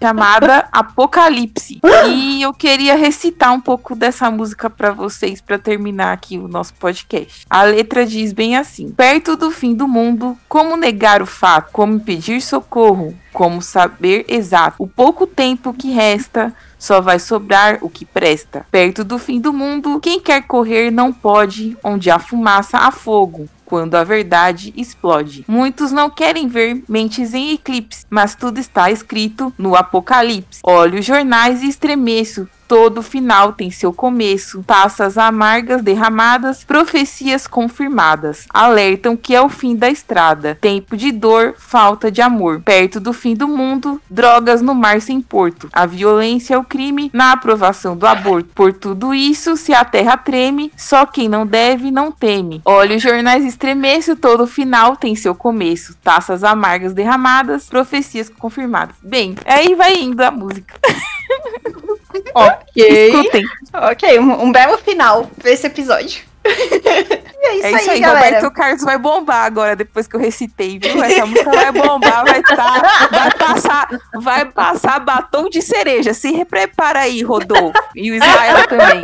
chamada 0.00 0.66
Apocalipse. 0.72 1.80
e 2.08 2.42
eu 2.42 2.52
queria 2.54 2.96
recitar 2.96 3.52
um 3.52 3.60
pouco 3.60 3.94
dessa 3.94 4.30
música 4.30 4.70
para 4.70 4.92
vocês 4.92 5.40
para 5.40 5.58
terminar 5.58 6.12
aqui 6.12 6.38
o 6.38 6.48
nosso 6.48 6.74
podcast. 6.74 7.44
A 7.48 7.62
letra 7.62 8.06
diz 8.06 8.32
bem 8.32 8.56
assim: 8.56 8.90
Perto 8.90 9.36
do 9.36 9.50
fim 9.50 9.74
do 9.74 9.86
mundo, 9.86 10.36
como 10.48 10.76
negar 10.76 11.22
o 11.22 11.26
fato, 11.26 11.70
como 11.72 12.00
pedir 12.00 12.40
socorro, 12.40 13.14
como 13.32 13.60
saber 13.60 14.24
exato 14.28 14.76
o 14.78 14.88
pouco 14.88 15.26
tempo 15.26 15.72
que 15.72 15.90
resta 15.90 16.54
só 16.78 17.00
vai 17.00 17.18
sobrar 17.18 17.78
o 17.82 17.90
que 17.90 18.06
presta. 18.06 18.66
Perto 18.70 19.04
do 19.04 19.18
fim 19.18 19.38
do 19.38 19.52
mundo, 19.52 20.00
quem 20.00 20.18
quer 20.18 20.42
correr 20.42 20.90
não 20.90 21.12
pode, 21.12 21.76
onde 21.84 22.10
há 22.10 22.18
fumaça 22.18 22.78
há 22.78 22.90
fogo 22.90 23.48
quando 23.70 23.94
a 23.94 24.02
verdade 24.02 24.74
explode. 24.76 25.44
Muitos 25.46 25.92
não 25.92 26.10
querem 26.10 26.48
ver 26.48 26.82
mentes 26.88 27.32
em 27.34 27.52
eclipse, 27.52 28.04
mas 28.10 28.34
tudo 28.34 28.58
está 28.58 28.90
escrito 28.90 29.54
no 29.56 29.76
Apocalipse. 29.76 30.58
Olho 30.64 30.98
os 30.98 31.06
jornais 31.06 31.62
e 31.62 31.68
estremeço. 31.68 32.48
Todo 32.70 33.02
final 33.02 33.52
tem 33.52 33.68
seu 33.68 33.92
começo. 33.92 34.62
Taças 34.62 35.18
amargas 35.18 35.82
derramadas, 35.82 36.62
profecias 36.62 37.48
confirmadas. 37.48 38.46
Alertam 38.48 39.16
que 39.16 39.34
é 39.34 39.42
o 39.42 39.48
fim 39.48 39.74
da 39.74 39.90
estrada. 39.90 40.56
Tempo 40.60 40.96
de 40.96 41.10
dor, 41.10 41.56
falta 41.58 42.12
de 42.12 42.22
amor. 42.22 42.62
Perto 42.64 43.00
do 43.00 43.12
fim 43.12 43.34
do 43.34 43.48
mundo, 43.48 44.00
drogas 44.08 44.62
no 44.62 44.72
mar 44.72 45.00
sem 45.00 45.20
porto. 45.20 45.68
A 45.72 45.84
violência 45.84 46.54
é 46.54 46.58
o 46.58 46.62
crime 46.62 47.10
na 47.12 47.32
aprovação 47.32 47.96
do 47.96 48.06
aborto. 48.06 48.50
Por 48.54 48.72
tudo 48.72 49.12
isso, 49.12 49.56
se 49.56 49.74
a 49.74 49.84
terra 49.84 50.16
treme, 50.16 50.70
só 50.76 51.04
quem 51.04 51.28
não 51.28 51.44
deve 51.44 51.90
não 51.90 52.12
teme. 52.12 52.62
Olha 52.64 52.94
os 52.94 53.02
jornais 53.02 53.44
estremeço, 53.44 54.14
todo 54.14 54.46
final 54.46 54.94
tem 54.94 55.16
seu 55.16 55.34
começo. 55.34 55.96
Taças 56.04 56.44
amargas 56.44 56.92
derramadas, 56.92 57.68
profecias 57.68 58.28
confirmadas. 58.28 58.94
Bem, 59.02 59.34
aí 59.44 59.74
vai 59.74 59.96
indo 59.96 60.20
a 60.20 60.30
música. 60.30 60.78
Ok. 62.34 62.76
Escutem. 62.76 63.44
Ok, 63.72 64.18
um, 64.18 64.44
um 64.44 64.52
belo 64.52 64.78
final 64.78 65.30
pra 65.38 65.50
esse 65.50 65.66
episódio. 65.66 66.29
E 67.40 67.46
é 67.46 67.56
isso, 67.56 67.66
É 67.66 67.70
isso 67.70 67.90
aí, 67.90 67.96
aí, 67.96 68.00
galera. 68.00 68.26
Roberto 68.26 68.50
Carlos 68.52 68.82
vai 68.82 68.98
bombar 68.98 69.46
agora, 69.46 69.74
depois 69.74 70.06
que 70.06 70.14
eu 70.14 70.20
recitei, 70.20 70.78
viu? 70.78 71.02
Essa 71.02 71.24
música 71.24 71.50
vai 71.50 71.72
bombar, 71.72 72.24
vai, 72.24 72.42
tá, 72.42 73.08
vai 73.10 73.30
passar, 73.30 73.88
vai 74.14 74.44
passar 74.44 75.00
batom 75.00 75.48
de 75.48 75.62
cereja. 75.62 76.12
Se 76.12 76.44
prepara 76.44 77.00
aí, 77.00 77.22
Rodolfo. 77.22 77.72
E 77.96 78.10
o 78.10 78.14
Israel 78.14 78.68
também. 78.68 79.00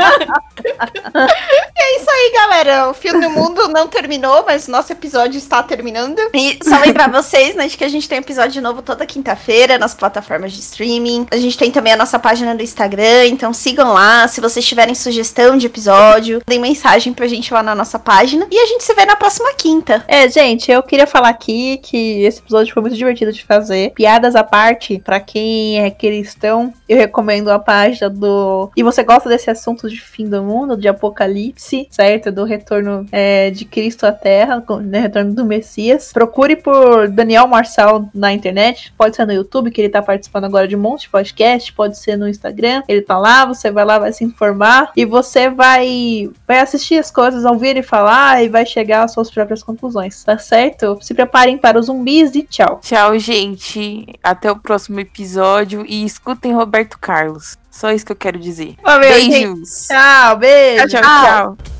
É 1.79 1.97
isso 1.97 2.11
aí, 2.11 2.33
galera. 2.35 2.91
O 2.91 2.95
Fio 2.95 3.19
do 3.19 3.31
Mundo 3.31 3.69
não 3.69 3.89
terminou, 3.89 4.45
mas 4.47 4.69
o 4.69 4.71
nosso 4.71 4.93
episódio 4.93 5.39
está 5.39 5.63
terminando. 5.63 6.19
E 6.35 6.59
só 6.63 6.79
lembrar 6.79 7.11
vocês, 7.11 7.55
né, 7.55 7.69
de 7.69 7.77
que 7.77 7.85
a 7.85 7.89
gente 7.89 8.09
tem 8.09 8.19
episódio 8.19 8.61
novo 8.61 8.83
toda 8.83 9.07
quinta-feira 9.07 9.79
nas 9.79 9.95
plataformas 9.95 10.53
de 10.53 10.61
streaming. 10.61 11.27
A 11.31 11.37
gente 11.37 11.57
tem 11.57 11.71
também 11.71 11.93
a 11.93 11.97
nossa 11.97 12.19
página 12.19 12.55
do 12.55 12.63
Instagram, 12.63 13.27
então 13.27 13.53
sigam 13.53 13.93
lá. 13.93 14.29
Se 14.29 14.41
vocês 14.41 14.65
tiverem 14.67 14.95
sugestão 14.95 15.57
de 15.57 15.67
episódio, 15.67 16.43
deem 16.47 16.61
mensagem 16.61 17.15
pra 17.15 17.27
gente 17.27 17.36
lá 17.53 17.63
na 17.63 17.75
nossa 17.75 17.99
página. 17.99 18.47
E 18.51 18.59
a 18.59 18.67
gente 18.67 18.85
se 18.85 18.95
vê 18.95 19.05
na 19.05 19.17
próxima 19.17 19.53
quinta. 19.55 20.05
É, 20.07 20.29
gente, 20.29 20.71
eu 20.71 20.83
queria 20.83 21.07
falar 21.07 21.29
aqui 21.29 21.79
que 21.79 22.23
esse 22.25 22.41
episódio 22.41 22.73
foi 22.73 22.83
muito 22.83 22.97
divertido 22.97 23.33
de 23.33 23.45
fazer. 23.45 23.93
Piadas 23.93 24.35
à 24.35 24.45
parte, 24.45 24.99
pra 25.05 25.21
quem 25.21 25.81
é 25.81 25.91
cristão, 25.91 26.73
eu 26.89 26.97
recomendo 26.97 27.51
a 27.51 27.59
página 27.59 28.09
do. 28.09 28.71
E 28.77 28.83
você 28.83 29.03
gosta 29.03 29.29
desse 29.29 29.51
assunto 29.51 29.89
de 29.89 30.01
fim 30.01 30.29
do 30.29 30.43
mundo, 30.43 30.77
de 30.77 30.89
apocalipse, 30.89 31.87
certo? 31.91 32.31
Do 32.31 32.45
retorno 32.45 33.07
é, 33.11 33.51
de 33.51 33.65
Cristo 33.65 34.07
à 34.07 34.13
Terra, 34.13 34.63
né, 34.83 35.01
retorno 35.01 35.35
do 35.35 35.45
Messias. 35.45 36.13
Procure 36.13 36.57
por 36.57 37.09
Daniel 37.09 37.47
Marçal 37.47 38.09
na 38.15 38.33
internet. 38.33 38.93
Pode 38.97 39.17
ser 39.17 39.27
no 39.27 39.33
YouTube, 39.33 39.71
que 39.71 39.81
ele 39.81 39.89
tá 39.89 40.03
participando 40.03 40.45
agora 40.45 40.69
de 40.69 40.77
um 40.77 40.81
monte 40.81 41.03
de 41.03 41.11
podcast. 41.11 41.73
Pode 41.73 41.99
ser 41.99 42.17
no 42.17 42.29
Instagram. 42.29 42.83
Ele 42.89 43.03
tá 43.03 43.19
lá, 43.19 43.45
você 43.45 43.71
vai 43.71 43.85
lá, 43.85 43.99
vai 43.99 44.13
se 44.13 44.25
informar. 44.25 44.93
E 44.97 45.05
você 45.05 45.49
vai, 45.49 46.31
vai 46.47 46.61
assistir 46.61 46.99
as 46.99 47.11
coisas, 47.17 47.47
ouvir 47.47 47.79
e 47.79 47.83
falar 47.83 48.45
e 48.45 48.49
vai 48.51 48.67
chegar 48.67 49.05
às 49.05 49.15
suas 49.15 49.31
próprias 49.31 49.63
conclusões, 49.63 50.23
tá 50.23 50.37
certo? 50.37 50.99
Se 51.01 51.15
preparem 51.15 51.57
para 51.57 51.79
os 51.79 51.87
zumbis 51.87 52.35
e 52.35 52.43
tchau. 52.43 52.79
Tchau, 52.83 53.19
gente. 53.19 54.07
Até 54.23 54.53
o 54.53 54.57
próximo 54.57 55.01
episódio. 55.01 55.83
E 55.89 56.05
escutem 56.05 56.53
Roberto 56.53 56.99
Carlos. 56.99 57.57
Só 57.71 57.91
isso 57.91 58.05
que 58.05 58.13
eu 58.13 58.17
quero 58.17 58.39
dizer. 58.39 58.75
Valeu, 58.83 59.15
gente. 59.15 59.31
Beijos. 59.31 59.87
Tchau, 59.89 60.37
beijo. 60.37 60.89
tchau, 60.89 61.01
tchau. 61.01 61.11
Tchau. 61.11 61.57
tchau. 61.57 61.76